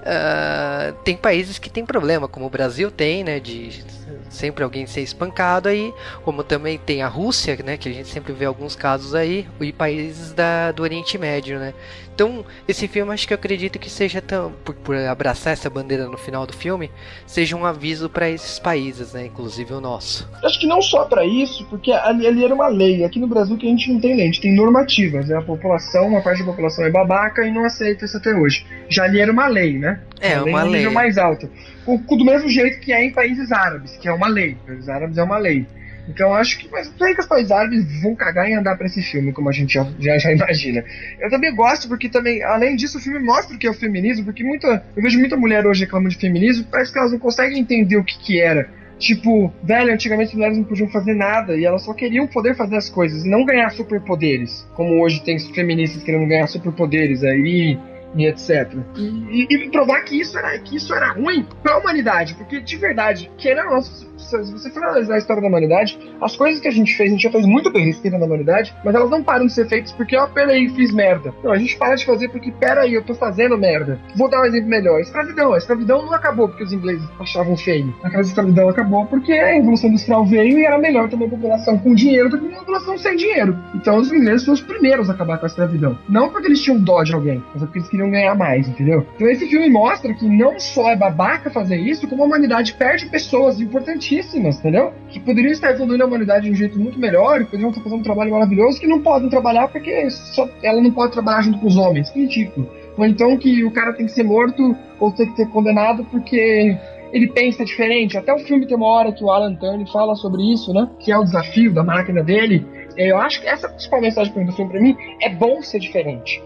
Uh, 0.00 0.94
tem 1.04 1.14
países 1.14 1.58
que 1.58 1.68
tem 1.68 1.84
problema, 1.84 2.26
como 2.26 2.46
o 2.46 2.50
Brasil 2.50 2.90
tem, 2.90 3.22
né? 3.22 3.38
De 3.38 3.84
sempre 4.30 4.64
alguém 4.64 4.86
ser 4.86 5.02
espancado 5.02 5.68
aí, 5.68 5.92
como 6.24 6.42
também 6.42 6.78
tem 6.78 7.02
a 7.02 7.08
Rússia, 7.08 7.58
né? 7.62 7.76
Que 7.76 7.90
a 7.90 7.92
gente 7.92 8.08
sempre 8.08 8.32
vê 8.32 8.46
alguns 8.46 8.74
casos 8.74 9.14
aí, 9.14 9.46
e 9.60 9.72
países 9.72 10.32
da, 10.32 10.72
do 10.72 10.82
Oriente 10.82 11.18
Médio, 11.18 11.58
né? 11.58 11.74
Então, 12.20 12.44
esse 12.68 12.86
filme 12.86 13.14
acho 13.14 13.26
que 13.26 13.32
eu 13.32 13.38
acredito 13.38 13.78
que 13.78 13.88
seja 13.88 14.20
tão 14.20 14.52
por, 14.62 14.74
por 14.74 14.94
abraçar 14.94 15.54
essa 15.54 15.70
bandeira 15.70 16.06
no 16.06 16.18
final 16.18 16.46
do 16.46 16.52
filme, 16.52 16.90
seja 17.26 17.56
um 17.56 17.64
aviso 17.64 18.10
para 18.10 18.28
esses 18.28 18.58
países, 18.58 19.14
né, 19.14 19.24
inclusive 19.24 19.72
o 19.72 19.80
nosso. 19.80 20.28
Acho 20.44 20.60
que 20.60 20.66
não 20.66 20.82
só 20.82 21.06
para 21.06 21.24
isso, 21.24 21.64
porque 21.70 21.90
ali, 21.90 22.26
ali, 22.26 22.44
era 22.44 22.54
uma 22.54 22.68
lei. 22.68 23.06
Aqui 23.06 23.18
no 23.18 23.26
Brasil 23.26 23.56
que 23.56 23.66
a 23.66 23.70
gente 23.70 23.90
não 23.90 23.98
tem 23.98 24.16
lei, 24.16 24.24
a 24.24 24.26
gente 24.26 24.42
tem 24.42 24.54
normativas, 24.54 25.28
né? 25.28 25.38
A 25.38 25.40
população, 25.40 26.08
uma 26.08 26.20
parte 26.20 26.40
da 26.40 26.50
população 26.50 26.84
é 26.84 26.90
babaca 26.90 27.42
e 27.46 27.50
não 27.50 27.64
aceita 27.64 28.04
isso 28.04 28.18
até 28.18 28.34
hoje. 28.34 28.66
Já 28.90 29.04
ali 29.04 29.18
era 29.18 29.32
uma 29.32 29.46
lei, 29.46 29.78
né? 29.78 30.02
É, 30.20 30.38
uma, 30.42 30.48
uma 30.48 30.62
lei. 30.64 30.72
nível 30.72 30.92
mais 30.92 31.16
alto. 31.16 31.48
O, 31.86 31.96
do 31.96 32.24
mesmo 32.26 32.50
jeito 32.50 32.80
que 32.80 32.92
é 32.92 33.02
em 33.02 33.12
países 33.12 33.50
árabes, 33.50 33.96
que 33.96 34.06
é 34.06 34.12
uma 34.12 34.28
lei. 34.28 34.58
Países 34.66 34.90
árabes 34.90 35.16
é 35.16 35.22
uma 35.22 35.38
lei. 35.38 35.66
Então 36.10 36.34
acho 36.34 36.58
que. 36.58 36.68
Mas 36.70 36.92
sei 36.98 37.14
que 37.14 37.20
os 37.20 37.26
países 37.26 37.50
árabes 37.50 38.02
vão 38.02 38.14
cagar 38.14 38.48
em 38.48 38.56
andar 38.56 38.76
pra 38.76 38.86
esse 38.86 39.02
filme, 39.02 39.32
como 39.32 39.48
a 39.48 39.52
gente 39.52 39.74
já, 39.74 39.86
já, 39.98 40.18
já, 40.18 40.32
imagina. 40.32 40.84
Eu 41.20 41.30
também 41.30 41.54
gosto, 41.54 41.88
porque 41.88 42.08
também, 42.08 42.42
além 42.42 42.76
disso, 42.76 42.98
o 42.98 43.00
filme 43.00 43.20
mostra 43.20 43.56
o 43.56 43.58
que 43.58 43.66
é 43.66 43.70
o 43.70 43.74
feminismo, 43.74 44.24
porque 44.24 44.42
muita. 44.42 44.84
Eu 44.96 45.02
vejo 45.02 45.18
muita 45.18 45.36
mulher 45.36 45.66
hoje 45.66 45.84
reclamando 45.84 46.10
de 46.10 46.20
feminismo, 46.20 46.66
parece 46.70 46.92
que 46.92 46.98
elas 46.98 47.12
não 47.12 47.18
conseguem 47.18 47.60
entender 47.60 47.96
o 47.96 48.04
que, 48.04 48.18
que 48.18 48.40
era. 48.40 48.68
Tipo, 48.98 49.50
velho, 49.62 49.94
antigamente 49.94 50.28
as 50.28 50.34
mulheres 50.34 50.58
não 50.58 50.64
podiam 50.64 50.88
fazer 50.88 51.14
nada 51.14 51.56
e 51.56 51.64
elas 51.64 51.82
só 51.82 51.94
queriam 51.94 52.26
poder 52.26 52.54
fazer 52.54 52.76
as 52.76 52.90
coisas, 52.90 53.24
não 53.24 53.46
ganhar 53.46 53.70
superpoderes. 53.70 54.68
Como 54.74 55.02
hoje 55.02 55.22
tem 55.22 55.38
feministas 55.38 56.02
querendo 56.02 56.28
ganhar 56.28 56.46
superpoderes 56.46 57.24
aí 57.24 57.78
e 58.14 58.26
etc. 58.26 58.74
E, 58.96 59.46
e, 59.48 59.54
e, 59.54 59.70
provar 59.70 60.02
que 60.02 60.20
isso 60.20 60.38
era, 60.38 60.58
que 60.58 60.76
isso 60.76 60.94
era 60.94 61.12
ruim 61.12 61.46
para 61.62 61.74
a 61.74 61.78
humanidade, 61.78 62.34
porque 62.34 62.60
de 62.60 62.76
verdade, 62.76 63.30
que 63.38 63.48
era 63.48 63.64
nosso 63.64 64.09
se 64.20 64.52
você 64.52 64.70
for 64.70 64.82
analisar 64.84 65.14
a 65.14 65.18
história 65.18 65.42
da 65.42 65.48
humanidade, 65.48 65.98
as 66.20 66.36
coisas 66.36 66.60
que 66.60 66.68
a 66.68 66.70
gente 66.70 66.96
fez, 66.96 67.10
a 67.10 67.12
gente 67.12 67.22
já 67.22 67.30
fez 67.30 67.46
muito 67.46 67.70
besteira 67.72 68.18
na 68.18 68.26
humanidade, 68.26 68.74
mas 68.84 68.94
elas 68.94 69.10
não 69.10 69.22
param 69.22 69.46
de 69.46 69.52
ser 69.52 69.68
feitas 69.68 69.92
porque, 69.92 70.16
ó, 70.16 70.26
peraí, 70.26 70.68
fiz 70.70 70.92
merda. 70.92 71.34
Não, 71.42 71.52
a 71.52 71.58
gente 71.58 71.76
para 71.76 71.94
de 71.94 72.04
fazer 72.04 72.28
porque, 72.28 72.50
peraí, 72.52 72.94
eu 72.94 73.02
tô 73.02 73.14
fazendo 73.14 73.56
merda. 73.56 73.98
Vou 74.16 74.28
dar 74.28 74.42
um 74.42 74.44
exemplo 74.44 74.68
melhor. 74.68 74.98
A 74.98 75.00
escravidão. 75.00 75.54
A 75.54 75.58
escravidão 75.58 76.04
não 76.04 76.12
acabou 76.12 76.48
porque 76.48 76.64
os 76.64 76.72
ingleses 76.72 77.06
achavam 77.18 77.56
feio. 77.56 77.94
A 78.02 78.20
escravidão 78.20 78.68
acabou 78.68 79.06
porque 79.06 79.32
a 79.32 79.52
Revolução 79.54 79.90
Industrial 79.90 80.24
veio 80.24 80.58
e 80.58 80.64
era 80.64 80.78
melhor 80.78 81.08
ter 81.08 81.16
uma 81.16 81.28
população 81.28 81.78
com 81.78 81.94
dinheiro 81.94 82.28
do 82.28 82.38
que 82.38 82.46
uma 82.46 82.58
população 82.58 82.98
sem 82.98 83.16
dinheiro. 83.16 83.58
Então 83.74 83.96
os 83.96 84.12
ingleses 84.12 84.44
foram 84.44 84.54
os 84.54 84.60
primeiros 84.60 85.10
a 85.10 85.12
acabar 85.12 85.38
com 85.38 85.46
a 85.46 85.48
escravidão. 85.48 85.98
Não 86.08 86.28
porque 86.30 86.48
eles 86.48 86.60
tinham 86.60 86.78
dó 86.78 87.02
de 87.02 87.14
alguém, 87.14 87.42
mas 87.52 87.62
porque 87.62 87.78
eles 87.78 87.88
queriam 87.88 88.10
ganhar 88.10 88.34
mais, 88.34 88.68
entendeu? 88.68 89.06
Então 89.16 89.28
esse 89.28 89.46
filme 89.48 89.68
mostra 89.70 90.12
que 90.14 90.28
não 90.28 90.58
só 90.58 90.90
é 90.90 90.96
babaca 90.96 91.50
fazer 91.50 91.76
isso, 91.76 92.08
como 92.08 92.22
a 92.22 92.26
humanidade 92.26 92.74
perde 92.74 93.06
pessoas 93.06 93.60
importantíssimas 94.10 94.58
entendeu? 94.58 94.92
Que 95.08 95.20
poderiam 95.20 95.52
estar 95.52 95.70
evoluindo 95.70 96.02
a 96.02 96.06
humanidade 96.06 96.46
de 96.46 96.52
um 96.52 96.54
jeito 96.54 96.78
muito 96.78 96.98
melhor, 96.98 97.40
e 97.40 97.44
poderiam 97.44 97.70
estar 97.70 97.82
fazendo 97.82 98.00
um 98.00 98.02
trabalho 98.02 98.32
maravilhoso, 98.32 98.80
que 98.80 98.86
não 98.86 99.00
podem 99.00 99.28
trabalhar 99.28 99.68
porque 99.68 100.10
só, 100.10 100.48
ela 100.62 100.80
não 100.80 100.90
pode 100.90 101.12
trabalhar 101.12 101.42
junto 101.42 101.58
com 101.58 101.66
os 101.66 101.76
homens. 101.76 102.10
Que 102.10 102.20
ridículo. 102.20 102.68
Ou 102.96 103.06
então 103.06 103.36
que 103.36 103.64
o 103.64 103.70
cara 103.70 103.92
tem 103.92 104.06
que 104.06 104.12
ser 104.12 104.24
morto 104.24 104.76
ou 104.98 105.12
tem 105.12 105.30
que 105.30 105.36
ser 105.36 105.48
condenado 105.48 106.04
porque 106.10 106.76
ele 107.12 107.28
pensa 107.28 107.64
diferente. 107.64 108.18
Até 108.18 108.32
o 108.32 108.38
filme 108.38 108.66
tem 108.66 108.76
uma 108.76 108.86
hora 108.86 109.12
que 109.12 109.24
o 109.24 109.30
Alan 109.30 109.54
Turner 109.54 109.86
fala 109.90 110.14
sobre 110.14 110.42
isso, 110.52 110.72
né? 110.72 110.88
Que 110.98 111.10
é 111.10 111.18
o 111.18 111.24
desafio 111.24 111.72
da 111.72 111.82
máquina 111.82 112.22
dele. 112.22 112.66
Eu 112.96 113.18
acho 113.18 113.40
que 113.40 113.48
essa 113.48 113.66
é 113.66 113.70
a 113.70 113.72
principal 113.72 114.00
mensagem 114.00 114.44
do 114.44 114.52
filme 114.52 114.70
pra 114.70 114.80
mim 114.80 114.96
é 115.22 115.30
bom 115.30 115.62
ser 115.62 115.78
diferente. 115.78 116.42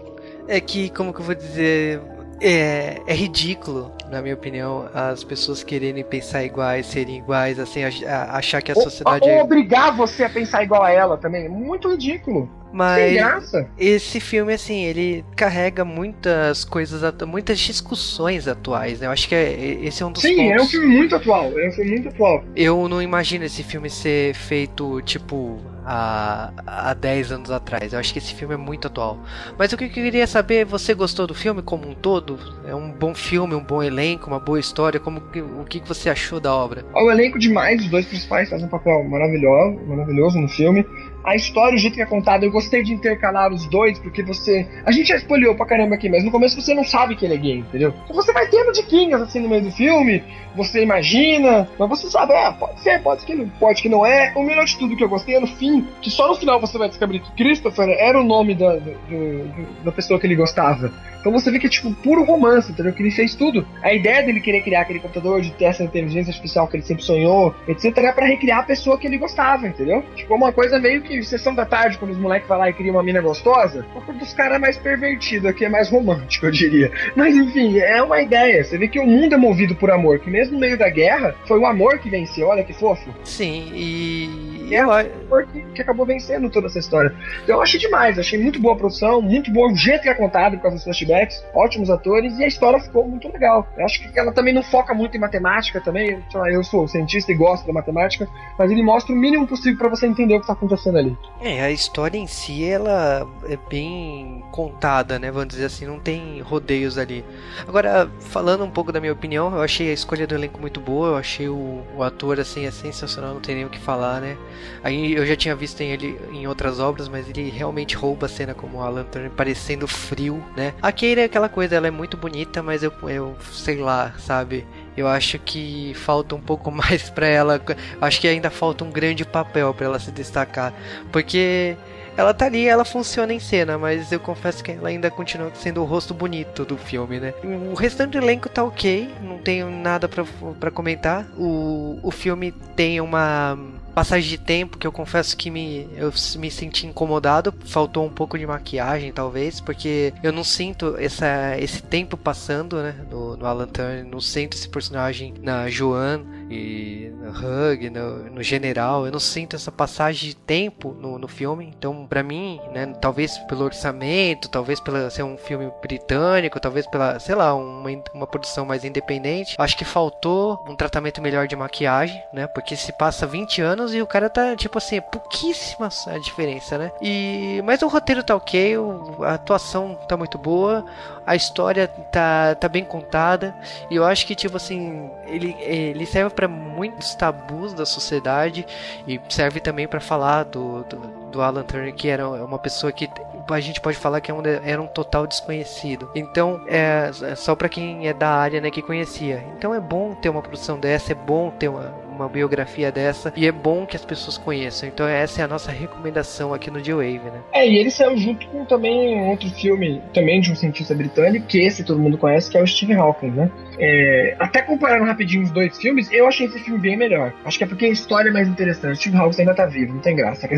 É 0.47 0.59
que, 0.59 0.89
como 0.89 1.11
que 1.11 1.19
eu 1.19 1.25
vou 1.25 1.35
dizer, 1.35 1.99
é, 2.41 3.01
é 3.07 3.13
ridículo, 3.13 3.91
na 4.09 4.21
minha 4.21 4.33
opinião, 4.33 4.89
as 4.93 5.23
pessoas 5.23 5.63
quererem 5.63 6.03
pensar 6.03 6.43
iguais, 6.43 6.85
serem 6.85 7.17
iguais, 7.17 7.59
assim, 7.59 7.81
achar 7.83 8.61
que 8.61 8.71
a 8.71 8.75
sociedade. 8.75 9.27
Ou, 9.27 9.35
ou 9.35 9.43
obrigar 9.43 9.95
você 9.95 10.23
a 10.23 10.29
pensar 10.29 10.63
igual 10.63 10.83
a 10.83 10.91
ela 10.91 11.17
também. 11.17 11.49
Muito 11.49 11.89
ridículo. 11.89 12.49
Mas 12.71 13.53
esse 13.77 14.19
filme, 14.19 14.53
assim, 14.53 14.83
ele 14.83 15.23
carrega 15.35 15.85
muitas 15.85 16.65
coisas, 16.65 17.01
muitas 17.25 17.57
discussões 17.57 18.49
atuais, 18.49 18.99
né? 18.99 19.07
Eu 19.07 19.11
acho 19.11 19.29
que 19.29 19.35
é, 19.35 19.79
esse 19.81 20.03
é 20.03 20.05
um 20.05 20.11
dos 20.11 20.21
Sim, 20.21 20.35
pontos. 20.35 20.51
é 20.51 20.61
um 20.61 20.67
filme 20.67 20.87
muito 20.87 21.15
atual. 21.15 21.57
É 21.57 21.69
um 21.69 21.71
filme 21.71 21.91
muito 21.91 22.09
atual. 22.09 22.43
Eu 22.53 22.89
não 22.89 23.01
imagino 23.01 23.45
esse 23.45 23.63
filme 23.63 23.89
ser 23.89 24.33
feito, 24.35 25.01
tipo, 25.03 25.57
há, 25.85 26.51
há 26.65 26.93
10 26.93 27.31
anos 27.31 27.51
atrás. 27.51 27.93
Eu 27.93 27.99
acho 27.99 28.11
que 28.11 28.19
esse 28.19 28.33
filme 28.33 28.53
é 28.55 28.57
muito 28.57 28.87
atual. 28.87 29.19
Mas 29.57 29.71
o 29.71 29.77
que 29.77 29.85
eu 29.85 29.89
queria 29.89 30.27
saber, 30.27 30.65
você 30.65 30.93
gostou 30.93 31.27
do 31.27 31.33
filme 31.33 31.61
como 31.61 31.87
um 31.87 31.93
todo? 31.93 32.39
É 32.65 32.73
um 32.73 32.91
bom 32.91 33.13
filme, 33.13 33.53
um 33.53 33.63
bom 33.63 33.83
elenco, 33.83 34.27
uma 34.27 34.39
boa 34.39 34.59
história? 34.59 34.99
Como, 34.99 35.21
o 35.59 35.65
que 35.65 35.79
você 35.79 36.09
achou 36.09 36.39
da 36.39 36.53
obra? 36.53 36.85
O 36.93 37.11
elenco 37.11 37.37
demais, 37.37 37.81
os 37.81 37.89
dois 37.89 38.05
principais 38.05 38.49
fazem 38.49 38.65
um 38.65 38.69
papel 38.69 39.03
maravilhoso, 39.03 39.79
maravilhoso 39.87 40.39
no 40.39 40.47
filme 40.47 40.85
a 41.25 41.35
história, 41.35 41.75
o 41.75 41.77
jeito 41.77 41.95
que 41.95 42.01
é 42.01 42.05
contada, 42.05 42.45
eu 42.45 42.51
gostei 42.51 42.83
de 42.83 42.93
intercalar 42.93 43.51
os 43.51 43.65
dois, 43.67 43.97
porque 43.99 44.21
você. 44.21 44.67
A 44.85 44.91
gente 44.91 45.07
já 45.07 45.15
spoilhou 45.17 45.55
pra 45.55 45.65
caramba 45.65 45.95
aqui, 45.95 46.07
mas 46.07 46.23
no 46.23 46.31
começo 46.31 46.59
você 46.61 46.73
não 46.73 46.83
sabe 46.83 47.15
que 47.15 47.25
ele 47.25 47.33
é 47.33 47.37
gay, 47.37 47.57
entendeu? 47.59 47.93
Então 48.03 48.15
você 48.15 48.31
vai 48.31 48.47
tendo 48.47 48.71
diquinhas 48.71 49.21
assim 49.21 49.39
no 49.39 49.49
meio 49.49 49.63
do 49.63 49.71
filme, 49.71 50.23
você 50.55 50.83
imagina, 50.83 51.67
mas 51.77 51.89
você 51.89 52.09
sabe, 52.09 52.33
ah, 52.33 52.53
pode 52.53 52.79
ser, 52.81 53.01
pode 53.01 53.25
que 53.25 53.33
não, 53.33 53.49
pode 53.49 53.81
que 53.81 53.89
não 53.89 54.05
é. 54.05 54.31
O 54.35 54.43
melhor 54.43 54.65
de 54.65 54.77
tudo 54.77 54.95
que 54.95 55.03
eu 55.03 55.09
gostei 55.09 55.35
é 55.35 55.39
no 55.39 55.47
fim, 55.47 55.87
que 56.01 56.09
só 56.09 56.27
no 56.27 56.35
final 56.35 56.59
você 56.59 56.77
vai 56.77 56.87
descobrir 56.87 57.19
que 57.19 57.31
Christopher 57.31 57.89
era 57.99 58.19
o 58.19 58.23
nome 58.23 58.55
da, 58.55 58.75
do, 58.75 58.91
do, 58.91 59.83
da 59.83 59.91
pessoa 59.91 60.19
que 60.19 60.27
ele 60.27 60.35
gostava. 60.35 60.93
Então 61.19 61.33
você 61.33 61.49
vê 61.49 61.57
que 61.57 61.65
é 61.65 61.69
tipo 61.69 61.91
puro 61.91 62.23
romance, 62.23 62.71
entendeu? 62.71 62.93
Que 62.93 63.01
ele 63.01 63.09
fez 63.09 63.33
tudo. 63.33 63.67
A 63.81 63.91
ideia 63.91 64.21
dele 64.21 64.39
querer 64.39 64.61
criar 64.61 64.81
aquele 64.81 64.99
computador, 64.99 65.41
de 65.41 65.51
ter 65.51 65.65
essa 65.65 65.83
inteligência 65.83 66.29
artificial 66.29 66.67
que 66.67 66.77
ele 66.77 66.83
sempre 66.83 67.03
sonhou, 67.03 67.55
etc., 67.67 67.97
era 67.97 68.13
pra 68.13 68.27
recriar 68.27 68.59
a 68.59 68.63
pessoa 68.63 68.95
que 68.95 69.07
ele 69.07 69.17
gostava, 69.17 69.67
entendeu? 69.67 70.03
Tipo, 70.15 70.35
uma 70.35 70.53
coisa 70.53 70.77
meio 70.77 71.01
que 71.01 71.14
sessão 71.23 71.53
da 71.55 71.65
tarde, 71.65 71.97
quando 71.97 72.11
os 72.11 72.17
moleques 72.17 72.47
vão 72.47 72.57
lá 72.57 72.69
e 72.69 72.73
criam 72.73 72.95
uma 72.95 73.03
mina 73.03 73.21
gostosa. 73.21 73.85
O 73.95 74.13
dos 74.13 74.33
caras 74.33 74.57
é 74.57 74.59
mais 74.59 74.77
pervertido, 74.77 75.47
aqui 75.47 75.65
é 75.65 75.69
mais 75.69 75.89
romântico, 75.89 76.45
eu 76.45 76.51
diria. 76.51 76.91
Mas 77.15 77.35
enfim, 77.35 77.79
é 77.79 78.01
uma 78.01 78.21
ideia. 78.21 78.63
Você 78.63 78.77
vê 78.77 78.87
que 78.87 78.99
o 78.99 79.05
mundo 79.05 79.35
é 79.35 79.37
movido 79.37 79.75
por 79.75 79.91
amor, 79.91 80.19
que 80.19 80.29
mesmo 80.29 80.53
no 80.53 80.59
meio 80.59 80.77
da 80.77 80.89
guerra, 80.89 81.35
foi 81.47 81.59
o 81.59 81.65
amor 81.65 81.99
que 81.99 82.09
venceu, 82.09 82.47
olha 82.47 82.63
que 82.63 82.73
fofo. 82.73 83.13
Sim, 83.23 83.71
e. 83.73 84.55
E 84.65 84.73
é 84.73 84.83
o 84.83 84.91
amor 84.91 85.45
que, 85.45 85.61
que 85.75 85.81
acabou 85.81 86.07
vencendo 86.07 86.49
toda 86.49 86.65
essa 86.65 86.79
história. 86.79 87.13
Então 87.43 87.57
eu 87.57 87.61
achei 87.61 87.79
demais, 87.79 88.17
achei 88.17 88.39
muito 88.39 88.59
boa 88.59 88.73
a 88.73 88.77
produção, 88.77 89.21
muito 89.21 89.51
bom 89.51 89.71
o 89.71 89.75
jeito 89.75 90.01
que 90.01 90.09
é 90.09 90.13
contado 90.15 90.57
causa 90.65 90.75
dos 90.75 90.83
flashbacks 90.83 91.43
ótimos 91.53 91.89
atores, 91.89 92.37
e 92.37 92.43
a 92.43 92.47
história 92.47 92.79
ficou 92.79 93.07
muito 93.07 93.31
legal. 93.31 93.67
Eu 93.77 93.85
acho 93.85 94.01
que 94.01 94.19
ela 94.19 94.31
também 94.31 94.53
não 94.53 94.63
foca 94.63 94.93
muito 94.93 95.15
em 95.15 95.19
matemática 95.19 95.79
também. 95.79 96.19
Lá, 96.33 96.51
eu 96.51 96.63
sou 96.63 96.87
cientista 96.87 97.31
e 97.31 97.35
gosto 97.35 97.65
da 97.65 97.73
matemática, 97.73 98.27
mas 98.57 98.71
ele 98.71 98.83
mostra 98.83 99.13
o 99.13 99.17
mínimo 99.17 99.47
possível 99.47 99.77
para 99.77 99.89
você 99.89 100.07
entender 100.07 100.35
o 100.35 100.37
que 100.37 100.43
está 100.43 100.53
acontecendo 100.53 100.97
ali. 100.97 101.04
É, 101.41 101.61
a 101.61 101.71
história 101.71 102.17
em 102.17 102.27
si, 102.27 102.63
ela 102.63 103.27
é 103.43 103.57
bem 103.69 104.43
contada, 104.51 105.19
né? 105.19 105.31
Vamos 105.31 105.49
dizer 105.49 105.65
assim, 105.65 105.85
não 105.85 105.99
tem 105.99 106.41
rodeios 106.41 106.97
ali. 106.97 107.23
Agora, 107.67 108.09
falando 108.19 108.63
um 108.63 108.69
pouco 108.69 108.91
da 108.91 108.99
minha 108.99 109.13
opinião, 109.13 109.53
eu 109.53 109.61
achei 109.61 109.89
a 109.89 109.93
escolha 109.93 110.25
do 110.25 110.33
elenco 110.33 110.59
muito 110.59 110.79
boa, 110.79 111.09
eu 111.09 111.15
achei 111.15 111.47
o, 111.47 111.83
o 111.95 112.03
ator, 112.03 112.39
assim, 112.39 112.65
é 112.65 112.71
sensacional, 112.71 113.33
não 113.33 113.41
tem 113.41 113.55
nem 113.55 113.65
o 113.65 113.69
que 113.69 113.79
falar, 113.79 114.21
né? 114.21 114.37
Aí 114.83 115.13
eu 115.13 115.25
já 115.25 115.35
tinha 115.35 115.55
visto 115.55 115.81
ele 115.81 116.19
em 116.31 116.47
outras 116.47 116.79
obras, 116.79 117.07
mas 117.07 117.29
ele 117.29 117.49
realmente 117.49 117.95
rouba 117.95 118.25
a 118.25 118.29
cena 118.29 118.53
como 118.53 118.81
Alan 118.81 119.03
Turner, 119.03 119.31
parecendo 119.31 119.87
frio, 119.87 120.43
né? 120.55 120.73
Aqui 120.81 121.05
Keira 121.05 121.21
é 121.21 121.25
aquela 121.25 121.47
coisa, 121.47 121.75
ela 121.75 121.87
é 121.87 121.91
muito 121.91 122.17
bonita, 122.17 122.63
mas 122.63 122.81
eu, 122.81 122.91
eu 123.03 123.35
sei 123.51 123.77
lá, 123.77 124.13
sabe? 124.17 124.65
Eu 124.95 125.07
acho 125.07 125.37
que 125.39 125.93
falta 125.95 126.35
um 126.35 126.41
pouco 126.41 126.71
mais 126.71 127.09
para 127.09 127.27
ela. 127.27 127.61
Acho 128.01 128.21
que 128.21 128.27
ainda 128.27 128.49
falta 128.49 128.83
um 128.83 128.91
grande 128.91 129.25
papel 129.25 129.73
para 129.73 129.85
ela 129.85 129.99
se 129.99 130.11
destacar, 130.11 130.73
porque 131.11 131.75
ela 132.17 132.33
tá 132.33 132.45
ali, 132.45 132.65
ela 132.67 132.85
funciona 132.85 133.33
em 133.33 133.39
cena, 133.39 133.77
mas 133.77 134.11
eu 134.11 134.19
confesso 134.19 134.63
que 134.63 134.71
ela 134.71 134.87
ainda 134.87 135.11
continua 135.11 135.51
sendo 135.53 135.81
o 135.81 135.85
rosto 135.85 136.13
bonito 136.13 136.63
do 136.63 136.77
filme, 136.77 137.19
né? 137.19 137.33
O 137.71 137.73
restante 137.73 138.11
do 138.11 138.19
elenco 138.19 138.47
tá 138.47 138.63
ok, 138.63 139.09
não 139.21 139.37
tenho 139.37 139.69
nada 139.69 140.07
para 140.07 140.71
comentar. 140.71 141.25
O, 141.37 141.99
o 142.01 142.11
filme 142.11 142.53
tem 142.75 143.01
uma 143.01 143.57
passagem 143.95 144.29
de 144.29 144.37
tempo 144.37 144.77
que 144.77 144.85
eu 144.85 144.91
confesso 144.91 145.37
que 145.37 145.49
me, 145.49 145.87
eu 145.95 146.11
me 146.37 146.51
senti 146.51 146.85
incomodado. 146.85 147.53
Faltou 147.65 148.05
um 148.05 148.09
pouco 148.09 148.37
de 148.37 148.45
maquiagem, 148.45 149.13
talvez, 149.13 149.61
porque 149.61 150.13
eu 150.21 150.33
não 150.33 150.43
sinto 150.43 150.95
essa, 150.99 151.57
esse 151.57 151.81
tempo 151.81 152.17
passando, 152.17 152.75
né? 152.75 152.93
No, 153.09 153.37
no 153.37 153.45
Alan 153.45 153.67
Turner, 153.67 154.05
não 154.05 154.19
sinto 154.19 154.57
esse 154.57 154.67
personagem 154.67 155.33
na 155.41 155.69
Joan 155.69 156.23
e 156.49 157.11
no 157.19 157.31
Hug, 157.31 157.89
no, 157.89 158.29
no 158.29 158.43
General. 158.43 159.05
Eu 159.05 159.11
não 159.11 159.19
sinto 159.19 159.55
essa 159.55 159.71
passagem 159.71 160.29
de 160.29 160.35
tempo 160.35 160.93
no, 160.93 161.17
no 161.17 161.27
filme. 161.27 161.73
Então, 161.75 162.05
para 162.05 162.23
mim, 162.23 162.59
né? 162.71 162.85
Talvez 163.01 163.37
pelo 163.39 163.65
orçamento, 163.65 164.49
talvez 164.49 164.79
pela 164.79 165.09
ser 165.09 165.23
um 165.23 165.37
filme 165.37 165.71
britânico, 165.81 166.59
talvez 166.59 166.85
pela, 166.87 167.19
sei 167.19 167.35
lá, 167.35 167.53
uma, 167.55 167.89
uma 168.13 168.27
produção 168.27 168.65
mais 168.65 168.83
independente. 168.83 169.55
Acho 169.57 169.77
que 169.77 169.85
faltou 169.85 170.63
um 170.67 170.75
tratamento 170.75 171.21
melhor 171.21 171.47
de 171.47 171.55
maquiagem, 171.55 172.21
né? 172.33 172.47
Porque 172.47 172.75
se 172.75 172.91
passa 172.93 173.25
20 173.25 173.61
anos 173.61 173.93
e 173.93 174.01
o 174.01 174.07
cara 174.07 174.29
tá, 174.29 174.55
tipo 174.55 174.77
assim, 174.77 174.97
é 174.97 175.01
pouquíssima 175.01 175.89
a 176.07 176.17
diferença, 176.17 176.77
né? 176.77 176.91
E, 177.01 177.61
mas 177.63 177.81
o 177.81 177.87
roteiro 177.87 178.23
tá 178.23 178.35
ok, 178.35 178.75
a 179.21 179.33
atuação 179.33 179.95
tá 180.07 180.15
muito 180.15 180.37
boa, 180.37 180.85
a 181.25 181.35
história 181.35 181.87
tá, 181.87 182.55
tá 182.55 182.69
bem 182.69 182.83
contada, 182.83 183.55
e 183.89 183.95
eu 183.95 184.05
acho 184.05 184.27
que, 184.27 184.35
tipo 184.35 184.57
assim, 184.57 185.09
ele, 185.27 185.55
ele 185.59 186.05
serve 186.05 186.34
para 186.35 186.47
muitos 186.47 187.15
tabus 187.15 187.73
da 187.73 187.85
sociedade 187.85 188.65
e 189.07 189.19
serve 189.29 189.59
também 189.59 189.87
para 189.87 189.99
falar 189.99 190.43
do, 190.43 190.83
do, 190.83 190.97
do 191.31 191.41
Alan 191.41 191.63
Turner, 191.63 191.93
que 191.93 192.07
era 192.07 192.27
uma 192.27 192.59
pessoa 192.59 192.91
que 192.91 193.09
a 193.49 193.59
gente 193.59 193.79
pode 193.79 193.97
falar 193.97 194.21
que 194.21 194.31
é 194.31 194.35
era 194.63 194.81
um 194.81 194.87
total 194.87 195.25
desconhecido. 195.25 196.09
Então, 196.15 196.61
é, 196.67 197.11
é 197.23 197.35
só 197.35 197.55
para 197.55 197.69
quem 197.69 198.07
é 198.07 198.13
da 198.13 198.29
área, 198.29 198.59
né, 198.59 198.69
que 198.69 198.81
conhecia. 198.81 199.43
Então 199.57 199.73
é 199.73 199.79
bom 199.79 200.15
ter 200.15 200.29
uma 200.29 200.41
produção 200.41 200.79
dessa, 200.79 201.11
é 201.11 201.15
bom 201.15 201.51
ter 201.51 201.69
uma, 201.69 201.93
uma 202.15 202.29
biografia 202.29 202.91
dessa 202.91 203.33
e 203.35 203.45
é 203.45 203.51
bom 203.51 203.85
que 203.85 203.95
as 203.95 204.05
pessoas 204.05 204.37
conheçam. 204.37 204.87
Então 204.87 205.07
essa 205.07 205.41
é 205.41 205.45
a 205.45 205.47
nossa 205.47 205.71
recomendação 205.71 206.53
aqui 206.53 206.71
no 206.71 206.83
G-Wave, 206.83 207.19
né? 207.25 207.41
É, 207.53 207.67
e 207.67 207.77
ele 207.77 207.91
saiu 207.91 208.17
junto 208.17 208.47
com 208.47 208.65
também 208.65 209.21
outro 209.29 209.49
filme, 209.49 210.01
também 210.13 210.41
de 210.41 210.51
um 210.51 210.55
cientista 210.55 210.93
britânico, 210.93 211.47
que 211.47 211.59
esse 211.59 211.83
todo 211.83 211.99
mundo 211.99 212.17
conhece, 212.17 212.49
que 212.49 212.57
é 212.57 212.61
o 212.61 212.67
Steve 212.67 212.93
Hawking, 212.93 213.31
né? 213.31 213.51
É, 213.77 214.35
até 214.39 214.61
comparando 214.61 215.05
rapidinho 215.05 215.43
os 215.43 215.51
dois 215.51 215.77
filmes, 215.77 216.09
eu 216.11 216.27
achei 216.27 216.47
esse 216.47 216.59
filme 216.59 216.79
bem 216.79 216.95
melhor. 216.95 217.33
Acho 217.43 217.57
que 217.57 217.63
é 217.63 217.67
porque 217.67 217.85
a 217.85 217.89
história 217.89 218.29
é 218.29 218.31
mais 218.31 218.47
interessante. 218.47 218.97
Steve 218.99 219.17
Hawking 219.17 219.41
ainda 219.41 219.53
tá 219.53 219.65
vivo, 219.65 219.93
não 219.93 220.01
tem 220.01 220.15
graça. 220.15 220.47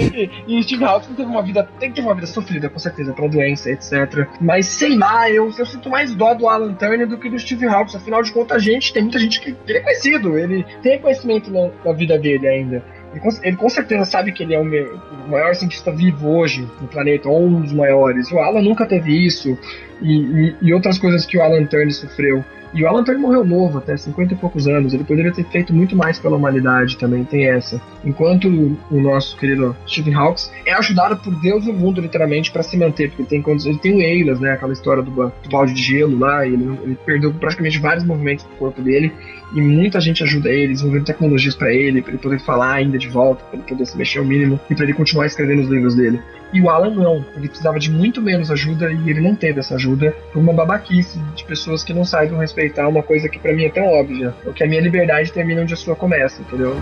E, 0.00 0.30
e 0.48 0.62
Steve 0.62 0.84
Hawking 0.84 1.14
teve 1.14 1.28
uma 1.28 1.42
vida, 1.42 1.68
tem 1.78 1.90
que 1.90 1.96
ter 1.96 2.02
uma 2.02 2.14
vida 2.14 2.26
sofrida, 2.26 2.68
com 2.68 2.78
certeza, 2.78 3.12
pela 3.12 3.28
doença, 3.28 3.70
etc. 3.70 4.26
Mas 4.40 4.66
sei 4.66 4.96
lá, 4.96 5.30
eu, 5.30 5.52
eu 5.56 5.66
sinto 5.66 5.88
mais 5.88 6.14
dó 6.14 6.34
do 6.34 6.48
Alan 6.48 6.74
Turner 6.74 7.06
do 7.06 7.18
que 7.18 7.28
do 7.28 7.38
Steve 7.38 7.66
Hawking. 7.66 7.96
Afinal 7.96 8.22
de 8.22 8.32
contas, 8.32 8.56
a 8.56 8.60
gente 8.60 8.92
tem 8.92 9.02
muita 9.02 9.18
gente 9.18 9.40
que, 9.40 9.52
que 9.52 9.72
é 9.72 9.80
conhecido 9.80 10.38
ele 10.40 10.66
tem 10.82 10.98
conhecimento 10.98 11.50
na, 11.50 11.70
na 11.84 11.92
vida 11.92 12.18
dele 12.18 12.46
ainda. 12.46 12.82
Ele 13.12 13.20
com, 13.20 13.28
ele 13.42 13.56
com, 13.56 13.68
certeza 13.68 14.04
sabe 14.04 14.32
que 14.32 14.42
ele 14.42 14.54
é 14.54 14.58
o, 14.58 14.64
meu, 14.64 14.98
o, 15.26 15.30
maior 15.30 15.54
cientista 15.54 15.90
vivo 15.90 16.28
hoje 16.28 16.66
no 16.80 16.88
planeta, 16.88 17.28
ou 17.28 17.44
um 17.44 17.60
dos 17.60 17.72
maiores. 17.72 18.30
O 18.30 18.38
Alan 18.38 18.62
nunca 18.62 18.86
teve 18.86 19.26
isso, 19.26 19.58
e, 20.00 20.16
e, 20.16 20.56
e 20.62 20.74
outras 20.74 20.98
coisas 20.98 21.26
que 21.26 21.36
o 21.36 21.42
Alan 21.42 21.64
Turner 21.66 21.92
sofreu. 21.92 22.44
E 22.72 22.84
o 22.84 22.88
Alan 22.88 23.02
Turing 23.02 23.18
morreu 23.18 23.44
novo, 23.44 23.78
até 23.78 23.96
50 23.96 24.34
e 24.34 24.36
poucos 24.36 24.68
anos. 24.68 24.94
Ele 24.94 25.04
poderia 25.04 25.32
ter 25.32 25.44
feito 25.44 25.74
muito 25.74 25.96
mais 25.96 26.18
pela 26.18 26.36
humanidade 26.36 26.96
também, 26.96 27.24
tem 27.24 27.46
essa. 27.46 27.80
Enquanto 28.04 28.46
o 28.90 29.00
nosso 29.00 29.36
querido 29.36 29.76
Stephen 29.86 30.14
Hawks 30.14 30.50
é 30.64 30.72
ajudado 30.72 31.16
por 31.16 31.34
Deus 31.40 31.66
e 31.66 31.70
o 31.70 31.74
mundo, 31.74 32.00
literalmente, 32.00 32.52
para 32.52 32.62
se 32.62 32.76
manter. 32.76 33.10
Porque 33.10 33.24
tem, 33.24 33.42
ele 33.64 33.78
tem 33.78 33.96
o 33.96 34.00
Eilas, 34.00 34.38
né? 34.38 34.52
Aquela 34.52 34.72
história 34.72 35.02
do, 35.02 35.10
do 35.10 35.50
balde 35.50 35.74
de 35.74 35.82
gelo 35.82 36.18
lá. 36.18 36.46
E 36.46 36.54
ele, 36.54 36.78
ele 36.82 36.98
perdeu 37.04 37.32
praticamente 37.34 37.78
vários 37.78 38.04
movimentos 38.04 38.44
do 38.44 38.54
corpo 38.56 38.80
dele. 38.80 39.12
E 39.52 39.60
muita 39.60 40.00
gente 40.00 40.22
ajuda 40.22 40.48
ele, 40.48 40.72
desenvolvendo 40.72 41.06
tecnologias 41.06 41.56
para 41.56 41.72
ele, 41.72 42.00
para 42.00 42.12
ele 42.12 42.22
poder 42.22 42.38
falar 42.40 42.74
ainda 42.74 42.96
de 42.96 43.08
volta, 43.08 43.44
para 43.44 43.58
ele 43.58 43.68
poder 43.68 43.84
se 43.84 43.98
mexer 43.98 44.20
o 44.20 44.24
mínimo 44.24 44.60
e 44.70 44.74
para 44.76 44.84
ele 44.84 44.94
continuar 44.94 45.26
escrevendo 45.26 45.62
os 45.62 45.68
livros 45.68 45.96
dele. 45.96 46.20
E 46.52 46.60
o 46.60 46.68
Alan 46.68 46.90
não. 46.90 47.24
Ele 47.36 47.48
precisava 47.48 47.78
de 47.78 47.90
muito 47.90 48.20
menos 48.20 48.50
ajuda 48.50 48.90
e 48.92 49.10
ele 49.10 49.20
não 49.20 49.34
teve 49.34 49.60
essa 49.60 49.74
ajuda 49.74 50.14
por 50.32 50.40
uma 50.40 50.52
babaquice 50.52 51.18
de 51.34 51.44
pessoas 51.44 51.84
que 51.84 51.92
não 51.92 52.04
saibam 52.04 52.38
respeitar 52.38 52.88
uma 52.88 53.02
coisa 53.02 53.28
que 53.28 53.38
para 53.38 53.52
mim 53.52 53.64
é 53.64 53.70
tão 53.70 53.86
óbvia. 53.86 54.34
O 54.44 54.52
que 54.52 54.64
a 54.64 54.66
minha 54.66 54.80
liberdade 54.80 55.32
termina 55.32 55.62
onde 55.62 55.74
a 55.74 55.76
sua 55.76 55.94
começa, 55.94 56.42
entendeu? 56.42 56.74